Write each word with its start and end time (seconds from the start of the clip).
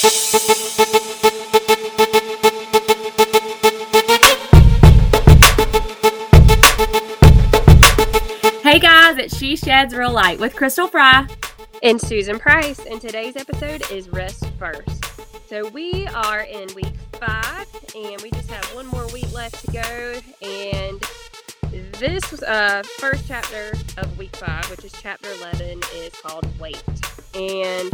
Hey 0.00 0.08
guys, 8.78 9.18
it's 9.18 9.36
She 9.36 9.56
Sheds 9.56 9.92
Real 9.92 10.12
Light 10.12 10.38
with 10.38 10.54
Crystal 10.54 10.86
Fry. 10.86 11.26
And 11.82 12.00
Susan 12.00 12.38
Price, 12.38 12.78
and 12.86 13.00
today's 13.00 13.34
episode 13.34 13.90
is 13.90 14.08
Rest 14.10 14.48
First. 14.56 15.04
So 15.48 15.68
we 15.70 16.06
are 16.06 16.42
in 16.42 16.72
week 16.76 16.94
five, 17.14 17.66
and 17.96 18.22
we 18.22 18.30
just 18.30 18.50
have 18.52 18.64
one 18.76 18.86
more 18.86 19.08
week 19.08 19.32
left 19.32 19.64
to 19.64 19.72
go. 19.72 20.20
And 20.46 21.02
this 21.98 22.40
uh, 22.44 22.84
first 22.98 23.26
chapter 23.26 23.72
of 23.96 24.16
week 24.16 24.36
five, 24.36 24.70
which 24.70 24.84
is 24.84 24.92
chapter 24.92 25.28
11, 25.40 25.80
is 25.96 26.12
called 26.22 26.46
Wait. 26.60 26.84
And 27.34 27.90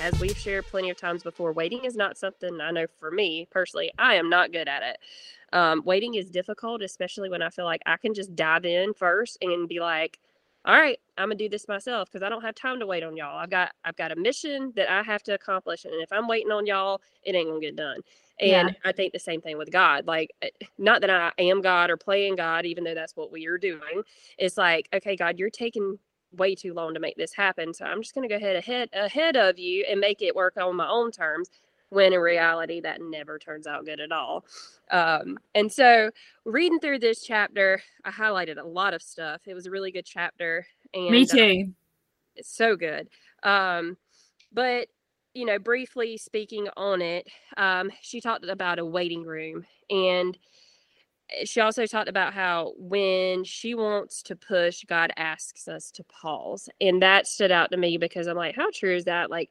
as 0.00 0.18
we've 0.20 0.36
shared 0.36 0.66
plenty 0.66 0.90
of 0.90 0.96
times 0.96 1.22
before, 1.22 1.52
waiting 1.52 1.84
is 1.84 1.96
not 1.96 2.16
something 2.16 2.60
I 2.60 2.70
know 2.70 2.86
for 2.98 3.10
me 3.10 3.46
personally, 3.50 3.90
I 3.98 4.14
am 4.14 4.28
not 4.28 4.52
good 4.52 4.68
at 4.68 4.82
it. 4.82 4.98
Um, 5.52 5.82
waiting 5.84 6.14
is 6.14 6.30
difficult, 6.30 6.82
especially 6.82 7.30
when 7.30 7.42
I 7.42 7.50
feel 7.50 7.64
like 7.64 7.82
I 7.86 7.96
can 7.96 8.14
just 8.14 8.36
dive 8.36 8.64
in 8.64 8.94
first 8.94 9.38
and 9.40 9.68
be 9.68 9.80
like, 9.80 10.18
all 10.64 10.74
right, 10.74 10.98
I'm 11.16 11.28
gonna 11.28 11.36
do 11.36 11.48
this 11.48 11.66
myself 11.68 12.10
because 12.10 12.24
I 12.24 12.28
don't 12.28 12.42
have 12.42 12.54
time 12.54 12.78
to 12.80 12.86
wait 12.86 13.02
on 13.02 13.16
y'all. 13.16 13.38
I've 13.38 13.50
got 13.50 13.72
I've 13.84 13.96
got 13.96 14.12
a 14.12 14.16
mission 14.16 14.72
that 14.76 14.90
I 14.90 15.02
have 15.02 15.22
to 15.24 15.34
accomplish, 15.34 15.84
and 15.84 15.94
if 15.94 16.12
I'm 16.12 16.28
waiting 16.28 16.52
on 16.52 16.66
y'all, 16.66 17.00
it 17.22 17.34
ain't 17.34 17.48
gonna 17.48 17.60
get 17.60 17.76
done. 17.76 18.00
And 18.40 18.68
yeah. 18.68 18.74
I 18.84 18.92
think 18.92 19.12
the 19.12 19.18
same 19.18 19.40
thing 19.40 19.56
with 19.56 19.72
God. 19.72 20.06
Like, 20.06 20.30
eh, 20.42 20.50
not 20.76 21.00
that 21.00 21.10
I 21.10 21.32
am 21.38 21.60
God 21.62 21.90
or 21.90 21.96
playing 21.96 22.36
God, 22.36 22.66
even 22.66 22.84
though 22.84 22.94
that's 22.94 23.16
what 23.16 23.32
we 23.32 23.46
are 23.46 23.58
doing. 23.58 24.02
It's 24.36 24.56
like, 24.56 24.88
okay, 24.92 25.16
God, 25.16 25.38
you're 25.38 25.50
taking 25.50 25.98
way 26.32 26.54
too 26.54 26.74
long 26.74 26.94
to 26.94 27.00
make 27.00 27.16
this 27.16 27.32
happen, 27.32 27.72
so 27.72 27.84
I'm 27.84 28.02
just 28.02 28.14
gonna 28.14 28.28
go 28.28 28.36
ahead 28.36 28.56
ahead 28.56 28.88
ahead 28.92 29.36
of 29.36 29.58
you 29.58 29.84
and 29.88 30.00
make 30.00 30.22
it 30.22 30.34
work 30.34 30.56
on 30.56 30.76
my 30.76 30.88
own 30.88 31.10
terms 31.10 31.50
when 31.90 32.12
in 32.12 32.20
reality 32.20 32.80
that 32.80 33.00
never 33.00 33.38
turns 33.38 33.66
out 33.66 33.84
good 33.84 34.00
at 34.00 34.12
all. 34.12 34.44
Um, 34.90 35.38
and 35.54 35.72
so, 35.72 36.10
reading 36.44 36.80
through 36.80 36.98
this 36.98 37.22
chapter, 37.22 37.80
I 38.04 38.10
highlighted 38.10 38.58
a 38.58 38.66
lot 38.66 38.94
of 38.94 39.02
stuff. 39.02 39.42
It 39.46 39.54
was 39.54 39.66
a 39.66 39.70
really 39.70 39.90
good 39.90 40.06
chapter. 40.06 40.66
And, 40.94 41.10
Me 41.10 41.22
uh, 41.22 41.26
too. 41.26 41.64
Uh, 41.68 41.72
it's 42.36 42.54
so 42.54 42.76
good. 42.76 43.08
Um, 43.42 43.96
but 44.52 44.88
you 45.34 45.44
know, 45.44 45.58
briefly 45.58 46.16
speaking 46.16 46.68
on 46.76 47.00
it, 47.00 47.28
um, 47.56 47.90
she 48.02 48.20
talked 48.20 48.44
about 48.44 48.78
a 48.78 48.84
waiting 48.84 49.22
room, 49.22 49.64
and 49.90 50.36
Eh, 51.30 51.44
she 51.44 51.60
also 51.60 51.86
talked 51.86 52.08
about 52.08 52.34
how 52.34 52.72
when 52.76 53.44
she 53.44 53.74
wants 53.74 54.22
to 54.24 54.36
push, 54.36 54.84
God 54.84 55.12
asks 55.16 55.68
us 55.68 55.90
to 55.92 56.04
pause, 56.04 56.68
and 56.80 57.02
that 57.02 57.26
stood 57.26 57.52
out 57.52 57.70
to 57.70 57.76
me 57.76 57.98
because 57.98 58.26
I'm 58.26 58.36
like, 58.36 58.56
how 58.56 58.70
true 58.72 58.94
is 58.94 59.04
that? 59.04 59.30
Like 59.30 59.50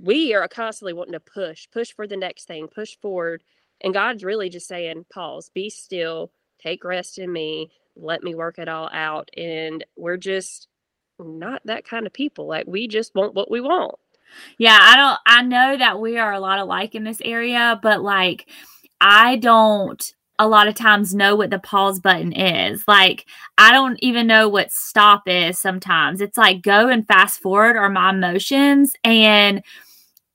we 0.00 0.34
are 0.34 0.46
constantly 0.48 0.92
wanting 0.92 1.12
to 1.12 1.20
push, 1.20 1.68
push 1.70 1.92
for 1.92 2.06
the 2.06 2.16
next 2.16 2.46
thing, 2.46 2.68
push 2.68 2.96
forward. 3.00 3.42
And 3.80 3.92
God's 3.92 4.24
really 4.24 4.48
just 4.48 4.68
saying, 4.68 5.06
pause, 5.12 5.50
be 5.52 5.68
still, 5.68 6.30
take 6.58 6.84
rest 6.84 7.18
in 7.18 7.32
me, 7.32 7.70
let 7.96 8.22
me 8.22 8.34
work 8.34 8.58
it 8.58 8.68
all 8.68 8.88
out. 8.92 9.30
And 9.36 9.84
we're 9.96 10.16
just 10.16 10.68
not 11.18 11.62
that 11.64 11.84
kind 11.84 12.06
of 12.06 12.12
people. 12.12 12.46
Like 12.46 12.66
we 12.66 12.88
just 12.88 13.14
want 13.14 13.34
what 13.34 13.50
we 13.50 13.60
want. 13.60 13.96
Yeah, 14.56 14.78
I 14.80 14.96
don't, 14.96 15.18
I 15.26 15.42
know 15.42 15.76
that 15.76 16.00
we 16.00 16.18
are 16.18 16.32
a 16.32 16.40
lot 16.40 16.58
alike 16.58 16.94
in 16.94 17.04
this 17.04 17.20
area, 17.22 17.78
but 17.82 18.02
like, 18.02 18.48
I 19.00 19.36
don't 19.36 20.14
a 20.42 20.48
lot 20.48 20.66
of 20.66 20.74
times 20.74 21.14
know 21.14 21.36
what 21.36 21.50
the 21.50 21.58
pause 21.60 22.00
button 22.00 22.32
is. 22.32 22.82
Like, 22.88 23.26
I 23.56 23.70
don't 23.70 23.96
even 24.02 24.26
know 24.26 24.48
what 24.48 24.72
stop 24.72 25.28
is 25.28 25.56
sometimes. 25.56 26.20
It's 26.20 26.36
like 26.36 26.62
go 26.62 26.88
and 26.88 27.06
fast 27.06 27.40
forward 27.40 27.76
are 27.76 27.88
my 27.88 28.10
emotions. 28.10 28.94
And 29.04 29.62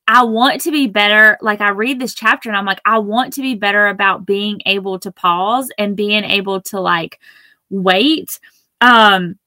I 0.08 0.23
want 0.23 0.61
to 0.61 0.72
be 0.72 0.88
better. 0.88 1.38
Like, 1.41 1.59
I 1.59 1.72
read 1.72 2.00
this 2.00 2.16
chapter 2.16 2.47
and 2.47 2.58
I'm 2.58 2.66
like, 2.66 2.80
I 2.85 3.00
want 3.00 3.33
to 3.33 3.41
be 3.41 3.55
better 3.55 3.88
about 3.88 4.25
being 4.25 4.61
able 4.66 4.97
to 5.00 5.11
pause 5.11 5.69
and 5.78 5.97
being 5.97 6.23
able 6.23 6.62
to 6.62 6.79
like 6.79 7.19
wait. 7.69 8.39
Um, 8.79 9.38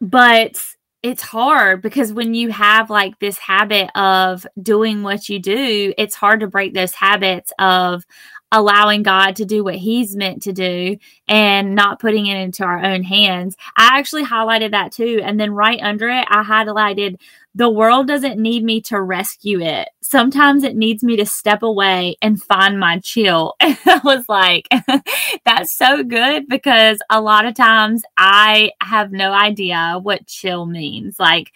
but 0.00 0.62
it's 1.02 1.22
hard 1.22 1.82
because 1.82 2.12
when 2.12 2.34
you 2.34 2.50
have 2.50 2.88
like 2.88 3.18
this 3.18 3.38
habit 3.38 3.90
of 3.96 4.46
doing 4.62 5.02
what 5.02 5.28
you 5.28 5.40
do, 5.40 5.92
it's 5.98 6.14
hard 6.14 6.38
to 6.40 6.46
break 6.46 6.74
those 6.74 6.94
habits 6.94 7.52
of 7.58 8.04
allowing 8.50 9.02
God 9.02 9.36
to 9.36 9.44
do 9.44 9.62
what 9.62 9.76
He's 9.76 10.16
meant 10.16 10.42
to 10.42 10.52
do 10.52 10.96
and 11.26 11.74
not 11.74 12.00
putting 12.00 12.26
it 12.26 12.36
into 12.36 12.64
our 12.64 12.82
own 12.84 13.02
hands. 13.02 13.56
I 13.76 13.98
actually 13.98 14.24
highlighted 14.24 14.70
that 14.72 14.92
too. 14.92 15.20
And 15.22 15.38
then 15.38 15.52
right 15.52 15.80
under 15.82 16.08
it, 16.08 16.26
I 16.28 16.42
highlighted 16.42 17.16
the 17.54 17.68
world 17.68 18.06
doesn't 18.06 18.38
need 18.40 18.62
me 18.62 18.80
to 18.82 19.00
rescue 19.00 19.60
it. 19.60 19.88
Sometimes 20.00 20.62
it 20.62 20.76
needs 20.76 21.02
me 21.02 21.16
to 21.16 21.26
step 21.26 21.62
away 21.62 22.16
and 22.22 22.40
find 22.40 22.78
my 22.78 23.00
chill. 23.00 23.54
I 23.60 24.00
was 24.04 24.28
like, 24.28 24.68
that's 25.44 25.72
so 25.72 26.04
good 26.04 26.46
because 26.46 27.00
a 27.10 27.20
lot 27.20 27.46
of 27.46 27.54
times 27.54 28.02
I 28.16 28.70
have 28.80 29.10
no 29.10 29.32
idea 29.32 29.98
what 30.00 30.26
chill 30.26 30.66
means. 30.66 31.18
Like, 31.18 31.52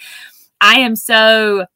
I 0.61 0.81
am 0.81 0.97
so 0.97 1.67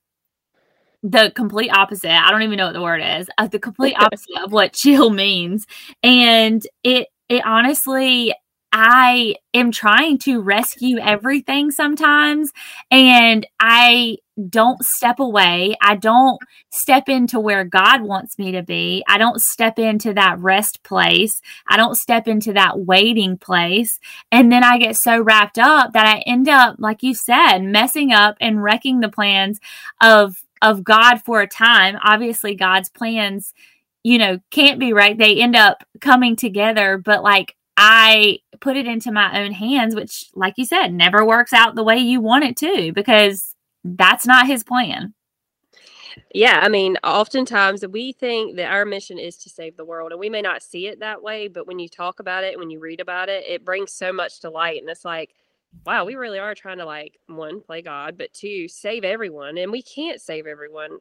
the 1.10 1.32
complete 1.34 1.70
opposite. 1.70 2.10
I 2.10 2.30
don't 2.30 2.42
even 2.42 2.56
know 2.56 2.66
what 2.66 2.72
the 2.72 2.82
word 2.82 3.00
is. 3.02 3.28
Uh, 3.38 3.46
the 3.46 3.60
complete 3.60 3.94
opposite 3.98 4.38
of 4.42 4.52
what 4.52 4.72
chill 4.72 5.10
means. 5.24 5.66
And 6.02 6.66
it 6.82 7.08
it 7.28 7.44
honestly 7.44 8.34
I 8.72 9.36
am 9.54 9.70
trying 9.70 10.18
to 10.18 10.42
rescue 10.42 10.98
everything 10.98 11.70
sometimes 11.70 12.52
and 12.90 13.46
I 13.58 14.18
don't 14.50 14.84
step 14.84 15.18
away. 15.18 15.76
I 15.80 15.96
don't 15.96 16.38
step 16.70 17.08
into 17.08 17.40
where 17.40 17.64
God 17.64 18.02
wants 18.02 18.38
me 18.38 18.52
to 18.52 18.62
be. 18.62 19.02
I 19.08 19.16
don't 19.16 19.40
step 19.40 19.78
into 19.78 20.12
that 20.12 20.38
rest 20.40 20.82
place. 20.82 21.40
I 21.66 21.78
don't 21.78 21.94
step 21.94 22.28
into 22.28 22.52
that 22.52 22.80
waiting 22.80 23.38
place. 23.38 23.98
And 24.30 24.52
then 24.52 24.62
I 24.62 24.76
get 24.76 24.96
so 24.96 25.22
wrapped 25.22 25.58
up 25.58 25.94
that 25.94 26.06
I 26.06 26.18
end 26.26 26.48
up, 26.48 26.76
like 26.78 27.02
you 27.02 27.14
said, 27.14 27.60
messing 27.60 28.12
up 28.12 28.36
and 28.42 28.62
wrecking 28.62 29.00
the 29.00 29.08
plans 29.08 29.58
of 30.02 30.44
of 30.62 30.84
God 30.84 31.22
for 31.22 31.40
a 31.40 31.46
time. 31.46 31.98
Obviously, 32.02 32.54
God's 32.54 32.88
plans, 32.88 33.52
you 34.02 34.18
know, 34.18 34.38
can't 34.50 34.80
be 34.80 34.92
right. 34.92 35.16
They 35.16 35.40
end 35.40 35.56
up 35.56 35.84
coming 36.00 36.36
together, 36.36 36.98
but 36.98 37.22
like 37.22 37.56
I 37.76 38.38
put 38.60 38.76
it 38.76 38.86
into 38.86 39.12
my 39.12 39.42
own 39.42 39.52
hands, 39.52 39.94
which, 39.94 40.30
like 40.34 40.54
you 40.56 40.64
said, 40.64 40.94
never 40.94 41.24
works 41.24 41.52
out 41.52 41.74
the 41.74 41.84
way 41.84 41.98
you 41.98 42.20
want 42.20 42.44
it 42.44 42.56
to 42.58 42.92
because 42.92 43.54
that's 43.84 44.26
not 44.26 44.46
his 44.46 44.64
plan. 44.64 45.14
Yeah, 46.32 46.60
I 46.62 46.68
mean, 46.68 46.96
oftentimes 47.04 47.86
we 47.86 48.12
think 48.12 48.56
that 48.56 48.72
our 48.72 48.86
mission 48.86 49.18
is 49.18 49.36
to 49.38 49.50
save 49.50 49.76
the 49.76 49.84
world, 49.84 50.12
and 50.12 50.20
we 50.20 50.30
may 50.30 50.40
not 50.40 50.62
see 50.62 50.86
it 50.86 51.00
that 51.00 51.22
way, 51.22 51.48
but 51.48 51.66
when 51.66 51.78
you 51.78 51.88
talk 51.88 52.20
about 52.20 52.44
it, 52.44 52.58
when 52.58 52.70
you 52.70 52.80
read 52.80 53.00
about 53.00 53.28
it, 53.28 53.44
it 53.46 53.64
brings 53.64 53.92
so 53.92 54.12
much 54.12 54.40
to 54.40 54.50
light. 54.50 54.80
And 54.80 54.88
it's 54.88 55.04
like, 55.04 55.34
wow, 55.84 56.04
we 56.04 56.14
really 56.16 56.38
are 56.38 56.54
trying 56.54 56.78
to 56.78 56.84
like 56.84 57.18
one 57.26 57.60
play 57.60 57.82
God, 57.82 58.16
but 58.18 58.32
two 58.32 58.68
save 58.68 59.04
everyone, 59.04 59.58
and 59.58 59.70
we 59.70 59.82
can't 59.82 60.20
save 60.20 60.46
everyone. 60.46 60.98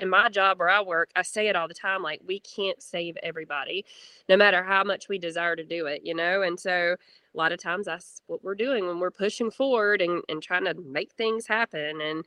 In 0.00 0.08
my 0.08 0.28
job 0.28 0.58
where 0.58 0.68
I 0.68 0.80
work, 0.80 1.10
I 1.16 1.22
say 1.22 1.48
it 1.48 1.56
all 1.56 1.68
the 1.68 1.74
time, 1.74 2.02
like 2.02 2.20
we 2.26 2.40
can't 2.40 2.82
save 2.82 3.16
everybody, 3.22 3.84
no 4.28 4.36
matter 4.36 4.62
how 4.62 4.84
much 4.84 5.08
we 5.08 5.18
desire 5.18 5.56
to 5.56 5.64
do 5.64 5.86
it, 5.86 6.02
you 6.04 6.14
know. 6.14 6.42
And 6.42 6.58
so 6.58 6.96
a 7.34 7.36
lot 7.36 7.52
of 7.52 7.60
times 7.60 7.86
that's 7.86 8.22
what 8.26 8.42
we're 8.42 8.54
doing 8.54 8.86
when 8.86 8.98
we're 9.00 9.10
pushing 9.10 9.50
forward 9.50 10.00
and 10.02 10.22
and 10.28 10.42
trying 10.42 10.64
to 10.64 10.74
make 10.74 11.12
things 11.14 11.46
happen. 11.46 12.00
And 12.00 12.24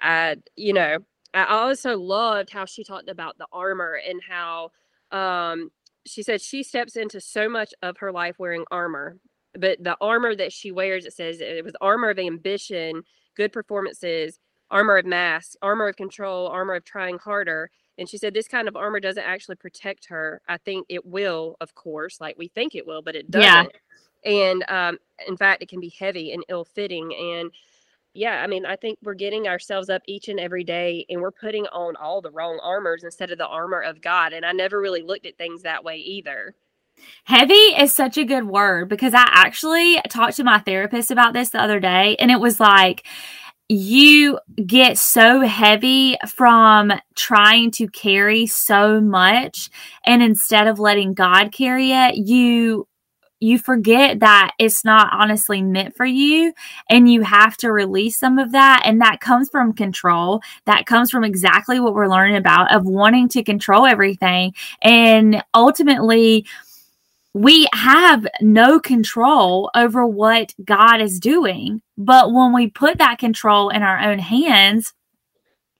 I, 0.00 0.36
you 0.56 0.72
know, 0.72 0.98
I 1.34 1.46
also 1.46 1.98
loved 1.98 2.50
how 2.50 2.64
she 2.64 2.84
talked 2.84 3.08
about 3.08 3.38
the 3.38 3.46
armor 3.52 4.00
and 4.08 4.20
how 4.28 4.70
um 5.12 5.70
she 6.06 6.22
said 6.22 6.40
she 6.40 6.62
steps 6.62 6.96
into 6.96 7.20
so 7.20 7.48
much 7.48 7.72
of 7.82 7.98
her 7.98 8.12
life 8.12 8.38
wearing 8.38 8.64
armor 8.70 9.16
but 9.58 9.82
the 9.82 9.96
armor 10.00 10.34
that 10.34 10.52
she 10.52 10.72
wears, 10.72 11.04
it 11.06 11.12
says 11.12 11.40
it 11.40 11.64
was 11.64 11.74
armor 11.80 12.10
of 12.10 12.18
ambition, 12.18 13.02
good 13.36 13.52
performances, 13.52 14.38
armor 14.70 14.96
of 14.96 15.06
mass, 15.06 15.56
armor 15.62 15.88
of 15.88 15.96
control, 15.96 16.48
armor 16.48 16.74
of 16.74 16.84
trying 16.84 17.18
harder. 17.18 17.70
And 17.96 18.08
she 18.08 18.18
said 18.18 18.34
this 18.34 18.48
kind 18.48 18.66
of 18.66 18.76
armor 18.76 18.98
doesn't 18.98 19.22
actually 19.22 19.56
protect 19.56 20.06
her. 20.06 20.40
I 20.48 20.56
think 20.56 20.86
it 20.88 21.06
will, 21.06 21.56
of 21.60 21.74
course, 21.74 22.20
like 22.20 22.36
we 22.36 22.48
think 22.48 22.74
it 22.74 22.86
will, 22.86 23.02
but 23.02 23.14
it 23.14 23.30
doesn't. 23.30 23.72
Yeah. 24.24 24.48
And 24.48 24.64
um, 24.68 24.98
in 25.28 25.36
fact, 25.36 25.62
it 25.62 25.68
can 25.68 25.80
be 25.80 25.90
heavy 25.90 26.32
and 26.32 26.44
ill 26.48 26.64
fitting. 26.64 27.14
And 27.14 27.52
yeah, 28.14 28.42
I 28.42 28.46
mean, 28.46 28.64
I 28.64 28.76
think 28.76 28.98
we're 29.02 29.14
getting 29.14 29.46
ourselves 29.46 29.90
up 29.90 30.02
each 30.06 30.28
and 30.28 30.40
every 30.40 30.64
day 30.64 31.04
and 31.08 31.20
we're 31.20 31.30
putting 31.30 31.66
on 31.66 31.96
all 31.96 32.20
the 32.20 32.30
wrong 32.30 32.58
armors 32.62 33.04
instead 33.04 33.30
of 33.30 33.38
the 33.38 33.46
armor 33.46 33.80
of 33.80 34.00
God. 34.00 34.32
And 34.32 34.46
I 34.46 34.52
never 34.52 34.80
really 34.80 35.02
looked 35.02 35.26
at 35.26 35.36
things 35.36 35.62
that 35.62 35.84
way 35.84 35.98
either. 35.98 36.54
Heavy 37.24 37.54
is 37.54 37.94
such 37.94 38.18
a 38.18 38.24
good 38.24 38.44
word 38.44 38.88
because 38.88 39.14
I 39.14 39.24
actually 39.26 39.98
talked 40.10 40.36
to 40.36 40.44
my 40.44 40.58
therapist 40.58 41.10
about 41.10 41.32
this 41.32 41.50
the 41.50 41.62
other 41.62 41.80
day, 41.80 42.16
and 42.18 42.30
it 42.30 42.38
was 42.38 42.60
like, 42.60 43.06
you 43.66 44.38
get 44.66 44.98
so 44.98 45.40
heavy 45.40 46.18
from 46.28 46.92
trying 47.14 47.70
to 47.72 47.88
carry 47.88 48.46
so 48.46 49.00
much, 49.00 49.70
and 50.04 50.22
instead 50.22 50.66
of 50.66 50.78
letting 50.78 51.14
God 51.14 51.50
carry 51.50 51.92
it, 51.92 52.16
you 52.16 52.86
you 53.40 53.58
forget 53.58 54.20
that 54.20 54.52
it's 54.58 54.84
not 54.84 55.12
honestly 55.12 55.60
meant 55.60 55.94
for 55.94 56.06
you 56.06 56.52
and 56.88 57.10
you 57.12 57.20
have 57.20 57.58
to 57.58 57.70
release 57.72 58.18
some 58.18 58.38
of 58.38 58.52
that 58.52 58.82
and 58.86 59.02
that 59.02 59.20
comes 59.20 59.50
from 59.50 59.74
control. 59.74 60.40
That 60.64 60.86
comes 60.86 61.10
from 61.10 61.24
exactly 61.24 61.78
what 61.78 61.92
we're 61.92 62.08
learning 62.08 62.36
about 62.36 62.74
of 62.74 62.86
wanting 62.86 63.28
to 63.30 63.42
control 63.42 63.84
everything 63.84 64.54
and 64.80 65.44
ultimately 65.52 66.46
we 67.34 67.66
have 67.72 68.26
no 68.40 68.78
control 68.78 69.70
over 69.74 70.06
what 70.06 70.54
God 70.64 71.00
is 71.00 71.18
doing. 71.18 71.82
But 71.98 72.32
when 72.32 72.52
we 72.54 72.70
put 72.70 72.98
that 72.98 73.18
control 73.18 73.70
in 73.70 73.82
our 73.82 73.98
own 73.98 74.20
hands, 74.20 74.94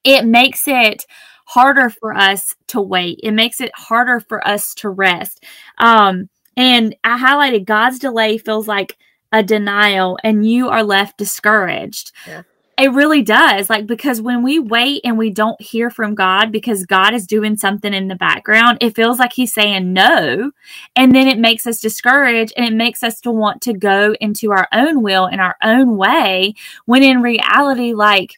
it 0.03 0.27
makes 0.27 0.67
it 0.67 1.07
harder 1.47 1.91
for 1.91 2.13
us 2.13 2.55
to 2.69 2.81
wait. 2.81 3.21
It 3.23 3.33
makes 3.33 3.61
it 3.61 3.71
harder 3.75 4.19
for 4.19 4.47
us 4.47 4.75
to 4.77 4.89
rest. 4.91 5.45
Um, 5.79 6.29
and 6.57 6.97
I 7.05 7.19
highlighted 7.19 7.67
God's 7.67 8.01
delay 8.01 8.37
feels 8.39 8.67
like 8.67 8.97
a 9.33 9.43
denial, 9.43 10.19
and 10.23 10.49
you 10.49 10.69
are 10.69 10.85
left 10.85 11.19
discouraged. 11.19 12.13
Yeah. 12.27 12.43
It 12.77 12.93
really 12.93 13.23
does. 13.23 13.71
Like, 13.71 13.87
because 13.87 14.21
when 14.21 14.43
we 14.43 14.59
wait 14.59 15.03
and 15.05 15.17
we 15.17 15.31
don't 15.31 15.61
hear 15.61 15.91
from 15.91 16.15
God 16.15 16.51
because 16.51 16.85
God 16.87 17.15
is 17.15 17.27
doing 17.27 17.57
something 17.57 17.95
in 17.95 18.09
the 18.09 18.17
background, 18.17 18.79
it 18.81 18.97
feels 18.97 19.19
like 19.19 19.33
He's 19.33 19.53
saying 19.53 19.93
no. 19.93 20.51
And 20.97 21.15
then 21.15 21.29
it 21.29 21.39
makes 21.39 21.67
us 21.67 21.81
discouraged 21.81 22.53
and 22.57 22.67
it 22.67 22.73
makes 22.75 23.03
us 23.05 23.21
to 23.21 23.31
want 23.31 23.63
to 23.63 23.75
go 23.75 24.15
into 24.21 24.51
our 24.51 24.67
own 24.73 25.03
will 25.03 25.27
in 25.27 25.39
our 25.39 25.57
own 25.63 25.97
way. 25.97 26.55
When 26.87 27.03
in 27.05 27.23
reality, 27.23 27.93
like, 27.93 28.33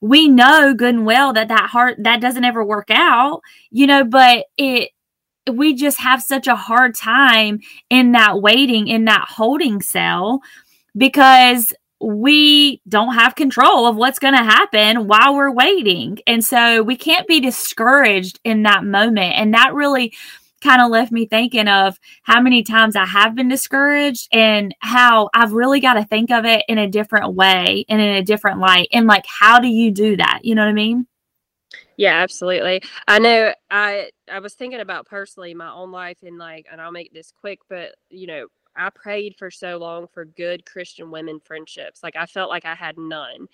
we 0.00 0.28
know 0.28 0.74
good 0.74 0.94
and 0.94 1.06
well 1.06 1.32
that 1.32 1.48
that 1.48 1.70
heart 1.70 1.96
that 2.00 2.20
doesn't 2.20 2.44
ever 2.44 2.64
work 2.64 2.88
out, 2.90 3.40
you 3.70 3.86
know, 3.86 4.04
but 4.04 4.46
it, 4.56 4.90
we 5.50 5.74
just 5.74 5.98
have 6.00 6.22
such 6.22 6.46
a 6.46 6.56
hard 6.56 6.94
time 6.94 7.60
in 7.90 8.12
that 8.12 8.40
waiting, 8.40 8.88
in 8.88 9.04
that 9.06 9.26
holding 9.28 9.80
cell 9.82 10.40
because 10.96 11.72
we 12.04 12.82
don't 12.88 13.14
have 13.14 13.34
control 13.34 13.86
of 13.86 13.96
what's 13.96 14.18
going 14.18 14.34
to 14.34 14.42
happen 14.42 15.06
while 15.06 15.34
we're 15.34 15.52
waiting. 15.52 16.18
And 16.26 16.44
so 16.44 16.82
we 16.82 16.96
can't 16.96 17.26
be 17.26 17.40
discouraged 17.40 18.40
in 18.44 18.62
that 18.64 18.84
moment. 18.84 19.34
And 19.36 19.54
that 19.54 19.74
really 19.74 20.12
kind 20.62 20.80
of 20.80 20.90
left 20.90 21.12
me 21.12 21.26
thinking 21.26 21.68
of 21.68 21.98
how 22.22 22.40
many 22.40 22.62
times 22.62 22.96
I 22.96 23.04
have 23.04 23.34
been 23.34 23.48
discouraged 23.48 24.28
and 24.32 24.74
how 24.80 25.28
I've 25.34 25.52
really 25.52 25.80
got 25.80 25.94
to 25.94 26.04
think 26.04 26.30
of 26.30 26.44
it 26.46 26.64
in 26.68 26.78
a 26.78 26.88
different 26.88 27.34
way 27.34 27.84
and 27.88 28.00
in 28.00 28.16
a 28.16 28.22
different 28.22 28.60
light. 28.60 28.88
And 28.92 29.06
like, 29.06 29.26
how 29.26 29.60
do 29.60 29.68
you 29.68 29.90
do 29.90 30.16
that? 30.16 30.40
You 30.42 30.54
know 30.54 30.62
what 30.62 30.70
I 30.70 30.74
mean? 30.74 31.06
Yeah, 31.96 32.14
absolutely. 32.14 32.82
I 33.06 33.18
know 33.18 33.54
I 33.70 34.10
I 34.30 34.40
was 34.40 34.54
thinking 34.54 34.80
about 34.80 35.06
personally 35.06 35.54
my 35.54 35.70
own 35.72 35.92
life 35.92 36.18
and 36.22 36.38
like 36.38 36.66
and 36.70 36.80
I'll 36.80 36.90
make 36.90 37.12
this 37.12 37.32
quick, 37.40 37.60
but 37.68 37.94
you 38.10 38.26
know, 38.26 38.46
I 38.76 38.90
prayed 38.90 39.36
for 39.38 39.50
so 39.50 39.76
long 39.78 40.06
for 40.12 40.24
good 40.24 40.66
Christian 40.66 41.10
women 41.10 41.40
friendships. 41.40 42.02
Like 42.02 42.16
I 42.16 42.26
felt 42.26 42.50
like 42.50 42.64
I 42.64 42.74
had 42.74 42.98
none. 42.98 43.48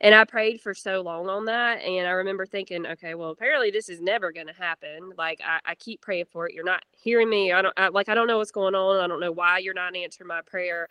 And 0.00 0.14
I 0.14 0.24
prayed 0.24 0.60
for 0.60 0.74
so 0.74 1.00
long 1.00 1.28
on 1.28 1.44
that. 1.46 1.82
And 1.82 2.06
I 2.06 2.10
remember 2.10 2.46
thinking, 2.46 2.86
okay, 2.86 3.14
well, 3.14 3.30
apparently 3.30 3.70
this 3.70 3.88
is 3.88 4.00
never 4.00 4.32
going 4.32 4.48
to 4.48 4.52
happen. 4.52 5.12
Like 5.16 5.40
I, 5.44 5.60
I, 5.64 5.74
keep 5.76 6.00
praying 6.00 6.26
for 6.30 6.48
it. 6.48 6.54
You're 6.54 6.64
not 6.64 6.82
hearing 6.92 7.30
me. 7.30 7.52
I 7.52 7.62
don't 7.62 7.74
I, 7.78 7.88
like, 7.88 8.08
I 8.08 8.14
don't 8.14 8.26
know 8.26 8.38
what's 8.38 8.50
going 8.50 8.74
on. 8.74 9.02
I 9.02 9.06
don't 9.06 9.20
know 9.20 9.32
why 9.32 9.58
you're 9.58 9.74
not 9.74 9.96
answering 9.96 10.28
my 10.28 10.42
prayer. 10.42 10.88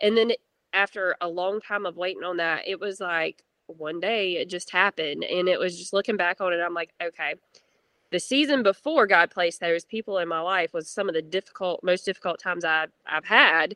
And 0.00 0.16
then 0.16 0.32
after 0.72 1.16
a 1.20 1.28
long 1.28 1.60
time 1.60 1.86
of 1.86 1.96
waiting 1.96 2.24
on 2.24 2.36
that, 2.38 2.68
it 2.68 2.78
was 2.78 3.00
like 3.00 3.42
one 3.66 4.00
day 4.00 4.34
it 4.34 4.48
just 4.48 4.70
happened. 4.70 5.24
And 5.24 5.48
it 5.48 5.58
was 5.58 5.78
just 5.78 5.92
looking 5.92 6.16
back 6.16 6.40
on 6.40 6.52
it. 6.52 6.60
I'm 6.60 6.74
like, 6.74 6.92
okay, 7.02 7.34
the 8.12 8.20
season 8.20 8.62
before 8.62 9.06
God 9.06 9.30
placed 9.30 9.60
those 9.60 9.84
people 9.84 10.18
in 10.18 10.28
my 10.28 10.40
life 10.40 10.74
was 10.74 10.88
some 10.88 11.08
of 11.08 11.14
the 11.14 11.22
difficult, 11.22 11.82
most 11.82 12.04
difficult 12.04 12.38
times 12.38 12.64
I, 12.64 12.86
I've 13.06 13.24
had. 13.24 13.74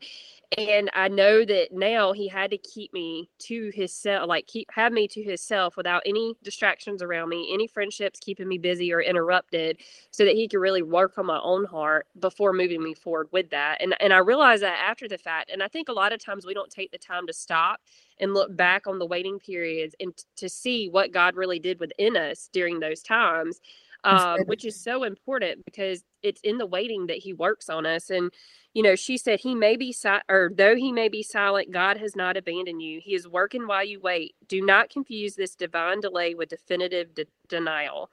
And 0.56 0.90
I 0.94 1.08
know 1.08 1.44
that 1.44 1.72
now 1.72 2.12
he 2.12 2.28
had 2.28 2.52
to 2.52 2.58
keep 2.58 2.92
me 2.92 3.30
to 3.40 3.70
his 3.74 3.92
self, 3.92 4.28
like 4.28 4.46
keep 4.46 4.70
have 4.72 4.92
me 4.92 5.08
to 5.08 5.22
himself 5.22 5.76
without 5.76 6.02
any 6.06 6.36
distractions 6.44 7.02
around 7.02 7.30
me, 7.30 7.50
any 7.52 7.66
friendships 7.66 8.20
keeping 8.20 8.46
me 8.46 8.58
busy 8.58 8.92
or 8.92 9.00
interrupted, 9.00 9.78
so 10.12 10.24
that 10.24 10.36
he 10.36 10.46
could 10.46 10.60
really 10.60 10.82
work 10.82 11.18
on 11.18 11.26
my 11.26 11.40
own 11.42 11.64
heart 11.64 12.06
before 12.20 12.52
moving 12.52 12.82
me 12.82 12.94
forward 12.94 13.28
with 13.32 13.50
that. 13.50 13.78
And 13.80 13.96
and 14.00 14.12
I 14.12 14.18
realized 14.18 14.62
that 14.62 14.78
after 14.88 15.08
the 15.08 15.18
fact. 15.18 15.50
And 15.50 15.62
I 15.62 15.68
think 15.68 15.88
a 15.88 15.92
lot 15.92 16.12
of 16.12 16.24
times 16.24 16.46
we 16.46 16.54
don't 16.54 16.70
take 16.70 16.92
the 16.92 16.98
time 16.98 17.26
to 17.26 17.32
stop 17.32 17.80
and 18.20 18.32
look 18.32 18.56
back 18.56 18.86
on 18.86 18.98
the 19.00 19.06
waiting 19.06 19.40
periods 19.40 19.96
and 19.98 20.16
t- 20.16 20.24
to 20.36 20.48
see 20.48 20.88
what 20.88 21.12
God 21.12 21.34
really 21.34 21.58
did 21.58 21.80
within 21.80 22.16
us 22.16 22.48
during 22.52 22.78
those 22.78 23.02
times 23.02 23.60
um, 24.06 24.41
which 24.47 24.64
is 24.64 24.81
so 24.81 25.05
important 25.05 25.64
because 25.64 26.05
it's 26.23 26.41
in 26.43 26.58
the 26.58 26.67
waiting 26.67 27.06
that 27.08 27.19
he 27.19 27.32
works 27.32 27.69
on 27.69 27.87
us. 27.87 28.11
And, 28.11 28.32
you 28.75 28.82
know, 28.82 28.97
she 28.97 29.19
said, 29.19 29.41
He 29.41 29.55
may 29.55 29.76
be, 29.76 29.93
si- 29.93 30.08
or 30.29 30.50
though 30.55 30.76
he 30.76 30.93
may 30.93 31.08
be 31.08 31.23
silent, 31.23 31.70
God 31.70 31.97
has 31.99 32.17
not 32.17 32.37
abandoned 32.37 32.82
you. 32.82 33.00
He 33.03 33.14
is 33.14 33.29
working 33.29 33.67
while 33.67 33.85
you 33.85 34.00
wait. 34.00 34.35
Do 34.49 34.61
not 34.62 34.91
confuse 34.91 35.35
this 35.35 35.55
divine 35.55 36.00
delay 36.00 36.35
with 36.35 36.49
definitive 36.50 37.14
de- 37.14 37.26
denial. 37.49 38.11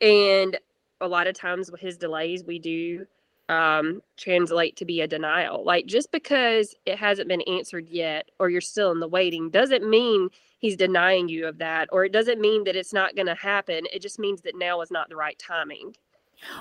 And 0.00 0.58
a 1.00 1.08
lot 1.08 1.26
of 1.26 1.34
times 1.34 1.70
with 1.70 1.80
his 1.80 1.96
delays, 1.98 2.44
we 2.44 2.58
do 2.58 3.06
um, 3.48 4.02
translate 4.16 4.76
to 4.76 4.84
be 4.84 5.00
a 5.00 5.08
denial. 5.08 5.64
Like 5.64 5.86
just 5.86 6.10
because 6.10 6.74
it 6.84 6.98
hasn't 6.98 7.28
been 7.28 7.42
answered 7.42 7.88
yet, 7.88 8.30
or 8.38 8.50
you're 8.50 8.60
still 8.60 8.92
in 8.92 9.00
the 9.00 9.08
waiting, 9.08 9.50
doesn't 9.50 9.88
mean 9.88 10.30
he's 10.58 10.76
denying 10.76 11.28
you 11.28 11.46
of 11.46 11.58
that, 11.58 11.88
or 11.92 12.04
it 12.04 12.12
doesn't 12.12 12.40
mean 12.40 12.64
that 12.64 12.76
it's 12.76 12.92
not 12.92 13.14
going 13.14 13.26
to 13.26 13.34
happen. 13.34 13.86
It 13.92 14.02
just 14.02 14.18
means 14.18 14.42
that 14.42 14.56
now 14.56 14.80
is 14.80 14.90
not 14.90 15.08
the 15.08 15.16
right 15.16 15.38
timing. 15.38 15.94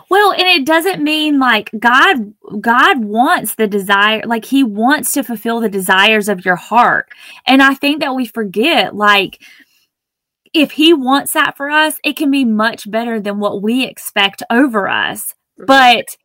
Well, 0.09 0.31
and 0.31 0.43
it 0.43 0.65
doesn't 0.65 1.03
mean 1.03 1.39
like 1.39 1.69
God 1.77 2.33
God 2.61 3.03
wants 3.03 3.55
the 3.55 3.67
desire 3.67 4.21
like 4.25 4.45
he 4.45 4.63
wants 4.63 5.11
to 5.13 5.23
fulfill 5.23 5.59
the 5.59 5.69
desires 5.69 6.29
of 6.29 6.45
your 6.45 6.55
heart. 6.55 7.09
And 7.45 7.61
I 7.61 7.73
think 7.73 7.99
that 7.99 8.15
we 8.15 8.25
forget 8.25 8.95
like 8.95 9.41
if 10.53 10.71
he 10.71 10.93
wants 10.93 11.33
that 11.33 11.57
for 11.57 11.69
us, 11.69 11.99
it 12.03 12.15
can 12.15 12.31
be 12.31 12.45
much 12.45 12.89
better 12.89 13.19
than 13.19 13.39
what 13.39 13.61
we 13.61 13.83
expect 13.83 14.41
over 14.49 14.88
us. 14.88 15.33
Mm-hmm. 15.59 15.65
But 15.65 16.15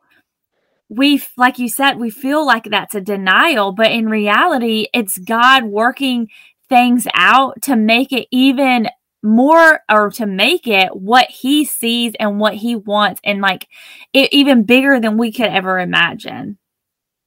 we 0.90 1.22
like 1.37 1.58
you 1.58 1.69
said 1.69 1.94
we 1.94 2.10
feel 2.10 2.44
like 2.44 2.64
that's 2.64 2.94
a 2.94 3.00
denial 3.00 3.72
but 3.72 3.90
in 3.90 4.08
reality 4.08 4.87
it's 4.92 5.16
god 5.19 5.64
working 5.64 6.28
things 6.69 7.06
out 7.14 7.62
to 7.62 7.76
make 7.76 8.12
it 8.12 8.26
even 8.31 8.88
more 9.22 9.81
or 9.90 10.10
to 10.10 10.26
make 10.26 10.66
it 10.66 10.94
what 10.96 11.28
he 11.28 11.64
sees 11.64 12.12
and 12.19 12.40
what 12.40 12.54
he 12.54 12.75
wants 12.75 13.20
and 13.25 13.40
like 13.40 13.69
it, 14.12 14.32
even 14.32 14.64
bigger 14.64 14.98
than 14.98 15.19
we 15.19 15.31
could 15.31 15.46
ever 15.46 15.78
imagine. 15.78 16.58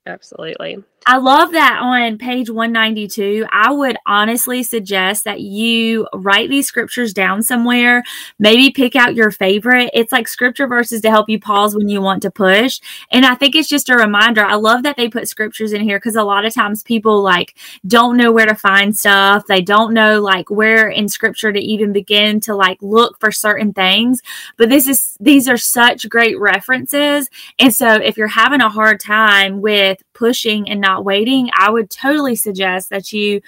Absolutely 0.06 0.84
I 1.06 1.18
love 1.18 1.52
that 1.52 1.80
on 1.82 2.18
page 2.18 2.50
192. 2.50 3.46
I 3.52 3.72
would 3.72 3.98
honestly 4.06 4.64
suggest 4.64 5.26
that 5.26 5.42
you 5.42 6.08
write 6.14 6.50
these 6.50 6.68
scriptures 6.68 7.14
down 7.14 7.44
somewhere, 7.44 8.04
maybe 8.40 8.72
pick 8.72 8.96
out 8.96 9.16
your 9.16 9.32
favorite. 9.32 9.90
It's 9.94 10.12
like 10.12 10.28
scripture 10.28 10.68
verses 10.68 11.02
to 11.02 11.10
help 11.10 11.30
you 11.30 11.40
pause 11.40 11.76
when 11.76 11.90
you 11.90 12.02
want 12.02 12.22
to 12.22 12.32
push. 12.32 12.80
And 13.12 13.26
I 13.26 13.36
think 13.36 13.56
it's 13.56 13.68
just 13.68 13.90
a 13.90 13.96
reminder. 13.96 14.46
I 14.46 14.56
love 14.56 14.84
that 14.84 14.96
they 14.96 15.10
put 15.10 15.28
scriptures 15.28 15.74
in 15.74 15.82
here 15.82 15.98
because 15.98 16.16
a 16.16 16.24
lot 16.24 16.46
of 16.46 16.54
times 16.54 16.84
people 16.84 17.22
like 17.22 17.56
don't 17.86 18.16
know 18.16 18.32
where 18.32 18.46
to 18.46 18.56
find 18.56 18.98
stuff. 18.98 19.46
They 19.46 19.62
don't 19.62 19.94
know 19.94 20.22
like 20.22 20.50
where 20.50 20.90
in 20.90 21.10
scripture 21.10 21.52
to 21.52 21.60
even 21.60 21.92
begin 21.92 22.40
to 22.42 22.56
like 22.56 22.78
look 22.82 23.20
for 23.20 23.32
certain 23.32 23.74
things. 23.74 24.22
But 24.58 24.70
this 24.70 24.88
is, 24.88 25.18
these 25.20 25.50
are 25.50 25.58
such 25.58 26.08
great 26.08 26.40
references. 26.40 27.30
And 27.60 27.74
so 27.74 27.96
if 27.96 28.16
you're 28.18 28.28
having 28.28 28.62
a 28.62 28.70
hard 28.70 29.00
time 29.00 29.62
with 29.62 30.02
pushing 30.14 30.70
and 30.70 30.82
not 30.82 31.06
waiting, 31.06 31.50
I 31.58 31.70
would 31.70 31.90
totally 31.90 32.36
suggest 32.36 32.90
that 32.90 33.12
you 33.12 33.42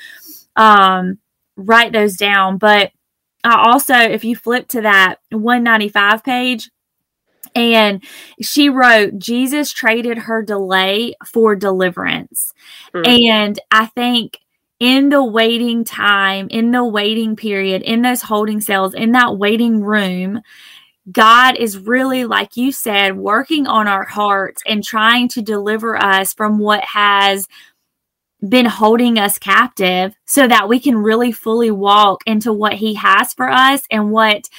um, 0.55 1.19
write 1.55 1.93
those 1.93 2.17
down. 2.17 2.57
But 2.57 2.91
I 3.43 3.69
also, 3.69 3.95
if 3.95 4.23
you 4.23 4.35
flip 4.35 4.67
to 4.69 4.81
that 4.81 5.17
195 5.31 6.23
page, 6.23 6.69
and 7.53 8.03
she 8.41 8.69
wrote, 8.69 9.17
Jesus 9.17 9.71
traded 9.71 10.17
her 10.17 10.41
delay 10.41 11.15
for 11.25 11.55
deliverance. 11.55 12.53
Mm. 12.93 13.07
And 13.29 13.59
I 13.71 13.85
think 13.85 14.39
in 14.79 15.09
the 15.09 15.23
waiting 15.23 15.85
time, 15.85 16.47
in 16.49 16.71
the 16.71 16.83
waiting 16.83 17.35
period, 17.35 17.81
in 17.81 18.01
those 18.01 18.23
holding 18.23 18.59
cells, 18.59 18.93
in 18.93 19.13
that 19.13 19.37
waiting 19.37 19.81
room, 19.81 20.41
God 21.11 21.55
is 21.57 21.77
really, 21.77 22.25
like 22.25 22.57
you 22.57 22.71
said, 22.71 23.17
working 23.17 23.67
on 23.67 23.87
our 23.87 24.05
hearts 24.05 24.61
and 24.65 24.83
trying 24.83 25.27
to 25.29 25.41
deliver 25.41 25.95
us 25.95 26.33
from 26.33 26.57
what 26.57 26.83
has 26.83 27.47
been 28.47 28.65
holding 28.65 29.17
us 29.17 29.37
captive 29.37 30.15
so 30.25 30.47
that 30.47 30.67
we 30.67 30.79
can 30.79 30.97
really 30.97 31.31
fully 31.31 31.71
walk 31.71 32.21
into 32.25 32.51
what 32.51 32.73
He 32.73 32.95
has 32.95 33.33
for 33.33 33.49
us 33.49 33.83
and 33.91 34.11
what 34.11 34.49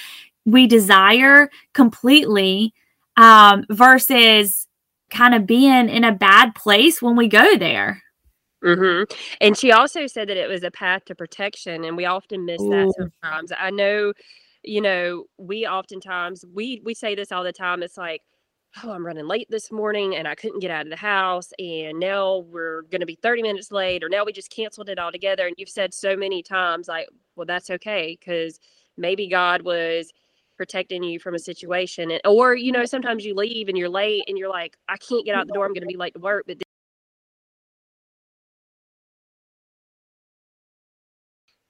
we 0.45 0.67
desire 0.67 1.49
completely 1.73 2.73
um, 3.17 3.65
versus 3.69 4.67
kind 5.09 5.35
of 5.35 5.45
being 5.45 5.89
in 5.89 6.03
a 6.03 6.13
bad 6.13 6.55
place 6.55 7.01
when 7.01 7.15
we 7.15 7.27
go 7.27 7.57
there. 7.57 8.01
Mm-hmm. 8.63 9.13
And 9.39 9.57
she 9.57 9.71
also 9.71 10.07
said 10.07 10.29
that 10.29 10.37
it 10.37 10.49
was 10.49 10.63
a 10.63 10.71
path 10.71 11.05
to 11.05 11.15
protection, 11.15 11.83
and 11.83 11.95
we 11.95 12.05
often 12.05 12.45
miss 12.45 12.61
Ooh. 12.61 12.69
that 12.69 12.93
sometimes. 12.97 13.51
I 13.57 13.69
know 13.69 14.13
you 14.67 14.81
know, 14.81 15.25
we 15.37 15.65
oftentimes 15.65 16.45
we 16.53 16.81
we 16.83 16.93
say 16.93 17.15
this 17.15 17.31
all 17.31 17.43
the 17.43 17.53
time. 17.53 17.83
It's 17.83 17.97
like 17.97 18.21
oh, 18.83 18.91
I'm 18.91 19.05
running 19.05 19.27
late 19.27 19.47
this 19.49 19.71
morning 19.71 20.15
and 20.15 20.27
I 20.27 20.35
couldn't 20.35 20.59
get 20.59 20.71
out 20.71 20.85
of 20.85 20.89
the 20.89 20.95
house. 20.95 21.51
And 21.59 21.99
now 21.99 22.39
we're 22.49 22.83
going 22.83 23.01
to 23.01 23.05
be 23.05 23.17
30 23.21 23.41
minutes 23.41 23.71
late, 23.71 24.03
or 24.03 24.09
now 24.09 24.25
we 24.25 24.31
just 24.31 24.51
canceled 24.51 24.89
it 24.89 24.99
all 24.99 25.11
together. 25.11 25.47
And 25.47 25.55
you've 25.57 25.69
said 25.69 25.93
so 25.93 26.15
many 26.15 26.43
times, 26.43 26.87
like, 26.87 27.07
well, 27.35 27.45
that's 27.45 27.69
okay 27.69 28.17
because 28.19 28.59
maybe 28.97 29.27
God 29.27 29.61
was 29.63 30.11
protecting 30.57 31.03
you 31.03 31.19
from 31.19 31.35
a 31.35 31.39
situation. 31.39 32.11
And, 32.11 32.21
or, 32.25 32.55
you 32.55 32.71
know, 32.71 32.85
sometimes 32.85 33.25
you 33.25 33.35
leave 33.35 33.67
and 33.67 33.77
you're 33.77 33.89
late 33.89 34.23
and 34.27 34.37
you're 34.37 34.49
like, 34.49 34.77
I 34.89 34.97
can't 34.97 35.25
get 35.25 35.35
out 35.35 35.47
the 35.47 35.53
door. 35.53 35.65
I'm 35.65 35.73
going 35.73 35.81
to 35.81 35.87
be 35.87 35.97
late 35.97 36.13
to 36.13 36.19
work. 36.19 36.45
But 36.47 36.61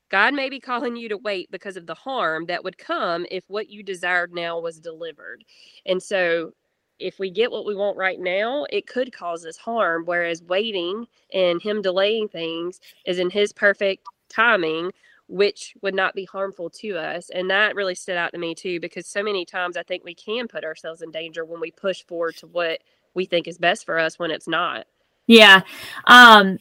God 0.09 0.33
may 0.33 0.49
be 0.49 0.59
calling 0.59 0.95
you 0.95 1.09
to 1.09 1.17
wait 1.17 1.51
because 1.51 1.77
of 1.77 1.85
the 1.85 1.93
harm 1.93 2.45
that 2.45 2.63
would 2.63 2.77
come 2.77 3.25
if 3.29 3.43
what 3.47 3.69
you 3.69 3.83
desired 3.83 4.33
now 4.33 4.59
was 4.59 4.79
delivered. 4.79 5.43
And 5.85 6.01
so 6.01 6.53
if 6.99 7.19
we 7.19 7.29
get 7.29 7.51
what 7.51 7.65
we 7.65 7.75
want 7.75 7.97
right 7.97 8.19
now, 8.19 8.65
it 8.69 8.87
could 8.87 9.13
cause 9.13 9.45
us 9.45 9.57
harm. 9.57 10.03
Whereas 10.05 10.41
waiting 10.43 11.05
and 11.33 11.61
Him 11.61 11.81
delaying 11.81 12.27
things 12.29 12.79
is 13.05 13.19
in 13.19 13.29
His 13.29 13.53
perfect 13.53 14.05
timing, 14.29 14.91
which 15.27 15.75
would 15.81 15.93
not 15.93 16.15
be 16.15 16.25
harmful 16.25 16.69
to 16.69 16.97
us. 16.97 17.29
And 17.29 17.49
that 17.49 17.75
really 17.75 17.95
stood 17.95 18.17
out 18.17 18.31
to 18.31 18.37
me 18.37 18.55
too, 18.55 18.79
because 18.79 19.07
so 19.07 19.21
many 19.21 19.45
times 19.45 19.77
I 19.77 19.83
think 19.83 20.03
we 20.03 20.15
can 20.15 20.47
put 20.47 20.63
ourselves 20.63 21.01
in 21.01 21.11
danger 21.11 21.45
when 21.45 21.59
we 21.59 21.71
push 21.71 22.03
forward 22.05 22.37
to 22.37 22.47
what 22.47 22.81
we 23.13 23.25
think 23.25 23.47
is 23.47 23.57
best 23.57 23.85
for 23.85 23.99
us 23.99 24.17
when 24.17 24.31
it's 24.31 24.47
not. 24.47 24.87
Yeah. 25.27 25.61
Um, 26.05 26.57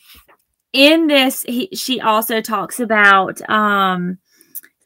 in 0.72 1.06
this, 1.06 1.42
he, 1.42 1.68
she 1.72 2.00
also 2.00 2.40
talks 2.40 2.80
about 2.80 3.40
um, 3.48 4.18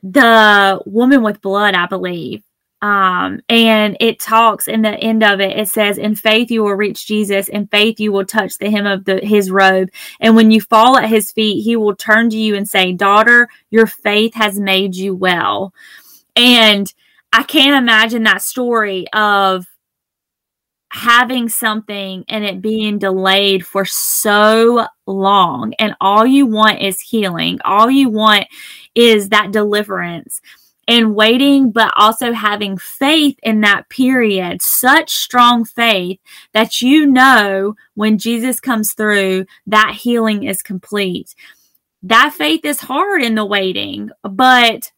the 0.02 0.80
woman 0.86 1.22
with 1.22 1.40
blood, 1.40 1.74
I 1.74 1.86
believe 1.86 2.42
um, 2.82 3.40
and 3.48 3.96
it 4.00 4.20
talks 4.20 4.66
in 4.66 4.80
the 4.82 4.90
end 4.90 5.22
of 5.22 5.40
it, 5.40 5.58
it 5.58 5.68
says, 5.68 5.98
In 5.98 6.16
faith 6.16 6.50
you 6.50 6.62
will 6.62 6.74
reach 6.74 7.06
Jesus, 7.06 7.48
in 7.48 7.66
faith 7.66 8.00
you 8.00 8.10
will 8.10 8.24
touch 8.24 8.56
the 8.56 8.70
hem 8.70 8.86
of 8.86 9.04
the, 9.04 9.18
his 9.18 9.50
robe. 9.50 9.90
And 10.18 10.34
when 10.34 10.50
you 10.50 10.62
fall 10.62 10.96
at 10.96 11.08
his 11.08 11.30
feet, 11.30 11.62
he 11.62 11.76
will 11.76 11.94
turn 11.94 12.30
to 12.30 12.38
you 12.38 12.56
and 12.56 12.66
say, 12.66 12.92
Daughter, 12.92 13.48
your 13.70 13.86
faith 13.86 14.34
has 14.34 14.58
made 14.58 14.94
you 14.94 15.14
well. 15.14 15.74
And 16.34 16.92
I 17.32 17.42
can't 17.42 17.80
imagine 17.82 18.22
that 18.22 18.42
story 18.42 19.06
of 19.12 19.66
having 20.90 21.48
something 21.48 22.24
and 22.28 22.44
it 22.44 22.60
being 22.60 22.98
delayed 22.98 23.64
for 23.64 23.84
so 23.84 24.86
long 25.06 25.72
and 25.78 25.94
all 26.00 26.26
you 26.26 26.46
want 26.46 26.80
is 26.80 27.00
healing 27.00 27.58
all 27.64 27.90
you 27.90 28.08
want 28.08 28.46
is 28.94 29.28
that 29.28 29.52
deliverance 29.52 30.40
and 30.90 31.14
waiting, 31.14 31.70
but 31.70 31.92
also 31.96 32.32
having 32.32 32.76
faith 32.76 33.38
in 33.44 33.60
that 33.60 33.88
period, 33.88 34.60
such 34.60 35.12
strong 35.12 35.64
faith 35.64 36.18
that 36.52 36.82
you 36.82 37.06
know 37.06 37.76
when 37.94 38.18
Jesus 38.18 38.58
comes 38.58 38.92
through, 38.92 39.46
that 39.68 39.96
healing 40.00 40.42
is 40.42 40.62
complete. 40.62 41.36
That 42.02 42.34
faith 42.34 42.64
is 42.64 42.80
hard 42.80 43.22
in 43.22 43.36
the 43.36 43.44
waiting, 43.44 44.10
but 44.24 44.90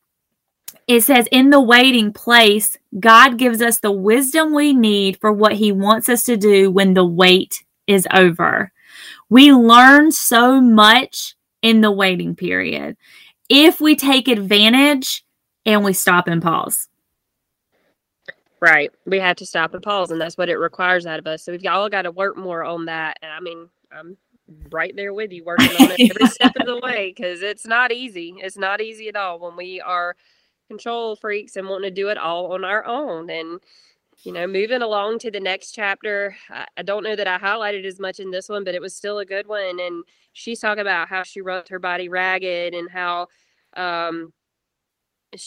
it 0.88 1.02
says 1.02 1.28
in 1.30 1.50
the 1.50 1.60
waiting 1.60 2.12
place, 2.12 2.78
God 2.98 3.38
gives 3.38 3.62
us 3.62 3.78
the 3.78 3.92
wisdom 3.92 4.54
we 4.54 4.72
need 4.72 5.18
for 5.20 5.32
what 5.32 5.52
He 5.52 5.72
wants 5.72 6.08
us 6.08 6.24
to 6.24 6.36
do 6.36 6.70
when 6.70 6.94
the 6.94 7.04
wait 7.04 7.64
is 7.86 8.06
over. 8.12 8.72
We 9.28 9.52
learn 9.52 10.12
so 10.12 10.60
much 10.60 11.34
in 11.62 11.80
the 11.80 11.90
waiting 11.92 12.34
period. 12.34 12.96
If 13.48 13.80
we 13.80 13.96
take 13.96 14.28
advantage, 14.28 15.24
and 15.66 15.84
we 15.84 15.92
stop 15.92 16.28
and 16.28 16.42
pause. 16.42 16.88
Right. 18.60 18.92
We 19.06 19.18
have 19.18 19.36
to 19.36 19.46
stop 19.46 19.74
and 19.74 19.82
pause, 19.82 20.10
and 20.10 20.20
that's 20.20 20.38
what 20.38 20.48
it 20.48 20.56
requires 20.56 21.04
out 21.06 21.18
of 21.18 21.26
us. 21.26 21.44
So 21.44 21.52
we've 21.52 21.66
all 21.66 21.88
got 21.88 22.02
to 22.02 22.12
work 22.12 22.36
more 22.36 22.62
on 22.62 22.86
that. 22.86 23.18
And 23.22 23.32
I 23.32 23.40
mean, 23.40 23.68
I'm 23.90 24.16
right 24.70 24.94
there 24.94 25.12
with 25.12 25.32
you, 25.32 25.44
working 25.44 25.70
on 25.80 25.90
it 25.90 26.10
every 26.10 26.28
step 26.28 26.52
of 26.60 26.66
the 26.66 26.78
way 26.78 27.12
because 27.14 27.42
it's 27.42 27.66
not 27.66 27.90
easy. 27.90 28.34
It's 28.38 28.56
not 28.56 28.80
easy 28.80 29.08
at 29.08 29.16
all 29.16 29.40
when 29.40 29.56
we 29.56 29.80
are 29.80 30.16
control 30.72 31.16
freaks 31.16 31.56
and 31.56 31.68
wanting 31.68 31.90
to 31.90 31.94
do 31.94 32.08
it 32.08 32.18
all 32.18 32.52
on 32.52 32.64
our 32.64 32.84
own. 32.86 33.30
And 33.30 33.60
you 34.24 34.32
know, 34.32 34.46
moving 34.46 34.82
along 34.82 35.18
to 35.20 35.30
the 35.30 35.40
next 35.40 35.72
chapter, 35.72 36.36
I, 36.48 36.66
I 36.76 36.82
don't 36.82 37.02
know 37.02 37.16
that 37.16 37.26
I 37.26 37.38
highlighted 37.38 37.84
as 37.84 37.98
much 37.98 38.20
in 38.20 38.30
this 38.30 38.48
one, 38.48 38.64
but 38.64 38.74
it 38.74 38.80
was 38.80 38.94
still 38.94 39.18
a 39.18 39.24
good 39.24 39.48
one. 39.48 39.80
And 39.80 40.04
she's 40.32 40.60
talking 40.60 40.82
about 40.82 41.08
how 41.08 41.24
she 41.24 41.40
wrote 41.40 41.68
her 41.70 41.78
body 41.78 42.08
ragged 42.08 42.74
and 42.74 42.88
how 42.90 43.26
um, 43.76 44.32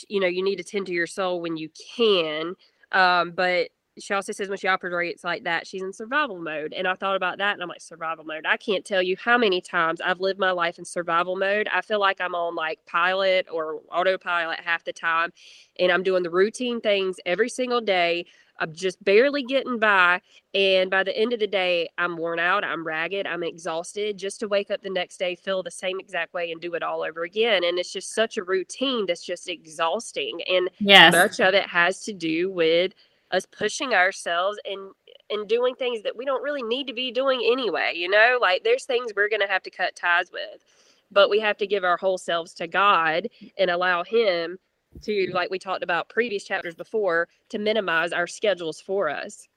you 0.10 0.20
know 0.20 0.28
you 0.28 0.44
need 0.44 0.58
to 0.58 0.64
tend 0.64 0.88
to 0.88 0.94
your 0.94 1.08
soul 1.08 1.42
when 1.42 1.58
you 1.58 1.70
can 1.96 2.56
um, 2.92 3.32
but 3.32 3.70
she 4.00 4.14
also 4.14 4.32
says 4.32 4.50
when 4.50 4.58
she 4.58 4.68
operates 4.68 5.24
like 5.24 5.44
that 5.44 5.66
she's 5.66 5.82
in 5.82 5.94
survival 5.94 6.40
mode 6.40 6.74
and 6.74 6.88
i 6.88 6.94
thought 6.94 7.16
about 7.16 7.38
that 7.38 7.54
and 7.54 7.62
i'm 7.62 7.70
like 7.70 7.82
survival 7.82 8.26
mode 8.26 8.46
i 8.46 8.58
can't 8.58 8.86
tell 8.86 9.02
you 9.02 9.16
how 9.18 9.38
many 9.38 9.62
times 9.62 10.02
i've 10.02 10.20
lived 10.20 10.40
my 10.40 10.52
life 10.52 10.78
in 10.78 10.86
survival 10.86 11.36
mode 11.36 11.68
i 11.74 11.82
feel 11.82 12.00
like 12.00 12.20
i'm 12.20 12.36
on 12.36 12.56
like 12.56 12.80
pilot 12.86 13.48
or 13.52 13.82
autopilot 13.92 14.60
half 14.60 14.84
the 14.84 14.94
time 14.94 15.32
and 15.80 15.92
i'm 15.92 16.04
doing 16.04 16.24
the 16.24 16.30
routine 16.30 16.82
things 16.82 17.18
every 17.26 17.50
single 17.50 17.82
day 17.82 18.26
I'm 18.60 18.74
just 18.74 19.04
barely 19.04 19.44
getting 19.44 19.80
by. 19.80 20.22
And 20.54 20.90
by 20.90 21.04
the 21.04 21.18
end 21.18 21.34
of 21.34 21.40
the 21.40 21.48
day, 21.48 21.90
I'm 21.98 22.16
worn 22.16 22.40
out, 22.40 22.64
I'm 22.64 22.86
ragged, 22.86 23.28
I'm 23.28 23.44
exhausted 23.44 24.18
just 24.18 24.40
to 24.40 24.48
wake 24.48 24.72
up 24.72 24.82
the 24.82 24.90
next 24.90 25.18
day, 25.18 25.36
feel 25.36 25.62
the 25.62 25.72
same 25.72 26.00
exact 26.00 26.34
way, 26.34 26.52
and 26.52 26.62
do 26.62 26.74
it 26.76 26.84
all 26.84 27.04
over 27.04 27.24
again. 27.24 27.64
And 27.64 27.78
it's 27.78 27.92
just 27.92 28.14
such 28.16 28.38
a 28.38 28.44
routine 28.44 29.06
that's 29.06 29.26
just 29.26 29.50
exhausting. 29.50 30.42
And 30.48 30.70
yes. 30.80 31.12
much 31.12 31.40
of 31.42 31.54
it 31.54 31.68
has 31.68 32.02
to 32.06 32.14
do 32.14 32.50
with 32.50 32.94
us 33.36 33.46
pushing 33.46 33.94
ourselves 33.94 34.58
and 34.66 34.92
and 35.30 35.48
doing 35.48 35.76
things 35.76 36.04
that 36.04 36.16
we 36.16 36.26
don't 36.26 36.44
really 36.44 36.64
need 36.64 36.88
to 36.88 36.94
be 36.94 37.12
doing 37.12 37.42
anyway 37.52 37.94
you 37.96 38.10
know? 38.10 38.38
Like 38.42 38.64
there's 38.64 38.86
things 38.86 39.12
we're 39.16 39.30
going 39.30 39.42
to 39.42 39.48
have 39.48 39.64
to 39.64 39.70
cut 39.70 39.96
ties 39.96 40.32
with 40.32 40.64
but 41.12 41.30
we 41.30 41.40
have 41.40 41.58
to 41.58 41.68
give 41.68 41.84
our 41.84 41.98
whole 41.98 42.18
selves 42.18 42.54
to 42.56 42.68
god 42.68 43.28
and 43.58 43.70
allow 43.70 44.04
him 44.04 44.58
to 45.02 45.30
like 45.34 45.50
we 45.50 45.60
talked 45.60 45.84
about 45.84 46.10
previous 46.10 46.44
chapters 46.44 46.76
before 46.76 47.28
to 47.50 47.60
minimize 47.60 48.12
our 48.12 48.28
schedules 48.28 48.80
for 48.80 49.10
us 49.10 49.48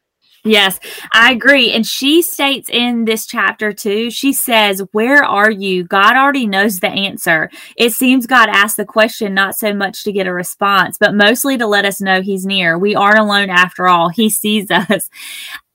Yes, 0.44 0.78
I 1.12 1.32
agree. 1.32 1.72
And 1.72 1.86
she 1.86 2.22
states 2.22 2.70
in 2.70 3.04
this 3.04 3.26
chapter 3.26 3.72
too, 3.72 4.10
she 4.10 4.32
says, 4.32 4.82
Where 4.92 5.24
are 5.24 5.50
you? 5.50 5.84
God 5.84 6.16
already 6.16 6.46
knows 6.46 6.80
the 6.80 6.88
answer. 6.88 7.50
It 7.76 7.92
seems 7.92 8.26
God 8.26 8.48
asked 8.48 8.76
the 8.76 8.84
question 8.84 9.34
not 9.34 9.56
so 9.56 9.74
much 9.74 10.04
to 10.04 10.12
get 10.12 10.26
a 10.26 10.32
response, 10.32 10.96
but 10.98 11.14
mostly 11.14 11.58
to 11.58 11.66
let 11.66 11.84
us 11.84 12.00
know 12.00 12.22
He's 12.22 12.46
near. 12.46 12.78
We 12.78 12.94
aren't 12.94 13.18
alone 13.18 13.50
after 13.50 13.88
all. 13.88 14.08
He 14.08 14.30
sees 14.30 14.70
us. 14.70 15.10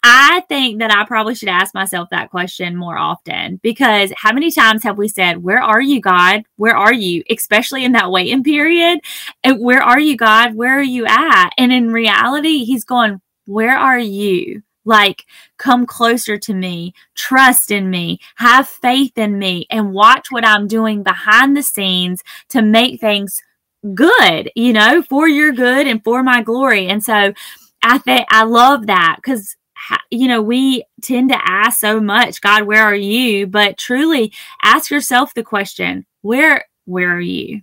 I 0.06 0.42
think 0.50 0.80
that 0.80 0.92
I 0.92 1.06
probably 1.06 1.34
should 1.34 1.48
ask 1.48 1.74
myself 1.74 2.10
that 2.10 2.30
question 2.30 2.76
more 2.76 2.98
often 2.98 3.62
because 3.64 4.12
how 4.18 4.34
many 4.34 4.52
times 4.52 4.84
have 4.84 4.98
we 4.98 5.08
said, 5.08 5.44
Where 5.44 5.62
are 5.62 5.82
you, 5.82 6.02
God? 6.02 6.44
Where 6.56 6.76
are 6.76 6.94
you? 6.94 7.24
Especially 7.30 7.86
in 7.86 7.92
that 7.94 8.12
waiting 8.12 8.44
period. 8.44 9.00
Where 9.46 9.84
are 9.84 10.00
you, 10.00 10.18
God? 10.18 10.56
Where 10.56 10.80
are 10.80 10.82
you 10.82 11.06
at? 11.06 11.52
And 11.58 11.72
in 11.72 11.94
reality, 11.94 12.64
He's 12.64 12.84
going, 12.86 13.22
Where 13.46 13.78
are 13.78 14.00
you? 14.00 14.64
Like, 14.86 15.26
come 15.58 15.86
closer 15.86 16.38
to 16.38 16.54
me, 16.54 16.94
trust 17.16 17.72
in 17.72 17.90
me, 17.90 18.20
have 18.36 18.68
faith 18.68 19.18
in 19.18 19.40
me, 19.40 19.66
and 19.70 19.94
watch 19.94 20.30
what 20.30 20.46
I'm 20.46 20.68
doing 20.68 21.04
behind 21.04 21.56
the 21.56 21.64
scenes 21.64 22.22
to 22.50 22.62
make 22.62 23.00
things 23.00 23.42
good, 23.94 24.52
you 24.56 24.74
know, 24.74 25.02
for 25.02 25.28
your 25.28 25.52
good 25.54 25.88
and 25.88 26.04
for 26.04 26.22
my 26.24 26.42
glory. 26.42 26.88
And 26.88 27.04
so 27.04 27.34
I 27.82 27.98
think 27.98 28.28
I 28.30 28.44
love 28.44 28.88
that 28.88 29.18
because 29.18 29.56
you 30.10 30.28
know, 30.28 30.42
we 30.42 30.86
tend 31.02 31.30
to 31.30 31.42
ask 31.44 31.80
so 31.80 32.00
much, 32.00 32.42
God, 32.42 32.64
where 32.64 32.84
are 32.84 32.96
you? 32.96 33.48
But 33.48 33.78
truly 33.78 34.32
ask 34.62 34.90
yourself 34.90 35.34
the 35.34 35.44
question, 35.44 36.06
where 36.22 36.66
where 36.86 37.16
are 37.16 37.22
you? 37.22 37.62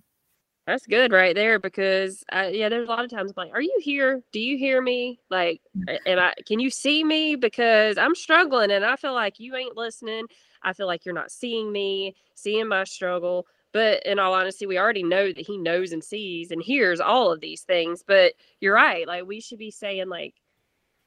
That's 0.70 0.86
good 0.86 1.10
right 1.10 1.34
there 1.34 1.58
because 1.58 2.22
uh, 2.32 2.48
yeah, 2.52 2.68
there's 2.68 2.86
a 2.86 2.90
lot 2.90 3.04
of 3.04 3.10
times 3.10 3.32
I'm 3.32 3.44
like, 3.44 3.52
are 3.52 3.60
you 3.60 3.76
here? 3.82 4.22
Do 4.30 4.38
you 4.38 4.56
hear 4.56 4.80
me? 4.80 5.18
Like, 5.28 5.60
am 6.06 6.20
I? 6.20 6.32
Can 6.46 6.60
you 6.60 6.70
see 6.70 7.02
me? 7.02 7.34
Because 7.34 7.98
I'm 7.98 8.14
struggling 8.14 8.70
and 8.70 8.84
I 8.84 8.94
feel 8.94 9.12
like 9.12 9.40
you 9.40 9.56
ain't 9.56 9.76
listening. 9.76 10.26
I 10.62 10.72
feel 10.72 10.86
like 10.86 11.04
you're 11.04 11.14
not 11.14 11.32
seeing 11.32 11.72
me, 11.72 12.14
seeing 12.36 12.68
my 12.68 12.84
struggle. 12.84 13.46
But 13.72 14.06
in 14.06 14.20
all 14.20 14.32
honesty, 14.32 14.66
we 14.66 14.78
already 14.78 15.02
know 15.02 15.26
that 15.32 15.46
he 15.46 15.58
knows 15.58 15.90
and 15.90 16.04
sees 16.04 16.52
and 16.52 16.62
hears 16.62 17.00
all 17.00 17.32
of 17.32 17.40
these 17.40 17.62
things. 17.62 18.04
But 18.06 18.34
you're 18.60 18.74
right. 18.74 19.08
Like 19.08 19.26
we 19.26 19.40
should 19.40 19.58
be 19.58 19.72
saying 19.72 20.08
like, 20.08 20.34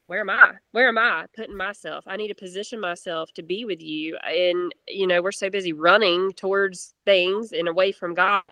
where 0.07 0.19
am 0.19 0.29
I? 0.29 0.53
Where 0.71 0.89
am 0.89 0.97
I 0.97 1.25
putting 1.35 1.55
myself? 1.55 2.03
I 2.07 2.17
need 2.17 2.27
to 2.27 2.35
position 2.35 2.79
myself 2.79 3.31
to 3.33 3.43
be 3.43 3.63
with 3.63 3.81
you. 3.81 4.17
And, 4.17 4.73
you 4.87 5.07
know, 5.07 5.21
we're 5.21 5.31
so 5.31 5.49
busy 5.49 5.71
running 5.71 6.33
towards 6.33 6.93
things 7.05 7.53
and 7.53 7.67
away 7.67 7.91
from 7.93 8.13
God 8.13 8.43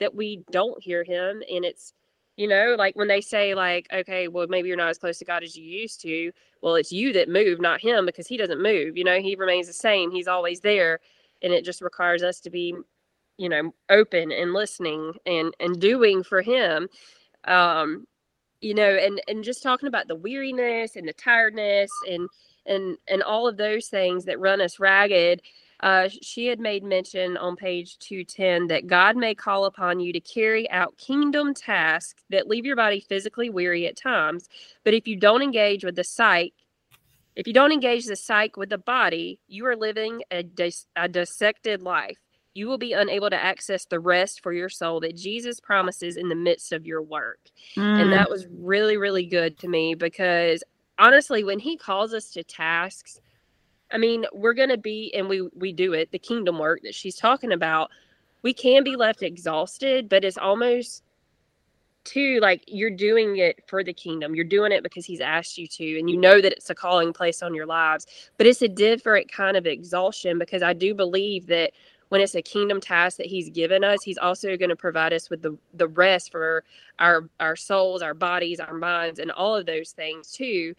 that 0.00 0.14
we 0.14 0.42
don't 0.50 0.82
hear 0.82 1.04
Him. 1.04 1.42
And 1.50 1.64
it's, 1.64 1.92
you 2.36 2.48
know, 2.48 2.74
like 2.76 2.96
when 2.96 3.08
they 3.08 3.20
say, 3.20 3.54
like, 3.54 3.86
okay, 3.92 4.26
well, 4.26 4.46
maybe 4.48 4.68
you're 4.68 4.76
not 4.76 4.90
as 4.90 4.98
close 4.98 5.18
to 5.18 5.24
God 5.24 5.44
as 5.44 5.56
you 5.56 5.64
used 5.64 6.00
to. 6.02 6.32
Well, 6.62 6.74
it's 6.74 6.92
you 6.92 7.12
that 7.12 7.28
move, 7.28 7.60
not 7.60 7.80
Him, 7.80 8.04
because 8.04 8.26
He 8.26 8.36
doesn't 8.36 8.62
move. 8.62 8.96
You 8.96 9.04
know, 9.04 9.20
He 9.20 9.36
remains 9.36 9.68
the 9.68 9.72
same, 9.72 10.10
He's 10.10 10.28
always 10.28 10.60
there. 10.60 10.98
And 11.42 11.52
it 11.52 11.64
just 11.64 11.80
requires 11.80 12.24
us 12.24 12.40
to 12.40 12.50
be, 12.50 12.74
you 13.36 13.48
know, 13.48 13.72
open 13.88 14.32
and 14.32 14.52
listening 14.52 15.12
and, 15.26 15.54
and 15.60 15.80
doing 15.80 16.24
for 16.24 16.42
Him. 16.42 16.88
Um, 17.44 18.06
you 18.60 18.74
know, 18.74 18.90
and 18.90 19.20
and 19.28 19.44
just 19.44 19.62
talking 19.62 19.88
about 19.88 20.08
the 20.08 20.16
weariness 20.16 20.96
and 20.96 21.06
the 21.08 21.12
tiredness 21.12 21.90
and 22.08 22.28
and 22.66 22.96
and 23.08 23.22
all 23.22 23.46
of 23.48 23.56
those 23.56 23.88
things 23.88 24.24
that 24.24 24.40
run 24.40 24.60
us 24.60 24.78
ragged. 24.78 25.42
Uh, 25.80 26.08
she 26.22 26.46
had 26.46 26.58
made 26.58 26.82
mention 26.82 27.36
on 27.36 27.54
page 27.54 27.98
210 27.98 28.66
that 28.66 28.88
God 28.88 29.16
may 29.16 29.32
call 29.32 29.64
upon 29.64 30.00
you 30.00 30.12
to 30.12 30.18
carry 30.18 30.68
out 30.70 30.98
kingdom 30.98 31.54
tasks 31.54 32.24
that 32.30 32.48
leave 32.48 32.66
your 32.66 32.74
body 32.74 32.98
physically 32.98 33.48
weary 33.48 33.86
at 33.86 33.96
times. 33.96 34.48
But 34.84 34.94
if 34.94 35.06
you 35.06 35.14
don't 35.14 35.40
engage 35.40 35.84
with 35.84 35.94
the 35.94 36.02
psyche, 36.02 36.52
if 37.36 37.46
you 37.46 37.52
don't 37.52 37.70
engage 37.70 38.06
the 38.06 38.16
psyche 38.16 38.54
with 38.56 38.70
the 38.70 38.78
body, 38.78 39.38
you 39.46 39.66
are 39.66 39.76
living 39.76 40.22
a, 40.32 40.42
dis- 40.42 40.86
a 40.96 41.08
dissected 41.08 41.80
life. 41.80 42.18
You 42.58 42.66
will 42.66 42.78
be 42.78 42.92
unable 42.92 43.30
to 43.30 43.40
access 43.40 43.84
the 43.84 44.00
rest 44.00 44.42
for 44.42 44.52
your 44.52 44.68
soul 44.68 44.98
that 45.00 45.16
Jesus 45.16 45.60
promises 45.60 46.16
in 46.16 46.28
the 46.28 46.34
midst 46.34 46.72
of 46.72 46.86
your 46.86 47.02
work. 47.02 47.38
Mm. 47.76 48.02
And 48.02 48.12
that 48.12 48.28
was 48.28 48.46
really, 48.50 48.96
really 48.96 49.24
good 49.24 49.58
to 49.60 49.68
me 49.68 49.94
because 49.94 50.64
honestly, 50.98 51.44
when 51.44 51.60
he 51.60 51.76
calls 51.76 52.12
us 52.12 52.30
to 52.30 52.42
tasks, 52.42 53.20
I 53.92 53.98
mean, 53.98 54.26
we're 54.32 54.54
going 54.54 54.68
to 54.68 54.76
be, 54.76 55.14
and 55.14 55.28
we 55.28 55.48
we 55.54 55.72
do 55.72 55.92
it, 55.94 56.10
the 56.10 56.18
kingdom 56.18 56.58
work 56.58 56.80
that 56.82 56.94
she's 56.94 57.16
talking 57.16 57.52
about. 57.52 57.90
We 58.42 58.52
can 58.52 58.84
be 58.84 58.96
left 58.96 59.22
exhausted, 59.22 60.08
but 60.08 60.24
it's 60.24 60.38
almost 60.38 61.02
too 62.04 62.38
like 62.40 62.64
you're 62.66 62.90
doing 62.90 63.36
it 63.36 63.62
for 63.66 63.84
the 63.84 63.92
kingdom. 63.92 64.34
You're 64.34 64.44
doing 64.44 64.72
it 64.72 64.82
because 64.82 65.04
he's 65.06 65.20
asked 65.20 65.58
you 65.58 65.66
to, 65.68 65.98
and 65.98 66.08
you 66.10 66.16
know 66.16 66.40
that 66.40 66.52
it's 66.52 66.70
a 66.70 66.74
calling 66.74 67.12
place 67.12 67.42
on 67.42 67.54
your 67.54 67.66
lives. 67.66 68.06
But 68.36 68.46
it's 68.46 68.62
a 68.62 68.68
different 68.68 69.30
kind 69.30 69.56
of 69.56 69.66
exhaustion 69.66 70.38
because 70.38 70.62
I 70.62 70.72
do 70.72 70.94
believe 70.94 71.46
that 71.46 71.72
when 72.08 72.20
it's 72.20 72.34
a 72.34 72.42
kingdom 72.42 72.80
task 72.80 73.16
that 73.18 73.26
he's 73.26 73.50
given 73.50 73.84
us, 73.84 74.02
he's 74.02 74.18
also 74.18 74.56
going 74.56 74.70
to 74.70 74.76
provide 74.76 75.12
us 75.12 75.30
with 75.30 75.42
the 75.42 75.56
the 75.74 75.88
rest 75.88 76.30
for 76.32 76.64
our 76.98 77.28
our 77.40 77.56
souls, 77.56 78.02
our 78.02 78.14
bodies, 78.14 78.60
our 78.60 78.74
minds, 78.74 79.18
and 79.18 79.30
all 79.30 79.54
of 79.54 79.66
those 79.66 79.92
things 79.92 80.32
too 80.32 80.74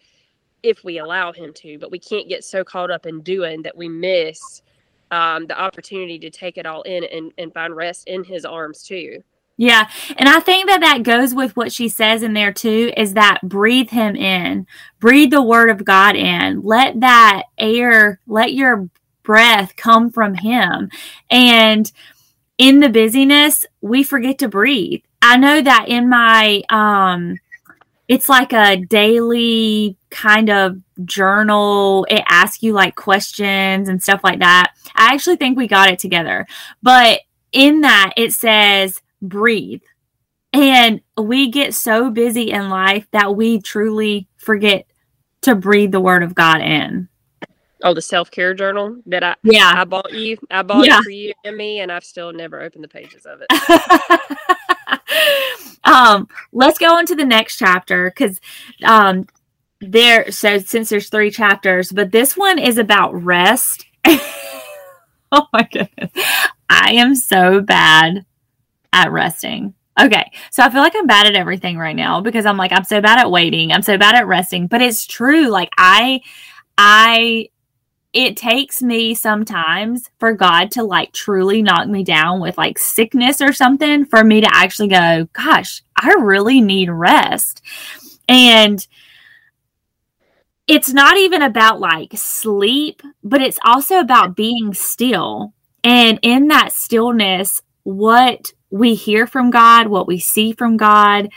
if 0.62 0.84
we 0.84 0.98
allow 0.98 1.32
him 1.32 1.52
to, 1.54 1.78
but 1.78 1.90
we 1.90 1.98
can't 1.98 2.28
get 2.28 2.44
so 2.44 2.64
caught 2.64 2.90
up 2.90 3.06
in 3.06 3.22
doing 3.22 3.62
that 3.62 3.76
we 3.76 3.88
miss 3.88 4.62
um, 5.10 5.46
the 5.46 5.58
opportunity 5.58 6.18
to 6.18 6.30
take 6.30 6.58
it 6.58 6.66
all 6.66 6.82
in 6.82 7.04
and, 7.04 7.32
and 7.38 7.52
find 7.52 7.74
rest 7.74 8.06
in 8.06 8.24
his 8.24 8.44
arms 8.44 8.82
too. 8.82 9.22
Yeah. 9.56 9.90
And 10.16 10.28
I 10.28 10.40
think 10.40 10.68
that 10.68 10.80
that 10.80 11.02
goes 11.02 11.34
with 11.34 11.54
what 11.54 11.70
she 11.70 11.88
says 11.88 12.22
in 12.22 12.32
there 12.32 12.52
too 12.52 12.92
is 12.96 13.14
that 13.14 13.40
breathe 13.42 13.90
him 13.90 14.16
in, 14.16 14.66
breathe 15.00 15.32
the 15.32 15.42
word 15.42 15.68
of 15.68 15.84
God 15.84 16.16
in, 16.16 16.62
let 16.62 17.00
that 17.00 17.42
air, 17.58 18.20
let 18.26 18.54
your 18.54 18.88
breath 19.30 19.76
come 19.76 20.10
from 20.10 20.34
him. 20.34 20.90
And 21.30 21.92
in 22.58 22.80
the 22.80 22.88
busyness, 22.88 23.64
we 23.80 24.02
forget 24.02 24.40
to 24.40 24.48
breathe. 24.48 25.02
I 25.22 25.36
know 25.36 25.62
that 25.62 25.84
in 25.86 26.08
my, 26.08 26.64
um, 26.68 27.38
it's 28.08 28.28
like 28.28 28.52
a 28.52 28.76
daily 28.76 29.96
kind 30.10 30.50
of 30.50 30.78
journal. 31.04 32.08
It 32.10 32.24
asks 32.28 32.64
you 32.64 32.72
like 32.72 32.96
questions 32.96 33.88
and 33.88 34.02
stuff 34.02 34.22
like 34.24 34.40
that. 34.40 34.72
I 34.96 35.14
actually 35.14 35.36
think 35.36 35.56
we 35.56 35.68
got 35.68 35.92
it 35.92 36.00
together. 36.00 36.44
But 36.82 37.20
in 37.52 37.82
that, 37.82 38.14
it 38.16 38.32
says 38.32 39.00
breathe. 39.22 39.82
And 40.52 41.02
we 41.16 41.52
get 41.52 41.72
so 41.72 42.10
busy 42.10 42.50
in 42.50 42.68
life 42.68 43.06
that 43.12 43.36
we 43.36 43.60
truly 43.60 44.26
forget 44.38 44.86
to 45.42 45.54
breathe 45.54 45.92
the 45.92 46.00
word 46.00 46.24
of 46.24 46.34
God 46.34 46.62
in. 46.62 47.08
Oh, 47.82 47.94
the 47.94 48.02
self 48.02 48.30
care 48.30 48.54
journal 48.54 48.98
that 49.06 49.22
I 49.22 49.36
yeah 49.42 49.72
I 49.74 49.84
bought 49.84 50.12
you. 50.12 50.36
I 50.50 50.62
bought 50.62 50.86
yeah. 50.86 50.98
it 50.98 51.04
for 51.04 51.10
you 51.10 51.32
and 51.44 51.56
me, 51.56 51.80
and 51.80 51.90
I've 51.90 52.04
still 52.04 52.32
never 52.32 52.60
opened 52.60 52.84
the 52.84 52.88
pages 52.88 53.26
of 53.26 53.42
it. 53.48 53.50
um, 55.84 56.28
let's 56.52 56.78
go 56.78 56.94
on 56.94 57.06
to 57.06 57.14
the 57.14 57.24
next 57.24 57.56
chapter 57.56 58.10
because 58.10 58.40
um, 58.84 59.26
there. 59.80 60.30
So 60.30 60.58
since 60.58 60.90
there's 60.90 61.08
three 61.08 61.30
chapters, 61.30 61.90
but 61.92 62.12
this 62.12 62.36
one 62.36 62.58
is 62.58 62.78
about 62.78 63.14
rest. 63.14 63.86
oh 64.06 65.46
my 65.52 65.66
goodness, 65.70 66.10
I 66.68 66.92
am 66.94 67.14
so 67.14 67.60
bad 67.60 68.24
at 68.92 69.10
resting. 69.10 69.74
Okay, 70.00 70.30
so 70.50 70.62
I 70.62 70.70
feel 70.70 70.80
like 70.80 70.94
I'm 70.96 71.06
bad 71.06 71.26
at 71.26 71.34
everything 71.34 71.76
right 71.76 71.96
now 71.96 72.20
because 72.20 72.46
I'm 72.46 72.56
like 72.56 72.72
I'm 72.72 72.84
so 72.84 73.00
bad 73.00 73.18
at 73.18 73.30
waiting. 73.30 73.72
I'm 73.72 73.82
so 73.82 73.98
bad 73.98 74.14
at 74.14 74.26
resting, 74.26 74.66
but 74.66 74.80
it's 74.80 75.06
true. 75.06 75.48
Like 75.48 75.70
I, 75.76 76.20
I 76.78 77.48
it 78.12 78.36
takes 78.36 78.82
me 78.82 79.14
sometimes 79.14 80.10
for 80.18 80.32
God 80.32 80.72
to 80.72 80.82
like 80.82 81.12
truly 81.12 81.62
knock 81.62 81.88
me 81.88 82.02
down 82.02 82.40
with 82.40 82.58
like 82.58 82.78
sickness 82.78 83.40
or 83.40 83.52
something 83.52 84.04
for 84.04 84.24
me 84.24 84.40
to 84.40 84.50
actually 84.52 84.88
go, 84.88 85.28
gosh, 85.32 85.82
I 85.96 86.14
really 86.18 86.60
need 86.60 86.90
rest. 86.90 87.62
And 88.28 88.84
it's 90.66 90.92
not 90.92 91.16
even 91.18 91.42
about 91.42 91.80
like 91.80 92.12
sleep, 92.14 93.02
but 93.22 93.42
it's 93.42 93.58
also 93.64 94.00
about 94.00 94.36
being 94.36 94.74
still. 94.74 95.52
And 95.84 96.18
in 96.22 96.48
that 96.48 96.72
stillness, 96.72 97.62
what 97.84 98.52
we 98.70 98.94
hear 98.94 99.26
from 99.26 99.50
God, 99.50 99.86
what 99.86 100.06
we 100.06 100.18
see 100.18 100.52
from 100.52 100.76
God, 100.76 101.28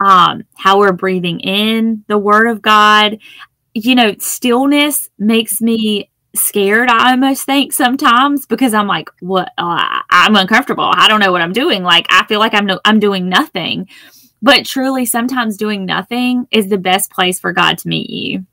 um, 0.00 0.44
how 0.54 0.78
we're 0.78 0.92
breathing 0.92 1.40
in 1.40 2.04
the 2.08 2.18
word 2.18 2.46
of 2.46 2.62
God, 2.62 3.18
you 3.74 3.94
know, 3.94 4.14
stillness 4.18 5.08
makes 5.18 5.60
me 5.60 6.10
scared 6.34 6.88
i 6.88 7.12
almost 7.12 7.44
think 7.44 7.72
sometimes 7.72 8.44
because 8.46 8.74
i'm 8.74 8.88
like 8.88 9.08
what 9.20 9.52
uh, 9.58 10.00
i'm 10.10 10.36
uncomfortable. 10.36 10.90
I 10.92 11.08
don't 11.08 11.20
know 11.20 11.32
what 11.32 11.42
i'm 11.42 11.52
doing. 11.52 11.82
Like 11.82 12.06
i 12.10 12.24
feel 12.26 12.40
like 12.40 12.54
i'm 12.54 12.66
no 12.66 12.80
i'm 12.84 12.98
doing 12.98 13.28
nothing. 13.28 13.88
But 14.42 14.66
truly 14.66 15.06
sometimes 15.06 15.56
doing 15.56 15.86
nothing 15.86 16.46
is 16.50 16.68
the 16.68 16.78
best 16.78 17.10
place 17.10 17.38
for 17.38 17.52
god 17.52 17.78
to 17.78 17.88
meet 17.88 18.10
you. 18.10 18.46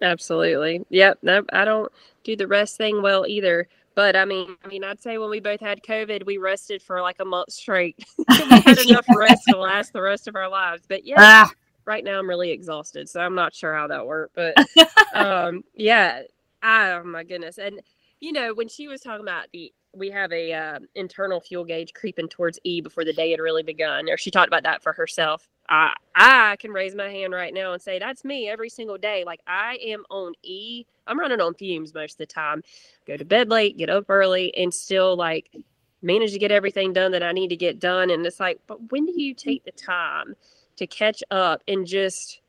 Absolutely. 0.00 0.84
Yep 0.90 1.18
no 1.22 1.42
i 1.52 1.64
don't 1.64 1.90
do 2.24 2.36
the 2.36 2.46
rest 2.46 2.76
thing 2.76 3.02
well 3.02 3.26
either. 3.26 3.68
But 3.94 4.14
i 4.14 4.24
mean 4.24 4.56
i 4.64 4.68
mean 4.68 4.84
i'd 4.84 5.02
say 5.02 5.18
when 5.18 5.30
we 5.30 5.40
both 5.40 5.60
had 5.60 5.82
covid 5.82 6.24
we 6.24 6.38
rested 6.38 6.82
for 6.82 7.02
like 7.02 7.16
a 7.20 7.24
month 7.24 7.52
straight. 7.52 7.96
We 8.28 8.36
had 8.36 8.78
enough 8.88 9.06
rest 9.14 9.42
to 9.48 9.58
last 9.58 9.92
the 9.92 10.02
rest 10.02 10.28
of 10.28 10.36
our 10.36 10.48
lives. 10.48 10.84
But 10.88 11.04
yeah 11.04 11.16
ah. 11.18 11.52
right 11.84 12.04
now 12.04 12.18
i'm 12.18 12.28
really 12.28 12.50
exhausted 12.50 13.08
so 13.08 13.20
i'm 13.20 13.34
not 13.34 13.54
sure 13.54 13.74
how 13.74 13.88
that 13.88 14.06
worked 14.06 14.36
but 14.36 14.54
um 15.14 15.64
yeah 15.74 16.22
Oh 16.62 17.02
my 17.04 17.24
goodness. 17.24 17.58
And 17.58 17.80
you 18.20 18.32
know, 18.32 18.52
when 18.52 18.68
she 18.68 18.88
was 18.88 19.00
talking 19.00 19.24
about 19.24 19.46
the 19.52 19.72
we 19.94 20.10
have 20.10 20.32
a 20.32 20.52
uh, 20.52 20.78
internal 20.94 21.40
fuel 21.40 21.64
gauge 21.64 21.92
creeping 21.94 22.28
towards 22.28 22.58
E 22.62 22.80
before 22.80 23.04
the 23.04 23.12
day 23.12 23.30
had 23.30 23.40
really 23.40 23.62
begun, 23.62 24.08
or 24.08 24.16
she 24.16 24.30
talked 24.30 24.48
about 24.48 24.62
that 24.64 24.82
for 24.82 24.92
herself. 24.92 25.48
I 25.68 25.94
I 26.14 26.56
can 26.56 26.72
raise 26.72 26.94
my 26.94 27.08
hand 27.08 27.32
right 27.32 27.54
now 27.54 27.72
and 27.72 27.80
say 27.80 27.98
that's 27.98 28.24
me 28.24 28.48
every 28.48 28.68
single 28.70 28.98
day. 28.98 29.24
Like 29.24 29.40
I 29.46 29.78
am 29.86 30.04
on 30.10 30.34
E. 30.42 30.84
I'm 31.06 31.18
running 31.18 31.40
on 31.40 31.54
fumes 31.54 31.94
most 31.94 32.12
of 32.12 32.18
the 32.18 32.26
time. 32.26 32.62
Go 33.06 33.16
to 33.16 33.24
bed 33.24 33.48
late, 33.48 33.78
get 33.78 33.90
up 33.90 34.06
early, 34.08 34.54
and 34.56 34.72
still 34.72 35.16
like 35.16 35.50
manage 36.02 36.32
to 36.32 36.38
get 36.38 36.52
everything 36.52 36.92
done 36.92 37.12
that 37.12 37.22
I 37.22 37.32
need 37.32 37.48
to 37.48 37.56
get 37.56 37.80
done. 37.80 38.10
And 38.10 38.24
it's 38.24 38.40
like, 38.40 38.60
but 38.66 38.92
when 38.92 39.06
do 39.06 39.20
you 39.20 39.34
take 39.34 39.64
the 39.64 39.72
time 39.72 40.34
to 40.76 40.86
catch 40.86 41.22
up 41.30 41.62
and 41.66 41.86
just 41.86 42.40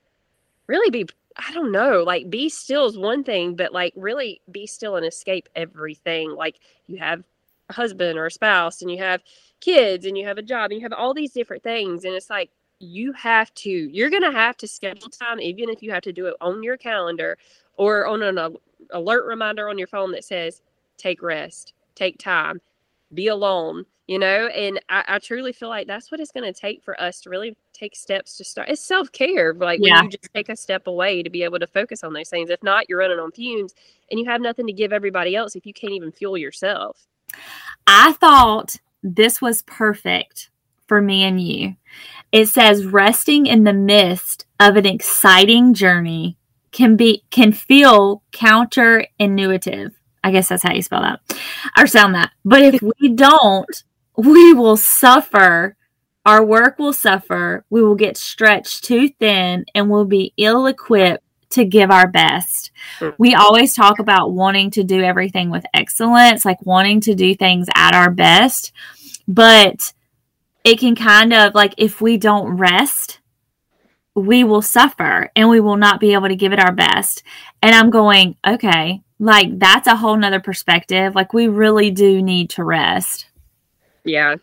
really 0.68 0.92
be 0.92 1.08
I 1.40 1.54
don't 1.54 1.72
know, 1.72 2.04
like 2.04 2.30
be 2.30 2.50
still 2.50 2.86
is 2.86 2.98
one 2.98 3.24
thing, 3.24 3.56
but 3.56 3.72
like 3.72 3.94
really 3.96 4.42
be 4.52 4.68
still 4.68 4.98
and 4.98 5.06
escape 5.06 5.48
everything. 5.56 6.36
Like 6.36 6.60
you 6.88 6.98
have 6.98 7.24
a 7.70 7.74
husband 7.74 8.20
or 8.20 8.26
a 8.26 8.32
spouse 8.32 8.82
and 8.82 8.92
you 8.92 8.98
have 8.98 9.22
kids 9.62 10.06
and 10.06 10.18
you 10.18 10.26
have 10.28 10.38
a 10.38 10.44
job 10.44 10.72
and 10.72 10.80
you 10.80 10.86
have 10.86 10.94
all 10.94 11.14
these 11.14 11.32
different 11.32 11.64
things. 11.64 12.04
And 12.04 12.14
it's 12.14 12.30
like 12.30 12.52
you 12.80 13.14
have 13.14 13.54
to, 13.56 13.70
you're 13.70 14.10
going 14.10 14.24
to 14.24 14.32
have 14.32 14.58
to 14.58 14.68
schedule 14.68 15.10
time, 15.10 15.40
even 15.40 15.70
if 15.70 15.82
you 15.82 15.92
have 15.92 16.04
to 16.04 16.14
do 16.14 16.26
it 16.26 16.36
on 16.42 16.62
your 16.62 16.78
calendar 16.78 17.38
or 17.78 18.06
on 18.06 18.22
an 18.22 18.58
alert 18.92 19.26
reminder 19.26 19.70
on 19.70 19.78
your 19.78 19.88
phone 19.88 20.12
that 20.12 20.26
says, 20.26 20.62
take 20.98 21.22
rest, 21.22 21.74
take 21.96 22.18
time, 22.18 22.60
be 23.14 23.28
alone 23.28 23.86
you 24.10 24.18
know 24.18 24.48
and 24.48 24.82
I, 24.90 25.04
I, 25.08 25.20
truly 25.20 25.54
feel 25.54 25.70
like 25.70 25.86
that's 25.86 26.12
what 26.12 26.20
it's 26.20 26.32
going 26.32 26.52
to 26.52 26.60
take 26.60 26.84
for 26.84 27.00
us 27.00 27.22
to 27.22 27.30
really 27.30 27.56
take 27.74 27.96
steps 27.96 28.38
to 28.38 28.44
start 28.44 28.68
it's 28.68 28.82
self-care 28.82 29.54
like 29.54 29.80
yeah. 29.84 29.98
when 29.98 30.06
you 30.06 30.10
just 30.10 30.34
take 30.34 30.50
a 30.50 30.56
step 30.56 30.88
away 30.88 31.22
to 31.22 31.30
be 31.30 31.44
able 31.44 31.60
to 31.60 31.68
focus 31.68 32.04
on 32.04 32.12
those 32.12 32.28
things 32.28 32.50
if 32.50 32.62
not 32.64 32.90
you're 32.90 32.98
running 32.98 33.20
on 33.20 33.32
fumes 33.32 33.76
and 34.10 34.20
you 34.20 34.26
have 34.26 34.42
nothing 34.42 34.66
to 34.66 34.74
give 34.74 34.92
everybody 34.92 35.36
else 35.36 35.56
if 35.56 35.64
you 35.64 35.74
can't 35.74 35.94
even 35.94 36.12
fuel 36.12 36.38
yourself 36.38 37.06
i 37.86 38.12
thought 38.14 38.78
this 39.04 39.42
was 39.42 39.62
perfect 39.62 40.50
for 40.88 41.02
me 41.02 41.24
and 41.24 41.40
you 41.40 41.76
it 42.32 42.48
says 42.48 42.88
resting 42.88 43.46
in 43.46 43.64
the 43.64 43.74
midst 43.74 44.48
of 44.60 44.76
an 44.76 44.88
exciting 44.88 45.72
journey 45.72 46.36
can 46.72 46.96
be 46.96 47.24
can 47.30 47.52
feel 47.52 48.24
counterintuitive 48.32 49.92
I 50.22 50.32
guess 50.32 50.50
that's 50.50 50.64
how 50.64 50.74
you 50.74 50.82
spell 50.82 51.02
that 51.02 51.22
or 51.78 51.88
sound 51.88 52.14
that. 52.16 52.32
But 52.44 52.62
if 52.62 52.82
we 52.82 53.10
don't, 53.10 53.84
we 54.20 54.54
will 54.54 54.78
suffer. 54.78 55.76
Our 56.26 56.44
work 56.44 56.78
will 56.78 56.94
suffer. 56.94 57.64
We 57.70 57.82
will 57.82 57.96
get 57.96 58.18
stretched 58.18 58.84
too 58.84 59.10
thin 59.20 59.66
and 59.74 59.90
we'll 59.90 60.06
be 60.06 60.34
ill 60.38 60.68
equipped 60.68 61.24
to 61.52 61.66
give 61.66 61.90
our 61.90 62.08
best. 62.08 62.72
We 63.18 63.34
always 63.34 63.74
talk 63.74 64.00
about 64.00 64.34
wanting 64.34 64.72
to 64.72 64.84
do 64.84 65.02
everything 65.02 65.50
with 65.50 65.66
excellence, 65.74 66.46
like 66.46 66.64
wanting 66.66 67.02
to 67.02 67.16
do 67.16 67.34
things 67.34 67.68
at 67.74 67.96
our 67.96 68.12
best. 68.12 68.72
But 69.28 69.94
it 70.64 70.80
can 70.80 70.96
kind 70.96 71.34
of 71.34 71.56
like 71.56 71.74
if 71.78 72.02
we 72.02 72.18
don't 72.18 72.58
rest, 72.58 73.20
we 74.16 74.44
will 74.44 74.62
suffer 74.62 75.32
and 75.36 75.50
we 75.50 75.62
will 75.62 75.78
not 75.78 76.00
be 76.00 76.14
able 76.14 76.28
to 76.28 76.36
give 76.36 76.52
it 76.52 76.60
our 76.60 76.74
best. 76.74 77.24
And 77.64 77.74
I'm 77.74 77.90
going, 77.90 78.36
okay, 78.46 79.02
like 79.18 79.58
that's 79.58 79.88
a 79.88 79.96
whole 79.96 80.18
nother 80.18 80.42
perspective. 80.42 81.16
Like 81.16 81.34
we 81.34 81.48
really 81.48 81.90
do 81.90 82.22
need 82.22 82.50
to 82.52 82.64
rest. 82.64 83.29
Yeah. 84.04 84.36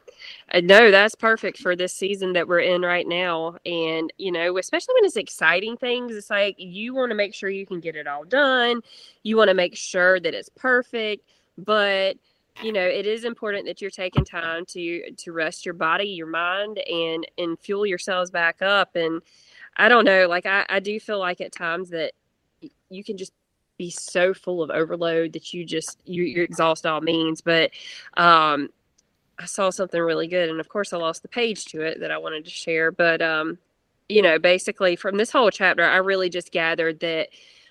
Uh, 0.53 0.61
no, 0.61 0.91
that's 0.91 1.15
perfect 1.15 1.59
for 1.59 1.75
this 1.75 1.93
season 1.93 2.33
that 2.35 2.47
we're 2.47 2.61
in 2.61 2.83
right 2.83 3.07
now. 3.07 3.57
And, 3.65 4.13
you 4.19 4.31
know, 4.31 4.59
especially 4.59 4.95
when 4.95 5.05
it's 5.05 5.17
exciting 5.17 5.77
things, 5.77 6.15
it's 6.15 6.31
like 6.31 6.57
you 6.59 6.95
want 6.95 7.11
to 7.11 7.17
make 7.17 7.35
sure 7.35 7.49
you 7.49 7.67
can 7.67 7.81
get 7.81 7.97
it 7.97 8.07
all 8.07 8.25
done. 8.25 8.81
You 9.23 9.37
want 9.37 9.49
to 9.49 9.55
make 9.55 9.77
sure 9.77 10.21
that 10.21 10.35
it's 10.35 10.51
perfect. 10.51 11.29
But, 11.59 12.17
you 12.63 12.73
know, 12.73 12.85
it 12.85 13.07
is 13.07 13.25
important 13.25 13.67
that 13.67 13.81
you're 13.81 13.91
taking 13.91 14.25
time 14.25 14.65
to 14.67 15.11
to 15.11 15.33
rest 15.33 15.65
your 15.65 15.75
body, 15.75 16.09
your 16.09 16.27
mind, 16.27 16.79
and 16.79 17.27
and 17.39 17.59
fuel 17.59 17.87
yourselves 17.87 18.31
back 18.31 18.63
up. 18.63 18.95
And 18.95 19.23
I 19.77 19.89
don't 19.89 20.05
know, 20.05 20.27
like 20.29 20.47
I, 20.47 20.65
I 20.69 20.81
do 20.81 20.99
feel 21.01 21.19
like 21.19 21.41
at 21.41 21.53
times 21.53 21.91
that 21.91 22.13
you 22.91 23.05
can 23.05 23.17
just 23.17 23.33
be 23.79 23.91
so 23.91 24.33
full 24.33 24.63
of 24.63 24.71
overload 24.71 25.35
that 25.35 25.53
you 25.53 25.65
just 25.65 25.99
you, 26.05 26.23
you 26.25 26.43
exhaust 26.43 26.87
all 26.87 27.01
means. 27.01 27.41
But 27.41 27.71
um 28.17 28.69
I 29.39 29.47
saw 29.47 29.71
something 29.71 30.01
really 30.01 30.29
good, 30.29 30.49
and 30.49 30.61
of 30.61 30.69
course, 30.69 30.93
I 30.93 30.97
lost 30.97 31.23
the 31.23 31.29
page 31.29 31.67
to 31.67 31.83
it 31.83 32.01
that 32.01 32.11
I 32.11 32.19
wanted 32.19 32.45
to 32.45 32.51
share. 32.51 32.91
But 32.91 33.21
um, 33.21 33.59
you 34.09 34.23
know, 34.23 34.39
basically, 34.39 34.97
from 34.97 35.17
this 35.17 35.31
whole 35.31 35.51
chapter, 35.51 35.85
I 35.85 35.97
really 35.97 36.31
just 36.31 36.53
gathered 36.53 37.01
that 37.01 37.29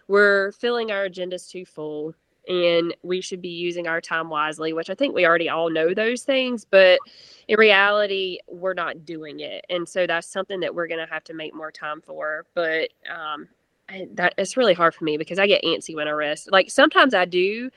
we're 0.07 0.51
filling 0.53 0.91
our 0.91 1.07
agendas 1.07 1.49
too 1.49 1.65
full, 1.65 2.13
and 2.47 2.95
we 3.01 3.21
should 3.21 3.41
be 3.41 3.49
using 3.49 3.87
our 3.87 4.01
time 4.01 4.29
wisely. 4.29 4.73
Which 4.73 4.89
I 4.89 4.95
think 4.95 5.15
we 5.15 5.25
already 5.25 5.49
all 5.49 5.69
know 5.69 5.93
those 5.93 6.23
things, 6.23 6.65
but 6.65 6.99
in 7.47 7.57
reality, 7.57 8.39
we're 8.47 8.73
not 8.73 9.05
doing 9.05 9.39
it, 9.39 9.65
and 9.69 9.87
so 9.89 10.05
that's 10.05 10.27
something 10.27 10.59
that 10.59 10.75
we're 10.75 10.87
going 10.87 11.05
to 11.05 11.11
have 11.11 11.23
to 11.25 11.33
make 11.33 11.53
more 11.55 11.71
time 11.71 12.01
for. 12.01 12.45
But 12.53 12.89
um, 13.09 13.47
I, 13.89 14.07
that 14.13 14.35
it's 14.37 14.57
really 14.57 14.73
hard 14.73 14.95
for 14.95 15.03
me 15.03 15.17
because 15.17 15.39
I 15.39 15.47
get 15.47 15.63
antsy 15.63 15.95
when 15.95 16.07
I 16.07 16.11
rest. 16.11 16.51
Like 16.51 16.69
sometimes 16.69 17.13
I 17.13 17.25
do 17.25 17.69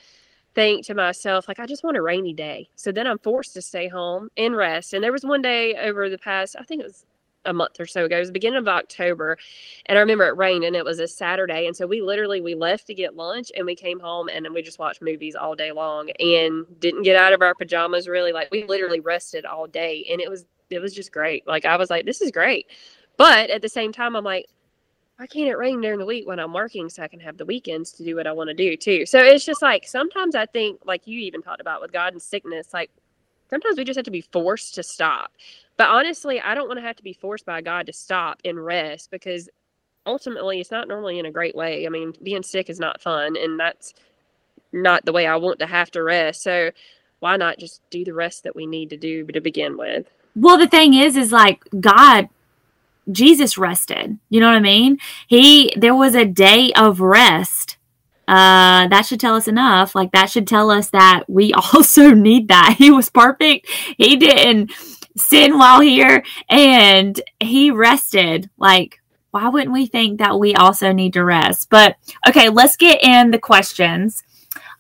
think 0.59 0.85
to 0.85 0.95
myself, 0.95 1.47
like, 1.47 1.61
I 1.61 1.67
just 1.67 1.85
want 1.85 1.97
a 1.97 2.03
rainy 2.03 2.33
day. 2.33 2.69
So 2.75 2.91
then 2.91 3.07
I'm 3.07 3.19
forced 3.19 3.55
to 3.55 3.63
stay 3.63 3.87
home 3.87 4.29
and 4.37 4.57
rest. 4.57 4.93
And 4.93 5.05
there 5.05 5.13
was 5.13 5.23
one 5.23 5.41
day 5.41 5.77
over 5.77 6.11
the 6.11 6.19
past, 6.19 6.57
I 6.59 6.65
think 6.65 6.81
it 6.81 6.87
was 6.87 7.07
a 7.45 7.53
month 7.53 7.79
or 7.79 7.87
so 7.87 8.07
ago. 8.07 8.17
It 8.17 8.19
was 8.19 8.31
the 8.31 8.33
beginning 8.33 8.59
of 8.59 8.67
October. 8.67 9.39
And 9.87 9.97
I 9.97 10.01
remember 10.01 10.27
it 10.27 10.37
rained 10.37 10.65
and 10.65 10.75
it 10.75 10.85
was 10.85 10.99
a 10.99 11.07
Saturday. 11.07 11.69
And 11.69 11.77
so 11.77 11.87
we 11.87 12.03
literally 12.03 12.41
we 12.41 12.57
left 12.57 12.89
to 12.89 12.95
get 12.95 13.15
lunch 13.15 13.53
and 13.57 13.67
we 13.67 13.77
came 13.77 14.01
home 14.01 14.29
and 14.29 14.45
then 14.45 14.53
we 14.53 14.61
just 14.61 14.81
watched 14.81 15.01
movies 15.01 15.37
all 15.37 15.55
day 15.55 15.71
long 15.71 16.11
and 16.19 16.67
didn't 16.81 17.05
get 17.05 17.15
out 17.15 17.33
of 17.33 17.41
our 17.41 17.55
pajamas 17.55 18.09
really. 18.09 18.33
Like 18.33 18.51
we 18.51 18.65
literally 18.65 18.99
rested 18.99 19.47
all 19.47 19.69
day 19.69 20.05
and 20.11 20.21
it 20.21 20.29
was 20.29 20.45
it 20.71 20.81
was 20.81 20.93
just 20.93 21.13
great. 21.13 21.47
Like 21.47 21.67
I 21.67 21.77
was 21.77 21.89
like, 21.89 22.05
this 22.05 22.21
is 22.21 22.33
great. 22.33 22.67
But 23.17 23.51
at 23.51 23.63
the 23.63 23.69
same 23.69 23.93
time, 23.93 24.17
I'm 24.17 24.25
like, 24.25 24.47
why 25.19 25.27
can't 25.27 25.49
it 25.49 25.59
rain 25.59 25.81
during 25.81 25.99
the 25.99 26.07
week 26.07 26.29
when 26.29 26.39
I'm 26.39 26.53
working 26.53 26.89
so 26.89 27.03
I 27.03 27.09
can 27.09 27.19
have 27.19 27.37
the 27.37 27.45
weekends 27.45 27.91
to 27.93 28.05
do 28.05 28.15
what 28.15 28.29
I 28.29 28.33
want 28.33 28.51
to 28.51 28.55
do 28.55 28.77
too? 28.77 29.05
So 29.05 29.19
it's 29.19 29.45
just 29.45 29.61
like 29.61 29.85
sometimes 29.87 30.37
I 30.37 30.47
think, 30.47 30.81
like 30.85 31.09
you 31.09 31.19
even 31.19 31.43
talked 31.43 31.61
about 31.61 31.81
with 31.81 31.93
God 31.93 32.13
and 32.13 32.23
sickness, 32.23 32.69
like 32.73 32.89
sometimes 33.51 33.77
we 33.77 33.85
just 33.85 33.97
have 33.97 34.05
to 34.05 34.13
be 34.13 34.21
forced 34.21 34.77
to 34.77 34.85
stop. 34.85 35.33
But 35.77 35.89
honestly, 35.89 36.41
I 36.41 36.55
don't 36.55 36.69
want 36.69 36.79
to 36.79 36.87
have 36.87 36.95
to 36.97 37.03
be 37.03 37.15
forced 37.15 37.45
by 37.45 37.61
God 37.61 37.87
to 37.87 37.93
stop 37.93 38.41
and 38.45 38.65
rest 38.65 39.11
because 39.11 39.49
ultimately 40.07 40.61
it's 40.61 40.71
not 40.71 40.87
normally 40.87 41.19
in 41.19 41.27
a 41.27 41.33
great 41.33 41.57
way. 41.57 41.85
I 41.85 41.89
mean, 41.89 42.13
being 42.23 42.45
sick 42.45 42.71
is 42.71 42.79
not 42.79 43.01
fun 43.01 43.37
and 43.37 43.59
that's 43.59 43.95
not 44.73 45.05
the 45.05 45.13
way 45.13 45.27
I 45.27 45.35
want 45.35 45.59
to 45.59 45.67
have 45.67 45.91
to 45.93 46.03
rest. 46.05 46.45
So 46.45 46.71
why 47.19 47.37
not 47.37 47.59
just 47.59 47.83
do 47.91 48.05
the 48.05 48.15
rest 48.15 48.45
that 48.45 48.55
we 48.55 48.69
need 48.69 48.91
to 48.91 48.97
do 48.97 49.27
to 49.27 49.41
begin 49.41 49.77
with? 49.77 50.09
Well, 50.37 50.59
the 50.59 50.69
thing 50.69 50.95
is, 50.95 51.17
is 51.17 51.33
like 51.33 51.65
God 51.81 52.29
Jesus 53.11 53.57
rested. 53.59 54.19
You 54.29 54.41
know 54.41 54.47
what 54.47 54.57
I 54.57 54.61
mean? 54.61 54.99
He 55.27 55.73
there 55.77 55.95
was 55.95 56.15
a 56.15 56.25
day 56.25 56.73
of 56.73 57.01
rest. 57.01 57.77
Uh, 58.27 58.87
that 58.89 59.07
should 59.07 59.21
tell 59.21 59.35
us 59.35 59.49
enough. 59.49 59.95
Like 59.95 60.13
that 60.13 60.31
should 60.31 60.47
tell 60.47 60.71
us 60.71 60.91
that 60.91 61.25
we 61.29 61.53
also 61.75 62.13
need 62.13 62.49
that. 62.49 62.77
He 62.79 62.91
was 62.91 63.09
perfect. 63.09 63.69
He 63.97 64.17
didn't 64.17 64.73
sin 65.17 65.59
while 65.59 65.81
here 65.81 66.23
and 66.49 67.21
he 67.41 67.71
rested. 67.71 68.51
Like 68.59 69.01
why 69.31 69.49
wouldn't 69.49 69.73
we 69.73 69.87
think 69.87 70.19
that 70.19 70.39
we 70.39 70.55
also 70.55 70.93
need 70.93 71.13
to 71.15 71.25
rest? 71.25 71.69
But 71.71 71.97
okay, 72.29 72.49
let's 72.49 72.77
get 72.77 73.03
in 73.03 73.31
the 73.31 73.39
questions. 73.39 74.23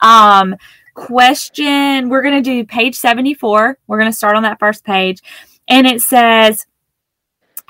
Um 0.00 0.56
question 0.94 2.08
we're 2.08 2.22
going 2.22 2.42
to 2.42 2.50
do 2.50 2.66
page 2.66 2.96
74. 2.96 3.78
We're 3.86 3.98
going 3.98 4.10
to 4.10 4.16
start 4.16 4.34
on 4.34 4.42
that 4.42 4.58
first 4.58 4.84
page 4.84 5.22
and 5.68 5.86
it 5.86 6.02
says 6.02 6.66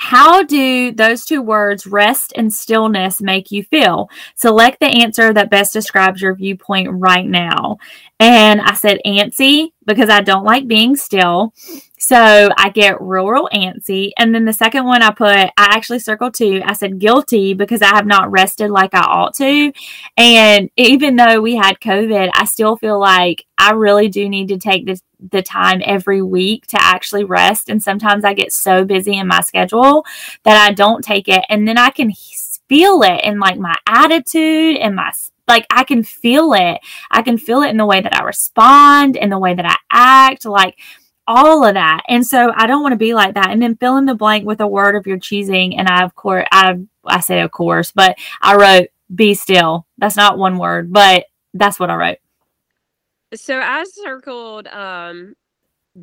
how 0.00 0.44
do 0.44 0.92
those 0.92 1.24
two 1.24 1.42
words, 1.42 1.84
rest 1.84 2.32
and 2.36 2.54
stillness, 2.54 3.20
make 3.20 3.50
you 3.50 3.64
feel? 3.64 4.08
Select 4.36 4.78
the 4.78 4.86
answer 4.86 5.32
that 5.32 5.50
best 5.50 5.72
describes 5.72 6.22
your 6.22 6.36
viewpoint 6.36 6.88
right 6.92 7.26
now. 7.26 7.78
And 8.20 8.60
I 8.60 8.74
said 8.74 9.00
antsy 9.04 9.72
because 9.86 10.08
I 10.08 10.20
don't 10.20 10.44
like 10.44 10.68
being 10.68 10.94
still. 10.94 11.52
So 11.98 12.48
I 12.56 12.70
get 12.70 13.00
real, 13.00 13.26
real 13.26 13.48
antsy. 13.52 14.12
And 14.18 14.34
then 14.34 14.44
the 14.44 14.52
second 14.52 14.84
one 14.84 15.02
I 15.02 15.10
put, 15.10 15.28
I 15.30 15.50
actually 15.56 15.98
circled 15.98 16.34
two. 16.34 16.62
I 16.64 16.72
said 16.72 16.98
guilty 16.98 17.54
because 17.54 17.82
I 17.82 17.88
have 17.88 18.06
not 18.06 18.30
rested 18.30 18.70
like 18.70 18.94
I 18.94 19.00
ought 19.00 19.34
to. 19.36 19.72
And 20.16 20.70
even 20.76 21.16
though 21.16 21.40
we 21.40 21.56
had 21.56 21.80
COVID, 21.80 22.30
I 22.34 22.44
still 22.44 22.76
feel 22.76 22.98
like 23.00 23.46
I 23.58 23.72
really 23.72 24.08
do 24.08 24.28
need 24.28 24.48
to 24.48 24.58
take 24.58 24.86
this 24.86 25.02
the 25.30 25.42
time 25.42 25.82
every 25.84 26.22
week 26.22 26.66
to 26.68 26.78
actually 26.80 27.24
rest. 27.24 27.68
And 27.68 27.82
sometimes 27.82 28.24
I 28.24 28.34
get 28.34 28.52
so 28.52 28.84
busy 28.84 29.18
in 29.18 29.26
my 29.26 29.40
schedule 29.40 30.04
that 30.44 30.68
I 30.68 30.72
don't 30.72 31.02
take 31.02 31.28
it. 31.28 31.44
And 31.48 31.66
then 31.66 31.76
I 31.76 31.90
can 31.90 32.12
feel 32.68 33.02
it 33.02 33.24
in 33.24 33.40
like 33.40 33.58
my 33.58 33.76
attitude 33.86 34.76
and 34.76 34.94
my 34.94 35.12
like 35.48 35.66
I 35.70 35.82
can 35.82 36.04
feel 36.04 36.52
it. 36.52 36.78
I 37.10 37.22
can 37.22 37.38
feel 37.38 37.62
it 37.62 37.70
in 37.70 37.78
the 37.78 37.86
way 37.86 38.00
that 38.00 38.14
I 38.14 38.22
respond, 38.22 39.16
in 39.16 39.30
the 39.30 39.38
way 39.38 39.54
that 39.54 39.64
I 39.64 39.76
act, 39.90 40.44
like 40.44 40.78
all 41.28 41.64
of 41.64 41.74
that. 41.74 42.02
And 42.08 42.26
so 42.26 42.52
I 42.56 42.66
don't 42.66 42.82
want 42.82 42.92
to 42.92 42.98
be 42.98 43.14
like 43.14 43.34
that. 43.34 43.50
And 43.50 43.62
then 43.62 43.76
fill 43.76 43.98
in 43.98 44.06
the 44.06 44.14
blank 44.14 44.46
with 44.46 44.60
a 44.60 44.66
word 44.66 44.96
of 44.96 45.06
your 45.06 45.18
choosing. 45.18 45.78
And 45.78 45.86
I 45.86 46.02
of 46.02 46.16
course 46.16 46.46
I 46.50 46.80
I 47.04 47.20
say 47.20 47.42
of 47.42 47.52
course, 47.52 47.92
but 47.92 48.18
I 48.40 48.56
wrote 48.56 48.88
be 49.14 49.34
still. 49.34 49.86
That's 49.98 50.16
not 50.16 50.38
one 50.38 50.58
word, 50.58 50.92
but 50.92 51.26
that's 51.54 51.78
what 51.78 51.90
I 51.90 51.94
wrote. 51.94 52.18
So 53.34 53.60
I 53.60 53.84
circled 53.84 54.66
um 54.68 55.34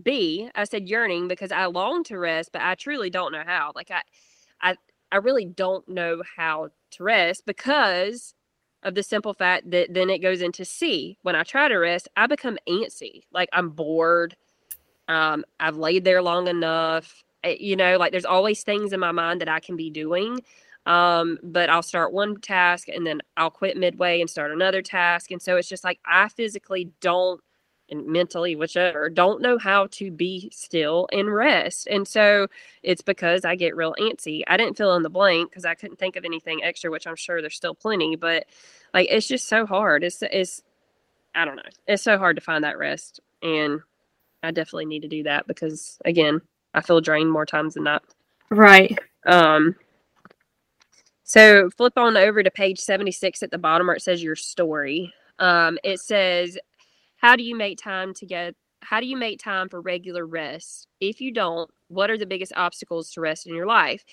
B. 0.04 0.50
I 0.56 0.66
said 0.66 0.88
yearning 0.88 1.28
because 1.28 1.52
I 1.52 1.66
long 1.66 2.04
to 2.06 2.18
rest, 2.18 2.52
but 2.54 2.62
I 2.62 2.76
truly 2.76 3.10
don't 3.10 3.32
know 3.32 3.44
how. 3.46 3.72
Like 3.76 3.92
I 3.92 4.02
I 4.62 4.76
I 5.12 5.18
really 5.18 5.46
don't 5.46 5.88
know 5.90 6.22
how 6.38 6.70
to 6.92 7.04
rest 7.04 7.46
because 7.46 8.36
of 8.84 8.94
the 8.94 9.02
simple 9.02 9.34
fact 9.34 9.72
that 9.72 9.94
then 9.94 10.12
it 10.12 10.20
goes 10.20 10.42
into 10.42 10.64
C. 10.64 11.18
When 11.24 11.36
I 11.36 11.42
try 11.42 11.68
to 11.68 11.76
rest, 11.76 12.08
I 12.16 12.28
become 12.28 12.60
antsy. 12.70 13.24
Like 13.32 13.50
I'm 13.52 13.70
bored. 13.70 14.36
Um, 15.08 15.46
I've 15.60 15.78
laid 15.78 16.04
there 16.04 16.22
long 16.22 16.48
enough. 16.48 17.24
Eh, 17.44 17.58
you 17.60 17.76
know, 17.76 17.98
like 17.98 18.12
there's 18.12 18.26
always 18.26 18.64
things 18.64 18.94
in 18.94 19.00
my 19.00 19.12
mind 19.12 19.42
that 19.42 19.50
I 19.50 19.60
can 19.60 19.76
be 19.76 19.90
doing. 19.90 20.40
Um, 20.86 21.40
but 21.42 21.70
I'll 21.70 21.82
start 21.82 22.14
one 22.14 22.40
task 22.40 22.88
and 22.90 23.06
then 23.08 23.22
I'll 23.38 23.50
quit 23.50 23.76
midway 23.76 24.22
and 24.22 24.30
start 24.30 24.52
another 24.52 24.82
task. 24.82 25.32
And 25.32 25.42
so 25.42 25.58
it's 25.58 25.68
just 25.68 25.84
like 25.84 26.00
I 26.06 26.30
physically 26.30 26.92
don't 27.02 27.42
and 27.90 28.08
mentally, 28.08 28.56
whichever, 28.56 29.10
don't 29.10 29.42
know 29.42 29.58
how 29.58 29.88
to 29.92 30.12
be 30.12 30.50
still 30.52 31.08
and 31.12 31.32
rest. 31.34 31.88
And 31.88 32.08
so 32.08 32.48
it's 32.84 33.02
because 33.02 33.46
I 33.46 33.56
get 33.56 33.76
real 33.76 33.96
antsy. 34.00 34.42
I 34.48 34.58
didn't 34.58 34.78
fill 34.78 34.96
in 34.96 35.04
the 35.04 35.10
blank 35.10 35.52
because 35.52 35.66
I 35.66 35.76
couldn't 35.76 36.00
think 36.00 36.16
of 36.16 36.26
anything 36.26 36.64
extra, 36.64 36.90
which 36.90 37.08
I'm 37.08 37.16
sure 37.16 37.42
there's 37.42 37.56
still 37.56 37.76
plenty, 37.76 38.16
but 38.16 38.46
like 38.94 39.08
it's 39.12 39.28
just 39.28 39.48
so 39.48 39.66
hard. 39.66 40.04
It's 40.04 40.22
it's 40.22 40.64
I 41.36 41.46
don't 41.46 41.58
know. 41.58 41.64
It's 41.88 42.04
so 42.04 42.18
hard 42.18 42.38
to 42.38 42.42
find 42.42 42.64
that 42.64 42.78
rest. 42.78 43.20
And 43.44 43.82
I 44.46 44.52
definitely 44.52 44.86
need 44.86 45.02
to 45.02 45.08
do 45.08 45.24
that 45.24 45.48
because 45.48 45.98
again, 46.06 46.42
I 46.74 46.82
feel 46.82 47.02
drained 47.02 47.32
more 47.32 47.46
times 47.46 47.74
than 47.74 47.84
not. 47.84 48.04
Right. 48.50 48.98
Um 49.26 49.76
so 51.24 51.70
flip 51.72 51.94
on 51.98 52.18
over 52.18 52.44
to 52.44 52.52
page 52.52 52.80
76 52.80 53.42
at 53.42 53.52
the 53.52 53.58
bottom 53.58 53.88
where 53.88 53.96
it 53.96 54.02
says 54.02 54.22
your 54.22 54.36
story. 54.36 55.12
Um, 55.40 55.78
it 55.84 56.00
says 56.00 56.58
how 57.18 57.36
do 57.36 57.44
you 57.44 57.56
make 57.56 57.80
time 57.80 58.14
to 58.16 58.26
get 58.26 58.56
how 58.82 59.00
do 59.00 59.08
you 59.08 59.18
make 59.18 59.40
time 59.40 59.68
for 59.68 59.82
regular 59.82 60.26
rest? 60.26 60.88
If 61.00 61.20
you 61.20 61.32
don't, 61.32 61.70
what 61.88 62.12
are 62.12 62.18
the 62.18 62.28
biggest 62.28 62.54
obstacles 62.56 63.12
to 63.12 63.22
rest 63.22 63.48
in 63.48 63.56
your 63.56 63.66
life? 63.66 64.06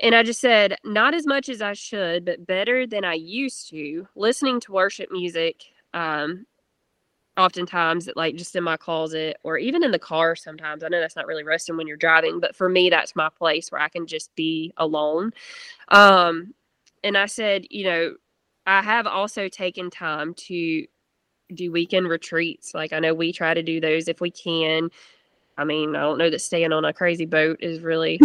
And 0.00 0.14
I 0.14 0.22
just 0.22 0.40
said, 0.40 0.76
not 0.84 1.12
as 1.14 1.26
much 1.26 1.50
as 1.50 1.60
I 1.60 1.74
should, 1.74 2.24
but 2.24 2.46
better 2.46 2.86
than 2.86 3.04
I 3.04 3.14
used 3.14 3.68
to. 3.68 4.08
Listening 4.16 4.60
to 4.60 4.72
worship 4.72 5.10
music, 5.12 5.62
um, 5.92 6.46
oftentimes, 7.36 8.08
like 8.14 8.36
just 8.36 8.56
in 8.56 8.64
my 8.64 8.76
closet 8.76 9.36
or 9.42 9.56
even 9.58 9.82
in 9.82 9.90
the 9.90 9.98
car 9.98 10.36
sometimes. 10.36 10.84
I 10.84 10.88
know 10.88 11.00
that's 11.00 11.16
not 11.16 11.26
really 11.26 11.44
resting 11.44 11.76
when 11.76 11.86
you're 11.86 11.96
driving, 11.96 12.40
but 12.40 12.54
for 12.54 12.68
me, 12.68 12.90
that's 12.90 13.16
my 13.16 13.28
place 13.30 13.72
where 13.72 13.80
I 13.80 13.88
can 13.88 14.06
just 14.06 14.34
be 14.34 14.72
alone. 14.76 15.32
Um, 15.88 16.54
and 17.02 17.16
I 17.16 17.26
said, 17.26 17.64
you 17.70 17.84
know, 17.84 18.14
I 18.66 18.82
have 18.82 19.06
also 19.06 19.48
taken 19.48 19.90
time 19.90 20.34
to 20.34 20.86
do 21.54 21.72
weekend 21.72 22.08
retreats. 22.08 22.74
Like 22.74 22.92
I 22.92 22.98
know 22.98 23.14
we 23.14 23.32
try 23.32 23.54
to 23.54 23.62
do 23.62 23.80
those 23.80 24.08
if 24.08 24.20
we 24.20 24.30
can. 24.30 24.90
I 25.58 25.64
mean, 25.64 25.94
I 25.96 26.00
don't 26.00 26.18
know 26.18 26.30
that 26.30 26.40
staying 26.40 26.72
on 26.72 26.84
a 26.84 26.92
crazy 26.92 27.26
boat 27.26 27.58
is 27.60 27.80
really 27.80 28.18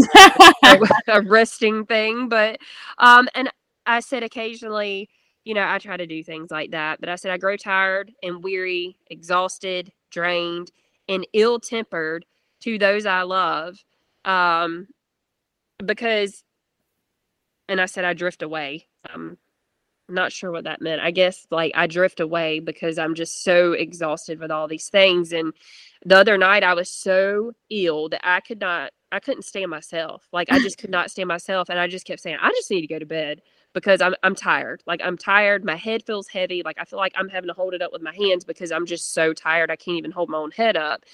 a 1.08 1.22
resting 1.22 1.86
thing, 1.86 2.30
but 2.30 2.60
um, 3.00 3.28
and 3.36 3.52
I 3.86 4.00
said 4.00 4.24
occasionally, 4.24 5.10
you 5.48 5.54
know, 5.54 5.66
I 5.66 5.78
try 5.78 5.96
to 5.96 6.06
do 6.06 6.26
things 6.26 6.52
like 6.52 6.72
that, 6.72 7.00
but 7.00 7.08
I 7.08 7.16
said 7.16 7.32
I 7.32 7.38
grow 7.38 7.56
tired 7.56 8.12
and 8.22 8.44
weary, 8.44 8.98
exhausted, 9.10 9.94
drained, 10.12 10.74
and 11.08 11.26
ill 11.32 11.58
tempered 11.58 12.26
to 12.60 12.78
those 12.78 13.06
I 13.06 13.22
love, 13.22 13.82
um, 14.26 14.88
because, 15.86 16.44
and 17.70 17.80
I 17.80 17.86
said 17.86 18.04
I 18.04 18.14
drift 18.14 18.42
away. 18.42 18.88
I'm 19.10 19.38
not 20.10 20.34
sure 20.34 20.52
what 20.52 20.66
that 20.66 20.82
meant. 20.82 21.00
I 21.02 21.12
guess 21.12 21.48
like 21.50 21.72
I 21.76 21.88
drift 21.88 22.20
away 22.20 22.60
because 22.60 22.98
I'm 22.98 23.16
just 23.16 23.46
so 23.46 23.72
exhausted 23.72 24.42
with 24.42 24.52
all 24.52 24.68
these 24.68 24.90
things. 24.90 25.32
And 25.32 25.54
the 26.06 26.18
other 26.18 26.38
night 26.38 26.64
I 26.64 26.74
was 26.74 26.90
so 26.92 27.54
ill 27.70 28.10
that 28.10 28.28
I 28.28 28.42
could 28.42 28.60
not, 28.60 28.92
I 29.14 29.22
couldn't 29.22 29.44
stand 29.44 29.72
myself. 29.72 30.28
Like 30.34 30.52
I 30.52 30.60
just 30.60 30.78
could 30.78 30.90
not 30.90 31.10
stand 31.10 31.30
myself. 31.30 31.70
And 31.70 31.80
I 31.80 31.88
just 31.88 32.06
kept 32.06 32.20
saying, 32.20 32.38
I 32.42 32.50
just 32.50 32.70
need 32.70 32.82
to 32.82 32.88
go 32.88 33.00
to 33.00 33.06
bed 33.06 33.42
because 33.78 34.02
I'm, 34.02 34.16
I'm 34.24 34.34
tired. 34.34 34.82
Like 34.88 35.02
I'm 35.04 35.20
tired. 35.20 35.64
My 35.64 35.76
head 35.76 36.02
feels 36.04 36.28
heavy. 36.28 36.64
Like 36.66 36.78
I 36.80 36.84
feel 36.84 36.98
like 36.98 37.14
I'm 37.16 37.30
having 37.30 37.48
to 37.48 37.54
hold 37.54 37.76
it 37.76 37.82
up 37.84 37.94
with 37.94 38.02
my 38.02 38.16
hands 38.16 38.44
because 38.44 38.72
I'm 38.72 38.88
just 38.88 39.14
so 39.14 39.34
tired. 39.34 39.70
I 39.70 39.76
can't 39.76 39.98
even 39.98 40.10
hold 40.10 40.30
my 40.30 40.40
own 40.40 40.50
head 40.50 40.76
up. 40.76 41.06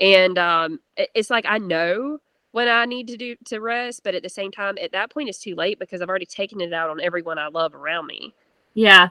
And 0.00 0.36
um, 0.36 0.80
it's 0.96 1.30
like 1.30 1.44
I 1.48 1.58
know 1.58 2.18
when 2.50 2.68
I 2.68 2.86
need 2.86 3.06
to 3.06 3.16
do 3.16 3.36
to 3.46 3.60
rest, 3.60 4.02
but 4.02 4.16
at 4.16 4.24
the 4.24 4.28
same 4.28 4.50
time, 4.50 4.78
at 4.82 4.90
that 4.90 5.10
point, 5.10 5.28
it's 5.28 5.38
too 5.38 5.54
late 5.54 5.78
because 5.78 6.02
I've 6.02 6.08
already 6.08 6.26
taken 6.26 6.60
it 6.60 6.72
out 6.72 6.90
on 6.90 7.00
everyone 7.00 7.38
I 7.38 7.46
love 7.46 7.72
around 7.72 8.08
me. 8.08 8.34
Yeah. 8.74 9.10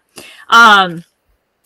Um, 0.50 1.06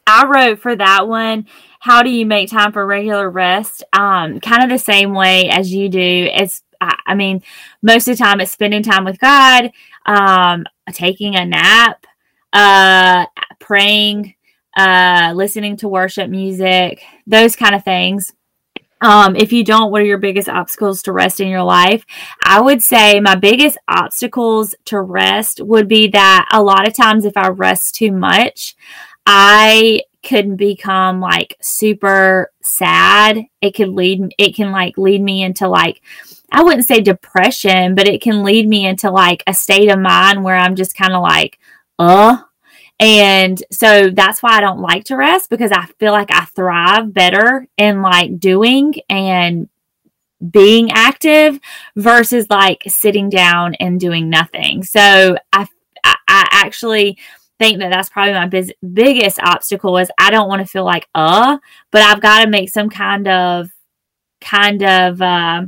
I 0.06 0.28
wrote 0.28 0.60
for 0.60 0.76
that 0.76 1.08
one, 1.08 1.48
how 1.80 2.04
do 2.04 2.12
you 2.12 2.28
make 2.28 2.52
time 2.52 2.72
for 2.72 2.86
regular 2.86 3.32
rest? 3.32 3.84
Um, 3.94 4.40
kind 4.42 4.64
of 4.64 4.70
the 4.70 4.78
same 4.78 5.16
way 5.16 5.50
as 5.50 5.74
you 5.74 5.90
do. 5.90 6.00
It's, 6.00 6.62
I, 6.80 7.16
mean, 7.16 7.42
most 7.82 8.08
of 8.08 8.16
the 8.16 8.24
time 8.24 8.42
it's 8.42 8.52
spending 8.52 8.84
time 8.84 9.06
with 9.06 9.20
God, 9.20 9.72
um, 10.06 10.66
taking 10.92 11.36
a 11.36 11.46
nap, 11.46 12.06
uh, 12.54 13.26
praying, 13.60 14.36
uh, 14.78 15.34
listening 15.36 15.78
to 15.78 15.88
worship 15.88 16.30
music, 16.30 17.04
those 17.26 17.56
kind 17.56 17.76
of 17.76 17.84
things. 17.84 18.34
Um, 19.02 19.36
if 19.36 19.52
you 19.52 19.64
don't, 19.64 19.92
what 19.92 20.02
are 20.02 20.06
your 20.06 20.20
biggest 20.20 20.48
obstacles 20.48 21.02
to 21.04 21.12
rest 21.12 21.40
in 21.40 21.48
your 21.48 21.64
life? 21.64 22.06
I 22.46 22.62
would 22.62 22.84
say 22.84 23.20
my 23.20 23.36
biggest 23.36 23.78
obstacles 23.88 24.76
to 24.86 25.02
rest 25.02 25.60
would 25.60 25.88
be 25.88 26.08
that 26.10 26.48
a 26.54 26.62
lot 26.62 26.88
of 26.88 26.96
times 26.96 27.26
if 27.26 27.36
I 27.36 27.50
rest 27.50 27.96
too 27.96 28.12
much, 28.12 28.76
I 29.26 30.02
could 30.24 30.56
become 30.56 31.20
like 31.20 31.58
super 31.62 32.52
sad. 32.62 33.40
It 33.60 33.72
could 33.72 33.90
lead, 33.90 34.36
it 34.38 34.56
can 34.56 34.72
like 34.72 34.98
lead 35.00 35.22
me 35.22 35.42
into 35.42 35.68
like, 35.68 36.02
I 36.52 36.64
wouldn't 36.64 36.86
say 36.86 37.00
depression, 37.00 37.96
but 37.96 38.08
it 38.08 38.22
can 38.22 38.44
lead 38.44 38.68
me 38.68 38.86
into 38.86 39.10
like 39.10 39.44
a 39.48 39.54
state 39.54 39.90
of 39.90 40.00
mind 40.00 40.44
where 40.44 40.56
I'm 40.56 40.76
just 40.76 40.96
kind 40.96 41.14
of 41.14 41.22
like, 41.22 41.60
uh, 41.98 42.38
and 43.00 43.62
so 43.72 44.10
that's 44.10 44.44
why 44.44 44.58
I 44.58 44.62
don't 44.62 44.80
like 44.80 45.06
to 45.06 45.16
rest 45.16 45.50
because 45.50 45.72
I 45.72 45.88
feel 45.98 46.12
like 46.12 46.30
I 46.32 46.46
thrive 46.46 47.14
better 47.14 47.68
in 47.78 48.02
like 48.02 48.40
doing 48.40 48.96
and 49.10 49.70
being 50.50 50.92
active 50.92 51.60
versus 51.96 52.48
like 52.50 52.84
sitting 52.88 53.30
down 53.30 53.76
and 53.76 54.00
doing 54.00 54.30
nothing. 54.30 54.84
So 54.84 55.38
I, 55.54 55.68
I 56.04 56.48
actually 56.52 57.18
think 57.60 57.80
that 57.80 57.92
that's 57.92 58.10
probably 58.10 58.34
my 58.34 58.48
biz- 58.48 58.74
biggest 58.94 59.40
obstacle 59.40 59.98
is 59.98 60.12
I 60.18 60.32
don't 60.32 60.48
want 60.48 60.62
to 60.62 60.68
feel 60.68 60.84
like 60.84 61.08
uh, 61.14 61.58
but 61.92 62.02
I've 62.02 62.22
got 62.22 62.44
to 62.44 62.50
make 62.50 62.70
some 62.70 62.90
kind 62.90 63.28
of 63.28 63.70
kind 64.42 64.84
of 64.84 65.22
uh, 65.22 65.64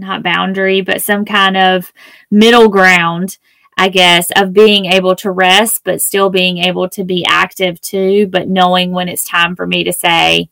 not 0.00 0.22
boundary, 0.22 0.80
but 0.80 1.02
some 1.02 1.24
kind 1.24 1.56
of 1.56 1.92
middle 2.30 2.68
ground 2.68 3.38
I 3.80 3.88
guess, 3.88 4.30
of 4.36 4.52
being 4.52 4.84
able 4.84 5.16
to 5.16 5.30
rest, 5.30 5.84
but 5.84 6.02
still 6.02 6.28
being 6.28 6.58
able 6.58 6.86
to 6.90 7.02
be 7.02 7.24
active 7.26 7.80
too, 7.80 8.26
but 8.26 8.46
knowing 8.46 8.92
when 8.92 9.08
it's 9.08 9.24
time 9.24 9.56
for 9.56 9.66
me 9.66 9.84
to 9.84 9.92
say, 9.92 10.50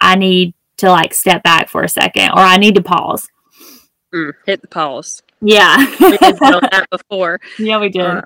I 0.00 0.14
need 0.14 0.54
to 0.76 0.88
like 0.88 1.12
step 1.12 1.42
back 1.42 1.68
for 1.68 1.82
a 1.82 1.88
second 1.88 2.30
or 2.30 2.38
I 2.38 2.56
need 2.56 2.76
to 2.76 2.82
pause. 2.82 3.28
Mm, 4.14 4.32
hit 4.46 4.62
the 4.62 4.68
pause. 4.68 5.24
Yeah. 5.40 5.76
we 6.00 6.10
did 6.18 6.38
that 6.38 6.86
before. 6.90 7.40
Yeah, 7.58 7.80
we 7.80 7.88
did. 7.88 8.02
Uh, 8.02 8.22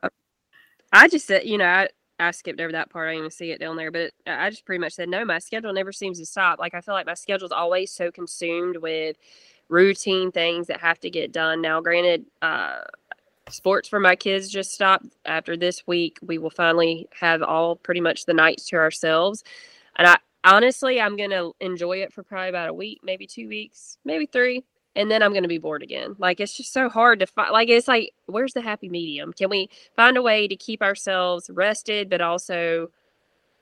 I 0.93 1.09
just 1.09 1.27
said, 1.27 1.47
you 1.47 1.57
know, 1.57 1.65
I, 1.65 1.89
I 2.19 2.31
skipped 2.33 2.61
over 2.61 2.73
that 2.73 2.91
part. 2.91 3.09
I 3.09 3.13
didn't 3.13 3.21
even 3.21 3.31
see 3.31 3.53
it 3.53 3.59
down 3.59 3.77
there, 3.77 3.91
but 3.91 4.13
I 4.27 4.51
just 4.51 4.67
pretty 4.67 4.81
much 4.81 4.93
said, 4.93 5.09
no, 5.09 5.25
my 5.25 5.39
schedule 5.39 5.73
never 5.73 5.93
seems 5.93 6.19
to 6.19 6.27
stop. 6.27 6.59
Like, 6.59 6.75
I 6.75 6.83
feel 6.83 6.95
like 6.95 7.07
my 7.07 7.15
schedule 7.15 7.47
is 7.47 7.53
always 7.53 7.91
so 7.91 8.11
consumed 8.11 8.77
with 8.77 9.17
routine 9.69 10.31
things 10.33 10.67
that 10.67 10.81
have 10.81 11.01
to 11.01 11.11
get 11.11 11.33
done. 11.33 11.61
Now, 11.61 11.81
granted, 11.81 12.27
uh, 12.43 12.81
sports 13.49 13.89
for 13.89 14.01
my 14.01 14.17
kids 14.17 14.49
just 14.49 14.73
stopped 14.73 15.07
after 15.25 15.57
this 15.57 15.87
week. 15.87 16.19
We 16.23 16.39
will 16.39 16.51
finally 16.51 17.09
have 17.19 17.43
all 17.43 17.77
pretty 17.77 18.01
much 18.01 18.27
the 18.27 18.35
nights 18.35 18.67
to 18.69 18.77
ourselves. 18.77 19.45
And 19.97 20.07
I 20.07 20.19
honestly, 20.45 21.01
I'm 21.01 21.17
going 21.17 21.31
to 21.31 21.53
enjoy 21.61 22.03
it 22.03 22.13
for 22.13 22.23
probably 22.23 22.49
about 22.49 22.69
a 22.69 22.75
week, 22.75 23.01
maybe 23.03 23.27
two 23.27 23.49
weeks, 23.49 23.99
maybe 24.05 24.27
three. 24.27 24.65
And 24.95 25.11
then 25.11 25.23
I'm 25.23 25.31
going 25.31 25.43
to 25.43 25.49
be 25.49 25.59
bored 25.59 25.83
again. 25.83 26.17
Like, 26.19 26.39
it's 26.39 26.55
just 26.55 26.73
so 26.73 26.91
hard 26.91 27.21
to 27.21 27.27
find. 27.27 27.51
Like, 27.51 27.71
it's 27.71 27.89
like, 27.89 28.13
where's 28.27 28.53
the 28.53 28.61
happy 28.61 28.91
medium? 28.91 29.33
Can 29.33 29.49
we 29.49 29.71
find 29.97 30.19
a 30.19 30.23
way 30.23 30.47
to 30.47 30.57
keep 30.57 30.83
ourselves 30.83 31.49
rested, 31.51 32.11
but 32.11 32.21
also 32.21 32.91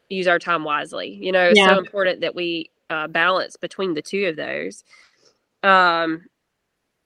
use 0.09 0.27
our 0.27 0.41
time 0.41 0.65
wisely? 0.65 1.09
You 1.09 1.31
know, 1.31 1.45
it's 1.45 1.61
so 1.61 1.79
important 1.79 2.23
that 2.23 2.35
we 2.35 2.71
uh, 2.91 3.07
balance 3.07 3.57
between 3.57 3.95
the 3.95 4.03
two 4.03 4.27
of 4.27 4.35
those. 4.35 4.83
Um, 5.63 6.25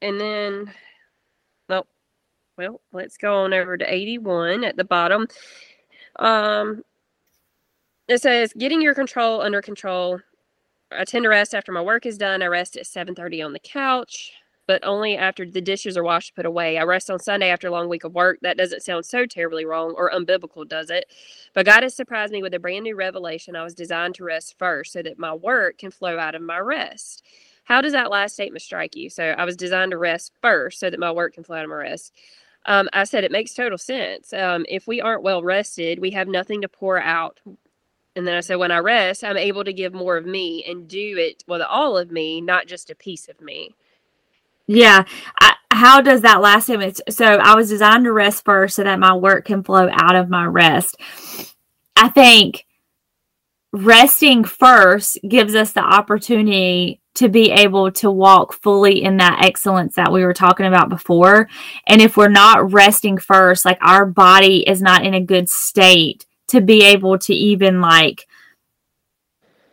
and 0.01 0.21
then 0.21 0.75
well, 2.57 2.81
let's 2.93 3.17
go 3.17 3.39
on 3.39 3.53
over 3.53 3.77
to 3.77 3.93
81 3.93 4.65
at 4.65 4.77
the 4.77 4.85
bottom. 4.85 5.27
Um, 6.17 6.83
it 8.09 8.23
says 8.23 8.53
getting 8.57 8.81
your 8.81 8.95
control 8.95 9.41
under 9.41 9.61
control. 9.61 10.21
I 10.93 11.05
tend 11.05 11.25
to 11.25 11.29
rest 11.29 11.55
after 11.55 11.73
my 11.73 11.81
work 11.81 12.07
is 12.07 12.19
done. 12.19 12.43
I 12.43 12.47
rest 12.47 12.77
at 12.77 12.87
7:30 12.87 13.43
on 13.43 13.53
the 13.53 13.59
couch, 13.59 14.33
but 14.67 14.85
only 14.85 15.17
after 15.17 15.45
the 15.51 15.61
dishes 15.61 15.97
are 15.97 16.05
washed 16.05 16.37
put 16.37 16.47
away. 16.47 16.79
I 16.79 16.85
rest 16.85 17.11
on 17.11 17.19
Sunday 17.19 17.49
after 17.49 17.69
a 17.69 17.71
long 17.73 17.89
week 17.89 18.05
of 18.05 18.15
work. 18.15 18.39
That 18.43 18.57
doesn't 18.57 18.83
sound 18.83 19.05
so 19.05 19.27
terribly 19.27 19.65
wrong 19.65 19.95
or 19.97 20.11
unbiblical, 20.13 20.69
does 20.69 20.91
it? 20.91 21.07
But 21.55 21.67
God 21.67 21.83
has 21.83 21.97
surprised 21.97 22.33
me 22.33 22.43
with 22.43 22.55
a 22.55 22.61
brand 22.61 22.85
new 22.85 22.95
revelation. 22.95 23.57
I 23.57 23.65
was 23.65 23.75
designed 23.75 24.15
to 24.17 24.25
rest 24.25 24.57
first 24.59 24.93
so 24.93 25.03
that 25.03 25.19
my 25.19 25.35
work 25.35 25.79
can 25.79 25.91
flow 25.91 26.19
out 26.19 26.37
of 26.37 26.43
my 26.43 26.59
rest. 26.59 27.25
How 27.65 27.81
does 27.81 27.93
that 27.93 28.11
last 28.11 28.35
statement 28.35 28.63
strike 28.63 28.95
you? 28.95 29.11
So 29.11 29.25
I 29.25 29.45
was 29.45 29.57
designed 29.57 29.91
to 29.91 29.99
rest 29.99 30.33
first 30.41 30.79
so 30.81 30.91
that 30.91 31.01
my 31.01 31.11
work 31.11 31.35
can 31.35 31.45
flow 31.45 31.57
out 31.57 31.65
of 31.65 31.71
my 31.71 31.77
rest. 31.77 32.13
Um, 32.67 32.89
I 32.93 33.05
said 33.05 33.25
it 33.25 33.33
makes 33.33 33.55
total 33.55 33.79
sense. 33.79 34.33
Um, 34.33 34.65
if 34.69 34.87
we 34.87 35.01
aren't 35.01 35.23
well 35.23 35.43
rested, 35.43 35.99
we 35.99 36.11
have 36.13 36.29
nothing 36.29 36.63
to 36.63 36.69
pour 36.69 36.99
out. 37.01 37.41
And 38.17 38.27
then 38.27 38.37
I 38.37 38.41
said, 38.41 38.57
when 38.57 38.71
I 38.71 38.79
rest, 38.79 39.25
I'm 39.25 39.37
able 39.37 39.65
to 39.65 39.73
give 39.73 39.93
more 39.93 40.17
of 40.17 40.25
me 40.25 40.65
and 40.65 40.87
do 40.87 41.17
it 41.19 41.43
with 41.49 41.63
all 41.63 41.99
of 41.99 42.11
me, 42.11 42.41
not 42.41 42.67
just 42.67 42.91
a 42.91 42.95
piece 42.95 43.29
of 43.29 43.41
me. 43.41 43.75
Yeah. 44.67 45.05
I, 45.41 45.55
how 45.71 46.01
does 46.01 46.21
that 46.21 46.41
last 46.41 46.69
image? 46.71 47.01
So 47.11 47.25
I 47.25 47.55
was 47.55 47.69
designed 47.69 48.05
to 48.05 48.13
rest 48.13 48.45
first 48.45 48.77
so 48.77 48.85
that 48.85 49.01
my 49.01 49.15
work 49.15 49.45
can 49.47 49.63
flow 49.63 49.89
out 49.91 50.17
of 50.17 50.31
my 50.31 50.47
rest. 50.47 50.97
I 51.97 52.09
think 52.09 52.65
resting 53.73 54.45
first 54.45 55.19
gives 55.29 55.55
us 55.55 55.73
the 55.73 55.83
opportunity 55.83 57.01
to 57.15 57.29
be 57.29 57.51
able 57.51 57.93
to 57.93 58.11
walk 58.11 58.53
fully 58.55 59.03
in 59.03 59.19
that 59.19 59.39
excellence 59.45 59.95
that 59.95 60.13
we 60.13 60.25
were 60.25 60.35
talking 60.35 60.67
about 60.67 60.89
before. 60.89 61.49
And 61.87 62.03
if 62.03 62.17
we're 62.17 62.29
not 62.29 62.73
resting 62.73 63.19
first, 63.19 63.65
like 63.65 63.79
our 63.81 64.05
body 64.05 64.69
is 64.69 64.83
not 64.83 65.05
in 65.05 65.15
a 65.15 65.21
good 65.21 65.49
state 65.49 66.27
to 66.49 66.61
be 66.61 66.85
able 66.85 67.19
to 67.19 67.35
even 67.35 67.81
like 67.81 68.27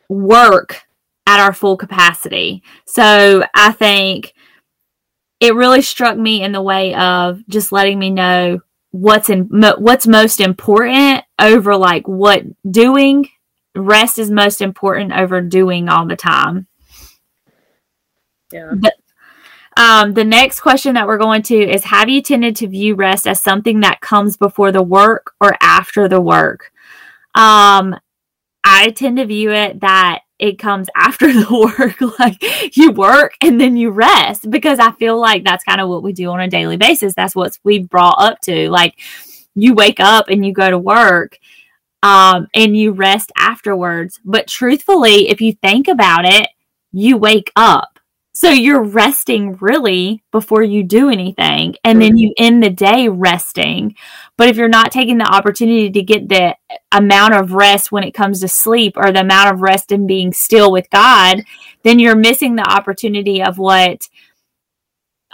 work 0.08 0.84
at 1.26 1.40
our 1.40 1.54
full 1.54 1.78
capacity. 1.78 2.64
So 2.86 3.44
I 3.54 3.72
think 3.72 4.34
it 5.40 5.56
really 5.56 5.82
struck 5.82 6.18
me 6.18 6.44
in 6.44 6.52
the 6.52 6.62
way 6.62 6.94
of 6.94 7.46
just 7.48 7.72
letting 7.72 7.98
me 7.98 8.12
know 8.12 8.60
what's 8.92 9.30
in 9.30 9.48
what's 9.50 10.06
most 10.06 10.42
important 10.42 11.24
over 11.40 11.78
like 11.78 12.08
what 12.08 12.44
doing 12.70 13.28
rest 13.74 14.20
is 14.20 14.30
most 14.30 14.62
important 14.62 15.14
over 15.14 15.40
doing 15.40 15.88
all 15.88 16.06
the 16.06 16.16
time 16.16 16.68
um, 19.78 20.14
the 20.14 20.24
next 20.24 20.60
question 20.60 20.96
that 20.96 21.08
we're 21.08 21.18
going 21.18 21.44
to 21.44 21.56
is 21.56 21.84
Have 21.86 22.10
you 22.10 22.22
tended 22.22 22.56
to 22.58 22.68
view 22.68 22.96
rest 22.96 23.28
as 23.28 23.42
something 23.42 23.80
that 23.82 24.02
comes 24.02 24.38
before 24.38 24.72
the 24.72 24.84
work 24.84 25.34
or 25.40 25.56
after 25.62 26.08
the 26.08 26.22
work? 26.22 26.72
Um, 27.36 27.96
I 28.64 28.92
tend 28.92 29.18
to 29.18 29.26
view 29.26 29.52
it 29.52 29.80
that 29.80 30.22
it 30.40 30.60
comes 30.60 30.90
after 30.96 31.32
the 31.32 31.74
work. 31.78 32.02
like 32.20 32.76
you 32.76 32.92
work 32.92 33.36
and 33.42 33.60
then 33.60 33.78
you 33.78 33.92
rest 33.92 34.50
because 34.50 34.80
I 34.80 34.92
feel 34.94 35.20
like 35.20 35.44
that's 35.44 35.64
kind 35.64 35.80
of 35.80 35.90
what 35.90 36.04
we 36.04 36.12
do 36.12 36.30
on 36.30 36.42
a 36.42 36.50
daily 36.50 36.78
basis. 36.78 37.14
That's 37.16 37.36
what 37.36 37.58
we've 37.64 37.90
brought 37.90 38.20
up 38.20 38.42
to. 38.42 38.70
Like 38.70 39.00
you 39.56 39.74
wake 39.74 40.00
up 40.00 40.30
and 40.30 40.46
you 40.46 40.54
go 40.54 40.70
to 40.70 40.78
work 40.78 41.38
um, 42.04 42.48
and 42.54 42.76
you 42.76 42.92
rest 42.92 43.32
afterwards. 43.38 44.20
But 44.26 44.48
truthfully, 44.48 45.30
if 45.30 45.40
you 45.40 45.54
think 45.54 45.88
about 45.88 46.26
it, 46.26 46.50
you 46.92 47.16
wake 47.16 47.52
up 47.56 48.00
So 48.34 48.50
you're 48.50 48.84
resting 48.84 49.58
really 49.60 50.24
before 50.32 50.64
you 50.64 50.84
do 50.84 51.10
anything. 51.10 51.76
And 51.84 52.02
then 52.02 52.16
you 52.16 52.34
end 52.38 52.64
the 52.64 52.70
day 52.70 53.10
resting. 53.10 53.96
But 54.38 54.48
if 54.48 54.56
you're 54.56 54.70
not 54.70 54.92
taking 54.92 55.18
the 55.18 55.26
opportunity 55.26 55.90
to 55.92 56.02
get 56.02 56.30
the 56.30 56.56
amount 56.94 57.34
of 57.34 57.52
rest 57.52 57.92
when 57.92 58.04
it 58.04 58.14
comes 58.14 58.40
to 58.40 58.48
sleep 58.48 58.94
or 58.96 59.12
the 59.12 59.20
amount 59.20 59.54
of 59.54 59.62
rest 59.62 59.92
in 59.92 60.08
being 60.08 60.32
still 60.32 60.72
with 60.72 60.90
God, 60.90 61.44
then 61.84 62.00
you're 62.00 62.16
missing 62.16 62.56
the 62.56 62.64
opportunity 62.64 63.44
of 63.44 63.58
what, 63.58 64.08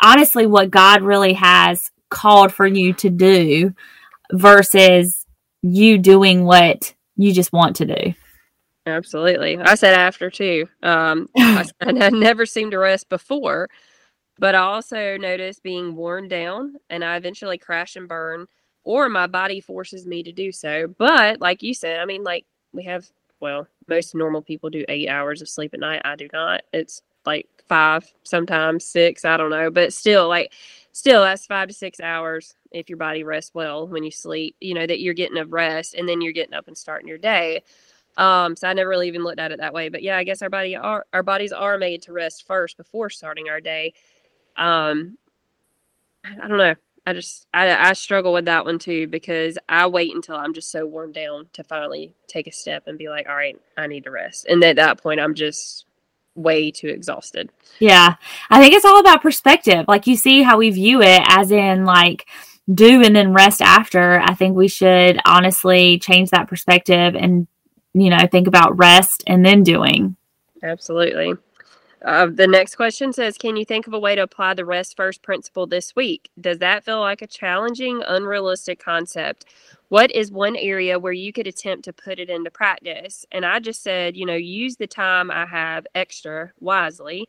honestly, 0.02 0.48
what 0.48 0.72
God 0.72 1.04
really 1.04 1.34
has 1.34 1.92
called 2.10 2.52
for 2.52 2.66
you 2.66 2.94
to 2.94 3.12
do 3.12 3.74
versus 4.34 5.26
you 5.62 6.00
doing 6.00 6.46
what 6.46 6.96
you 7.16 7.32
just 7.32 7.54
want 7.54 7.76
to 7.78 7.86
do. 7.86 8.14
Absolutely. 8.88 9.58
I 9.58 9.76
said 9.76 9.94
after 9.96 10.30
too. 10.30 10.66
Um, 10.82 11.28
I, 11.38 11.66
I 11.82 12.10
never 12.10 12.46
seemed 12.46 12.72
to 12.72 12.80
rest 12.80 13.10
before, 13.10 13.68
but 14.40 14.56
I 14.56 14.60
also 14.60 15.18
noticed 15.18 15.64
being 15.64 15.96
worn 15.96 16.28
down 16.30 16.76
and 16.90 17.04
I 17.04 17.18
eventually 17.18 17.58
crash 17.58 17.98
and 17.98 18.08
burn, 18.08 18.48
or 18.86 19.10
my 19.10 19.28
body 19.28 19.62
forces 19.62 20.08
me 20.08 20.24
to 20.24 20.32
do 20.32 20.52
so. 20.52 20.88
But 20.98 21.42
like 21.42 21.64
you 21.64 21.74
said, 21.74 22.00
I 22.00 22.06
mean, 22.06 22.24
like 22.24 22.46
we 22.74 22.84
have, 22.86 23.08
well, 23.42 23.68
most 23.90 24.16
normal 24.16 24.42
people 24.42 24.70
do 24.70 24.86
eight 24.90 25.10
hours 25.10 25.42
of 25.42 25.50
sleep 25.50 25.74
at 25.74 25.82
night. 25.82 26.02
I 26.06 26.16
do 26.16 26.30
not. 26.34 26.64
It's 26.74 27.02
like 27.26 27.48
five, 27.68 28.06
sometimes 28.24 28.86
six. 28.86 29.26
I 29.26 29.38
don't 29.38 29.52
know. 29.52 29.72
But 29.72 29.94
still, 29.94 30.30
like, 30.30 30.54
still, 30.94 31.24
that's 31.24 31.46
five 31.46 31.68
to 31.70 31.74
six 31.74 32.00
hours 32.00 32.56
if 32.72 32.90
your 32.90 32.98
body 32.98 33.24
rests 33.24 33.52
well 33.54 33.88
when 33.88 34.04
you 34.04 34.12
sleep, 34.12 34.56
you 34.62 34.74
know, 34.74 34.88
that 34.88 35.02
you're 35.02 35.14
getting 35.14 35.38
a 35.38 35.46
rest 35.46 35.96
and 35.96 36.08
then 36.10 36.22
you're 36.22 36.34
getting 36.34 36.54
up 36.56 36.68
and 36.68 36.78
starting 36.78 37.08
your 37.08 37.18
day. 37.18 37.64
Um, 38.18 38.56
so 38.56 38.68
I 38.68 38.74
never 38.74 38.90
really 38.90 39.08
even 39.08 39.24
looked 39.24 39.40
at 39.40 39.52
it 39.52 39.60
that 39.60 39.74
way. 39.74 39.90
But 39.90 40.04
yeah, 40.04 40.18
I 40.18 40.24
guess 40.24 40.42
our 40.42 40.50
body 40.50 40.76
are 40.76 41.06
our 41.14 41.24
bodies 41.24 41.52
are 41.52 41.78
made 41.78 42.02
to 42.04 42.14
rest 42.14 42.46
first 42.48 42.78
before 42.78 43.10
starting 43.10 43.48
our 43.50 43.62
day. 43.62 43.94
Um, 44.58 45.18
I 46.26 46.48
don't 46.48 46.58
know. 46.58 46.76
I 47.06 47.14
just 47.14 47.48
I, 47.54 47.90
I 47.90 47.94
struggle 47.94 48.34
with 48.34 48.46
that 48.46 48.66
one 48.66 48.80
too 48.80 49.08
because 49.08 49.58
I 49.70 49.88
wait 49.88 50.14
until 50.14 50.36
I'm 50.36 50.54
just 50.54 50.72
so 50.72 50.86
worn 50.86 51.14
down 51.14 51.48
to 51.54 51.64
finally 51.64 52.14
take 52.28 52.48
a 52.48 52.52
step 52.52 52.88
and 52.88 52.98
be 52.98 53.08
like, 53.08 53.30
all 53.30 53.36
right, 53.36 53.58
I 53.78 53.88
need 53.88 54.04
to 54.06 54.12
rest. 54.12 54.46
And 54.48 54.62
at 54.64 54.76
that 54.76 55.02
point, 55.02 55.22
I'm 55.22 55.34
just 55.34 55.86
way 56.36 56.70
too 56.70 56.88
exhausted. 56.88 57.50
Yeah, 57.80 58.16
I 58.50 58.60
think 58.60 58.74
it's 58.74 58.84
all 58.84 59.00
about 59.00 59.22
perspective. 59.22 59.86
Like 59.88 60.08
you 60.08 60.18
see 60.18 60.42
how 60.42 60.58
we 60.58 60.70
view 60.72 61.02
it, 61.02 61.22
as 61.28 61.52
in 61.52 61.86
like 61.86 62.28
do 62.74 63.02
and 63.02 63.16
then 63.16 63.34
rest 63.34 63.62
after. 63.62 64.20
I 64.20 64.34
think 64.34 64.58
we 64.58 64.68
should 64.68 65.20
honestly 65.26 66.00
change 66.00 66.32
that 66.32 66.50
perspective 66.50 67.16
and 67.16 67.48
you 68.02 68.10
know, 68.10 68.28
think 68.32 68.48
about 68.48 68.78
rest 68.78 69.24
and 69.28 69.46
then 69.46 69.64
doing. 69.64 70.16
Absolutely. 70.64 71.34
Uh, 72.06 72.28
the 72.28 72.48
next 72.48 72.76
question 72.76 73.12
says 73.12 73.38
Can 73.38 73.58
you 73.58 73.66
think 73.66 73.88
of 73.88 73.94
a 73.94 74.00
way 74.00 74.16
to 74.16 74.22
apply 74.22 74.54
the 74.54 74.66
rest 74.66 74.96
first 74.96 75.22
principle 75.24 75.66
this 75.66 75.96
week? 75.96 76.30
Does 76.40 76.60
that 76.60 76.86
feel 76.86 77.00
like 77.00 77.22
a 77.22 77.28
challenging, 77.28 78.04
unrealistic 78.08 78.80
concept? 78.80 79.46
What 79.90 80.12
is 80.12 80.32
one 80.32 80.56
area 80.56 81.00
where 81.00 81.14
you 81.14 81.34
could 81.34 81.48
attempt 81.48 81.86
to 81.86 81.94
put 81.94 82.20
it 82.20 82.30
into 82.30 82.52
practice? 82.52 83.26
And 83.32 83.46
I 83.46 83.60
just 83.60 83.82
said, 83.82 84.16
you 84.16 84.26
know, 84.26 84.36
use 84.36 84.76
the 84.76 84.88
time 84.88 85.32
I 85.32 85.46
have 85.46 85.88
extra 85.96 86.52
wisely, 86.60 87.28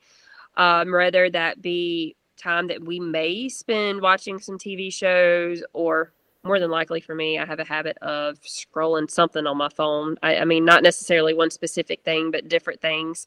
um, 0.57 0.91
that 1.31 1.63
be 1.63 2.17
time 2.37 2.69
that 2.69 2.83
we 2.83 3.01
may 3.01 3.49
spend 3.49 4.01
watching 4.01 4.39
some 4.39 4.59
TV 4.59 4.93
shows 4.93 5.63
or 5.73 6.13
more 6.49 6.59
than 6.59 6.71
likely 6.71 7.01
for 7.01 7.15
me, 7.15 7.39
I 7.39 7.47
have 7.47 7.61
a 7.61 7.65
habit 7.65 7.97
of 7.99 8.41
scrolling 8.41 9.09
something 9.09 9.47
on 9.47 9.57
my 9.57 9.69
phone. 9.69 10.17
I, 10.23 10.39
I 10.39 10.45
mean, 10.45 10.65
not 10.65 10.83
necessarily 10.83 11.35
one 11.35 11.51
specific 11.51 12.03
thing, 12.03 12.33
but 12.33 12.49
different 12.49 12.81
things. 12.81 13.27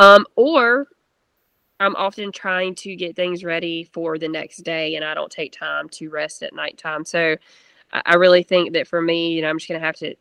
Um, 0.00 0.26
or 0.34 0.88
I'm 1.78 1.94
often 1.94 2.32
trying 2.32 2.74
to 2.76 2.96
get 2.96 3.14
things 3.14 3.44
ready 3.44 3.84
for 3.84 4.18
the 4.18 4.28
next 4.28 4.58
day, 4.58 4.96
and 4.96 5.04
I 5.04 5.14
don't 5.14 5.30
take 5.30 5.52
time 5.52 5.88
to 5.90 6.08
rest 6.08 6.42
at 6.42 6.54
nighttime. 6.54 7.04
So 7.04 7.36
I, 7.92 8.02
I 8.06 8.14
really 8.14 8.42
think 8.42 8.72
that 8.72 8.88
for 8.88 9.00
me, 9.00 9.32
you 9.32 9.42
know, 9.42 9.50
I'm 9.50 9.58
just 9.58 9.68
going 9.68 9.80
to 9.80 9.86
have 9.86 9.96
to 9.96 10.14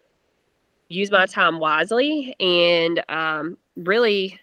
use 0.89 1.09
my 1.09 1.25
time 1.25 1.59
wisely 1.59 2.35
and 2.39 3.03
um, 3.09 3.57
really 3.75 4.39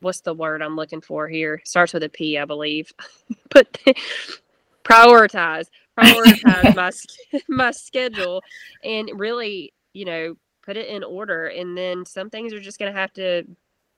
what's 0.00 0.20
the 0.20 0.34
word 0.34 0.60
I'm 0.60 0.76
looking 0.76 1.00
for 1.00 1.26
here? 1.26 1.62
Starts 1.64 1.94
with 1.94 2.02
a 2.02 2.08
P, 2.08 2.38
I 2.38 2.44
believe. 2.44 2.92
but 3.50 3.80
prioritize 4.84 5.68
prioritize 5.98 6.74
my 7.32 7.40
my 7.48 7.70
schedule 7.70 8.42
and 8.84 9.10
really 9.14 9.72
you 9.92 10.04
know 10.04 10.34
put 10.62 10.76
it 10.76 10.88
in 10.88 11.04
order 11.04 11.46
and 11.46 11.78
then 11.78 12.04
some 12.04 12.28
things 12.28 12.52
are 12.52 12.60
just 12.60 12.78
going 12.78 12.92
to 12.92 12.98
have 12.98 13.12
to 13.12 13.44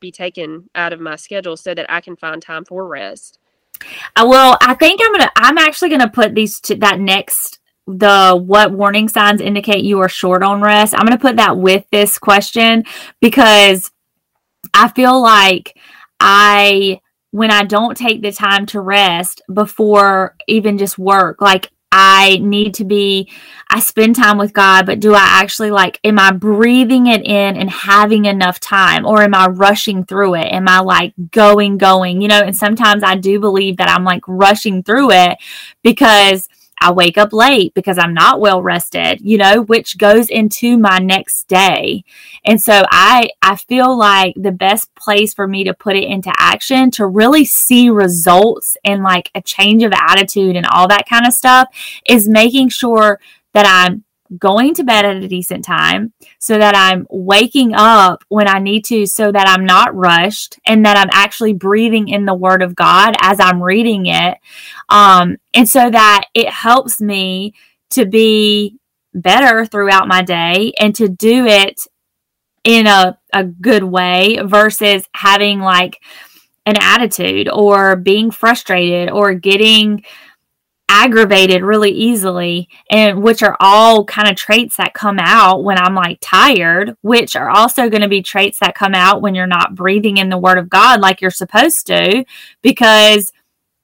be 0.00 0.12
taken 0.12 0.68
out 0.74 0.92
of 0.92 1.00
my 1.00 1.16
schedule 1.16 1.56
so 1.56 1.74
that 1.74 1.90
I 1.90 2.00
can 2.00 2.14
find 2.14 2.40
time 2.40 2.64
for 2.64 2.86
rest. 2.86 3.38
Uh, 4.16 4.26
well, 4.28 4.56
I 4.60 4.74
think 4.74 5.00
I'm 5.02 5.12
gonna. 5.12 5.30
I'm 5.36 5.58
actually 5.58 5.90
gonna 5.90 6.10
put 6.10 6.34
these 6.34 6.60
to 6.62 6.74
that 6.76 7.00
next. 7.00 7.58
The 7.86 8.36
what 8.36 8.72
warning 8.72 9.08
signs 9.08 9.40
indicate 9.40 9.84
you 9.84 10.00
are 10.00 10.08
short 10.08 10.42
on 10.42 10.60
rest. 10.60 10.94
I'm 10.94 11.04
gonna 11.04 11.18
put 11.18 11.36
that 11.36 11.58
with 11.58 11.84
this 11.90 12.18
question 12.18 12.84
because 13.20 13.90
I 14.74 14.88
feel 14.88 15.20
like 15.20 15.76
I 16.20 17.00
when 17.30 17.50
I 17.50 17.64
don't 17.64 17.96
take 17.96 18.22
the 18.22 18.32
time 18.32 18.66
to 18.66 18.80
rest 18.80 19.42
before 19.52 20.34
even 20.48 20.76
just 20.76 20.98
work, 20.98 21.40
like 21.40 21.70
I 21.90 22.38
need 22.42 22.74
to 22.74 22.84
be, 22.84 23.30
I 23.70 23.80
spend 23.80 24.16
time 24.16 24.36
with 24.36 24.52
God, 24.52 24.84
but 24.84 25.00
do 25.00 25.14
I 25.14 25.24
actually 25.24 25.70
like, 25.70 25.98
am 26.04 26.18
I 26.18 26.32
breathing 26.32 27.06
it 27.06 27.24
in 27.24 27.56
and 27.56 27.70
having 27.70 28.26
enough 28.26 28.60
time? 28.60 29.06
Or 29.06 29.22
am 29.22 29.34
I 29.34 29.46
rushing 29.46 30.04
through 30.04 30.34
it? 30.34 30.52
Am 30.52 30.68
I 30.68 30.80
like 30.80 31.14
going, 31.30 31.78
going? 31.78 32.20
You 32.20 32.28
know, 32.28 32.40
and 32.40 32.56
sometimes 32.56 33.02
I 33.02 33.16
do 33.16 33.40
believe 33.40 33.78
that 33.78 33.88
I'm 33.88 34.04
like 34.04 34.22
rushing 34.26 34.82
through 34.82 35.12
it 35.12 35.38
because 35.82 36.48
I 36.80 36.92
wake 36.92 37.18
up 37.18 37.32
late 37.32 37.74
because 37.74 37.98
I'm 37.98 38.14
not 38.14 38.40
well 38.40 38.62
rested, 38.62 39.20
you 39.20 39.38
know, 39.38 39.62
which 39.62 39.98
goes 39.98 40.28
into 40.28 40.78
my 40.78 40.98
next 40.98 41.48
day. 41.48 42.04
And 42.44 42.60
so 42.60 42.84
I 42.90 43.30
I 43.42 43.56
feel 43.56 43.96
like 43.96 44.34
the 44.36 44.52
best 44.52 44.94
place 44.94 45.34
for 45.34 45.46
me 45.46 45.64
to 45.64 45.74
put 45.74 45.96
it 45.96 46.04
into 46.04 46.32
action 46.36 46.90
to 46.92 47.06
really 47.06 47.44
see 47.44 47.90
results 47.90 48.76
and 48.84 49.02
like 49.02 49.30
a 49.34 49.42
change 49.42 49.82
of 49.82 49.92
attitude 49.92 50.56
and 50.56 50.66
all 50.66 50.88
that 50.88 51.08
kind 51.08 51.26
of 51.26 51.32
stuff 51.32 51.68
is 52.06 52.28
making 52.28 52.68
sure 52.68 53.20
that 53.54 53.66
I'm 53.66 54.04
going 54.36 54.74
to 54.74 54.84
bed 54.84 55.04
at 55.04 55.16
a 55.16 55.28
decent 55.28 55.64
time 55.64 56.12
so 56.38 56.58
that 56.58 56.74
I'm 56.76 57.06
waking 57.10 57.72
up 57.74 58.24
when 58.28 58.48
I 58.48 58.58
need 58.58 58.84
to 58.86 59.06
so 59.06 59.32
that 59.32 59.48
I'm 59.48 59.64
not 59.64 59.94
rushed 59.94 60.58
and 60.66 60.84
that 60.84 60.96
I'm 60.96 61.10
actually 61.12 61.54
breathing 61.54 62.08
in 62.08 62.26
the 62.26 62.34
word 62.34 62.62
of 62.62 62.74
God 62.76 63.14
as 63.20 63.40
I'm 63.40 63.62
reading 63.62 64.06
it. 64.06 64.38
Um, 64.88 65.36
and 65.54 65.68
so 65.68 65.90
that 65.90 66.26
it 66.34 66.50
helps 66.50 67.00
me 67.00 67.54
to 67.90 68.04
be 68.04 68.78
better 69.14 69.64
throughout 69.64 70.08
my 70.08 70.22
day 70.22 70.72
and 70.78 70.94
to 70.96 71.08
do 71.08 71.46
it 71.46 71.80
in 72.64 72.86
a, 72.86 73.18
a 73.32 73.44
good 73.44 73.82
way 73.82 74.38
versus 74.44 75.08
having 75.14 75.60
like 75.60 76.00
an 76.66 76.76
attitude 76.78 77.48
or 77.48 77.96
being 77.96 78.30
frustrated 78.30 79.10
or 79.10 79.32
getting 79.32 80.04
aggravated 80.88 81.62
really 81.62 81.90
easily 81.90 82.68
and 82.90 83.22
which 83.22 83.42
are 83.42 83.56
all 83.60 84.04
kind 84.04 84.28
of 84.28 84.36
traits 84.36 84.76
that 84.76 84.94
come 84.94 85.18
out 85.18 85.62
when 85.62 85.78
I'm 85.78 85.94
like 85.94 86.18
tired, 86.20 86.96
which 87.02 87.36
are 87.36 87.50
also 87.50 87.90
going 87.90 88.02
to 88.02 88.08
be 88.08 88.22
traits 88.22 88.58
that 88.60 88.74
come 88.74 88.94
out 88.94 89.20
when 89.20 89.34
you're 89.34 89.46
not 89.46 89.74
breathing 89.74 90.16
in 90.16 90.30
the 90.30 90.38
word 90.38 90.58
of 90.58 90.70
God 90.70 91.00
like 91.00 91.20
you're 91.20 91.30
supposed 91.30 91.86
to 91.88 92.24
because 92.62 93.32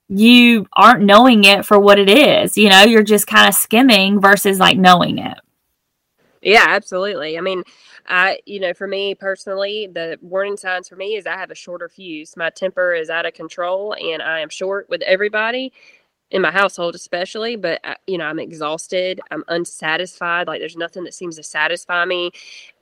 you 0.09 0.67
aren't 0.73 1.03
knowing 1.03 1.45
it 1.45 1.65
for 1.65 1.79
what 1.79 1.99
it 1.99 2.09
is. 2.09 2.57
You 2.57 2.71
know, 2.71 2.83
you're 2.83 3.03
just 3.03 3.27
kind 3.27 3.49
of 3.49 3.55
skimming 3.55 4.21
versus 4.21 4.59
like 4.59 4.79
knowing 4.79 5.19
it. 5.19 5.39
Yeah, 6.41 6.67
absolutely. 6.69 7.39
I 7.39 7.41
mean, 7.41 7.63
I, 8.07 8.39
you 8.45 8.61
know, 8.61 8.75
for 8.75 8.87
me 8.87 9.15
personally, 9.15 9.89
the 9.93 10.19
warning 10.21 10.59
signs 10.59 10.89
for 10.89 10.97
me 10.97 11.17
is 11.17 11.27
I 11.27 11.39
have 11.39 11.51
a 11.51 11.55
shorter 11.55 11.89
fuse. 11.89 12.37
My 12.37 12.51
temper 12.51 12.95
is 12.95 13.09
out 13.09 13.25
of 13.25 13.33
control 13.33 13.95
and 13.95 14.23
I 14.23 14.41
am 14.41 14.51
short 14.51 14.89
with 14.91 15.01
everybody 15.03 15.73
in 16.31 16.43
my 16.43 16.51
household 16.51 16.95
especially 16.95 17.57
but 17.57 17.81
uh, 17.85 17.95
you 18.07 18.19
know 18.19 18.25
i'm 18.25 18.39
exhausted 18.39 19.21
i'm 19.31 19.45
unsatisfied 19.49 20.47
like 20.47 20.61
there's 20.61 20.77
nothing 20.77 21.05
that 21.05 21.15
seems 21.15 21.37
to 21.37 21.43
satisfy 21.43 22.05
me 22.05 22.31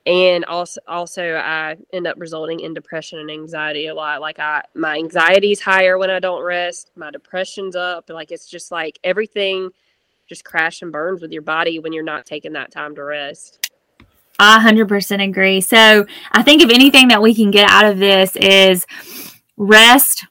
and 0.05 0.45
also 0.45 0.79
also 0.87 1.35
i 1.35 1.75
end 1.91 2.07
up 2.07 2.15
resulting 2.19 2.59
in 2.61 2.73
depression 2.73 3.19
and 3.19 3.29
anxiety 3.29 3.87
a 3.87 3.93
lot 3.93 4.21
like 4.21 4.39
i 4.39 4.61
my 4.75 4.95
anxiety's 4.95 5.61
higher 5.61 5.97
when 5.97 6.09
i 6.09 6.19
don't 6.19 6.43
rest 6.43 6.91
my 6.95 7.11
depression's 7.11 7.75
up 7.75 8.09
like 8.09 8.31
it's 8.31 8.47
just 8.47 8.71
like 8.71 8.97
everything 9.03 9.69
just 10.27 10.45
crash 10.45 10.81
and 10.81 10.91
burns 10.91 11.21
with 11.21 11.31
your 11.31 11.41
body 11.41 11.79
when 11.79 11.93
you're 11.93 12.03
not 12.03 12.25
taking 12.25 12.53
that 12.53 12.71
time 12.71 12.95
to 12.95 13.03
rest 13.03 13.59
I 14.39 14.59
100% 14.59 15.23
agree. 15.23 15.61
So, 15.61 16.05
I 16.31 16.41
think 16.41 16.63
if 16.63 16.71
anything 16.71 17.09
that 17.09 17.21
we 17.21 17.35
can 17.35 17.51
get 17.51 17.69
out 17.69 17.85
of 17.85 17.99
this 17.99 18.35
is 18.35 18.85
rest, 19.57 20.25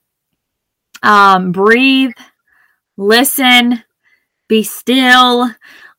um, 1.03 1.53
breathe, 1.53 2.11
listen, 2.97 3.83
be 4.49 4.63
still, 4.63 5.51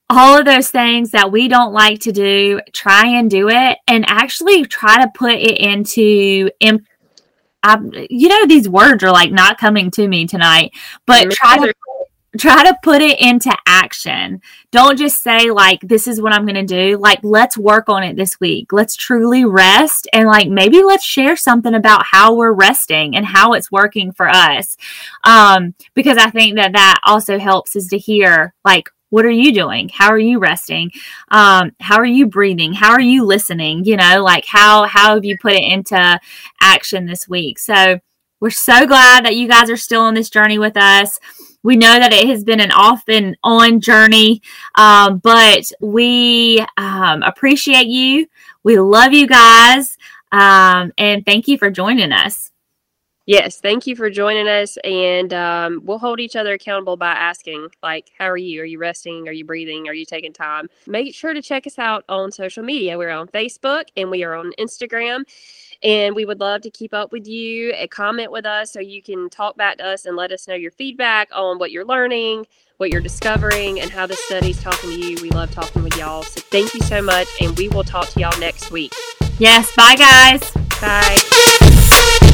all 0.09 0.37
of 0.37 0.45
those 0.45 0.69
things 0.69 1.11
that 1.11 1.31
we 1.31 1.47
don't 1.47 1.73
like 1.73 1.99
to 2.01 2.11
do, 2.11 2.59
try 2.71 3.07
and 3.07 3.31
do 3.31 3.49
it 3.49 3.77
and 3.87 4.05
actually 4.07 4.65
try 4.65 5.01
to 5.01 5.11
put 5.15 5.33
it 5.33 5.57
into 5.57 6.49
I, 7.63 7.77
you 8.09 8.27
know, 8.27 8.45
these 8.45 8.67
words 8.67 9.03
are 9.03 9.11
like 9.11 9.31
not 9.31 9.57
coming 9.57 9.89
to 9.91 10.07
me 10.07 10.27
tonight, 10.27 10.71
but 11.07 11.31
try 11.31 11.57
to 11.57 11.73
try 12.37 12.63
to 12.63 12.77
put 12.81 13.01
it 13.01 13.19
into 13.19 13.55
action. 13.65 14.41
Don't 14.71 14.97
just 14.97 15.21
say 15.21 15.51
like 15.51 15.81
this 15.81 16.07
is 16.07 16.21
what 16.21 16.33
I'm 16.33 16.45
going 16.45 16.55
to 16.55 16.63
do. 16.65 16.97
Like 16.97 17.19
let's 17.23 17.57
work 17.57 17.89
on 17.89 18.03
it 18.03 18.15
this 18.15 18.39
week. 18.39 18.73
Let's 18.73 18.95
truly 18.95 19.45
rest 19.45 20.07
and 20.13 20.27
like 20.27 20.49
maybe 20.49 20.83
let's 20.83 21.03
share 21.03 21.35
something 21.35 21.73
about 21.73 22.05
how 22.05 22.33
we're 22.33 22.53
resting 22.53 23.15
and 23.15 23.25
how 23.25 23.53
it's 23.53 23.71
working 23.71 24.11
for 24.11 24.27
us. 24.27 24.77
Um 25.23 25.75
because 25.93 26.17
I 26.17 26.29
think 26.29 26.55
that 26.55 26.73
that 26.73 26.99
also 27.03 27.37
helps 27.37 27.75
is 27.75 27.87
to 27.89 27.97
hear 27.97 28.53
like 28.65 28.89
what 29.09 29.25
are 29.25 29.29
you 29.29 29.53
doing 29.53 29.89
how 29.93 30.09
are 30.09 30.17
you 30.17 30.39
resting 30.39 30.89
um, 31.29 31.71
how 31.79 31.97
are 31.97 32.05
you 32.05 32.25
breathing 32.25 32.73
how 32.73 32.89
are 32.89 32.99
you 32.99 33.23
listening 33.23 33.85
you 33.85 33.95
know 33.95 34.23
like 34.23 34.43
how 34.47 34.85
how 34.85 35.13
have 35.13 35.23
you 35.23 35.37
put 35.37 35.53
it 35.53 35.63
into 35.63 36.19
action 36.59 37.05
this 37.05 37.29
week 37.29 37.59
so 37.59 37.99
we're 38.39 38.49
so 38.49 38.87
glad 38.87 39.23
that 39.23 39.35
you 39.35 39.47
guys 39.47 39.69
are 39.69 39.77
still 39.77 40.01
on 40.01 40.15
this 40.15 40.31
journey 40.31 40.57
with 40.57 40.75
us 40.75 41.19
we 41.63 41.75
know 41.75 41.99
that 41.99 42.13
it 42.13 42.27
has 42.27 42.43
been 42.43 42.59
an 42.59 42.71
off 42.71 43.03
and 43.07 43.37
on 43.43 43.81
journey, 43.81 44.41
um, 44.75 45.19
but 45.19 45.71
we 45.79 46.63
um, 46.77 47.23
appreciate 47.23 47.87
you. 47.87 48.27
We 48.63 48.79
love 48.79 49.13
you 49.13 49.27
guys. 49.27 49.97
Um, 50.31 50.91
and 50.97 51.25
thank 51.25 51.47
you 51.47 51.57
for 51.57 51.69
joining 51.69 52.11
us. 52.11 52.51
Yes, 53.25 53.61
thank 53.61 53.87
you 53.87 53.95
for 53.95 54.09
joining 54.09 54.49
us. 54.49 54.77
And 54.83 55.33
um, 55.33 55.81
we'll 55.85 55.99
hold 55.99 56.19
each 56.19 56.35
other 56.35 56.53
accountable 56.53 56.97
by 56.97 57.11
asking, 57.11 57.69
like, 57.81 58.11
how 58.17 58.25
are 58.25 58.35
you? 58.35 58.61
Are 58.61 58.65
you 58.65 58.79
resting? 58.79 59.29
Are 59.29 59.31
you 59.31 59.45
breathing? 59.45 59.87
Are 59.87 59.93
you 59.93 60.05
taking 60.05 60.33
time? 60.33 60.67
Make 60.87 61.15
sure 61.15 61.33
to 61.33 61.41
check 61.41 61.65
us 61.65 61.79
out 61.79 62.03
on 62.09 62.33
social 62.33 62.63
media. 62.63 62.97
We're 62.97 63.11
on 63.11 63.29
Facebook 63.29 63.85
and 63.95 64.11
we 64.11 64.25
are 64.25 64.35
on 64.35 64.51
Instagram. 64.59 65.23
And 65.83 66.15
we 66.15 66.25
would 66.25 66.39
love 66.39 66.61
to 66.61 66.69
keep 66.69 66.93
up 66.93 67.11
with 67.11 67.27
you 67.27 67.71
and 67.71 67.91
comment 67.91 68.31
with 68.31 68.45
us 68.45 68.71
so 68.71 68.79
you 68.79 69.01
can 69.01 69.29
talk 69.29 69.57
back 69.57 69.77
to 69.79 69.85
us 69.85 70.05
and 70.05 70.15
let 70.15 70.31
us 70.31 70.47
know 70.47 70.55
your 70.55 70.71
feedback 70.71 71.29
on 71.33 71.59
what 71.59 71.71
you're 71.71 71.85
learning, 71.85 72.47
what 72.77 72.89
you're 72.89 73.01
discovering, 73.01 73.81
and 73.81 73.91
how 73.91 74.05
the 74.05 74.15
study's 74.15 74.61
talking 74.61 74.91
to 74.91 74.97
you. 74.97 75.21
We 75.21 75.29
love 75.31 75.51
talking 75.51 75.83
with 75.83 75.97
y'all. 75.97 76.23
So 76.23 76.41
thank 76.41 76.73
you 76.73 76.81
so 76.81 77.01
much. 77.01 77.27
And 77.41 77.57
we 77.57 77.67
will 77.67 77.83
talk 77.83 78.07
to 78.09 78.19
y'all 78.19 78.39
next 78.39 78.71
week. 78.71 78.93
Yes. 79.39 79.75
Bye, 79.75 79.95
guys. 79.95 80.51
Bye. 80.79 82.29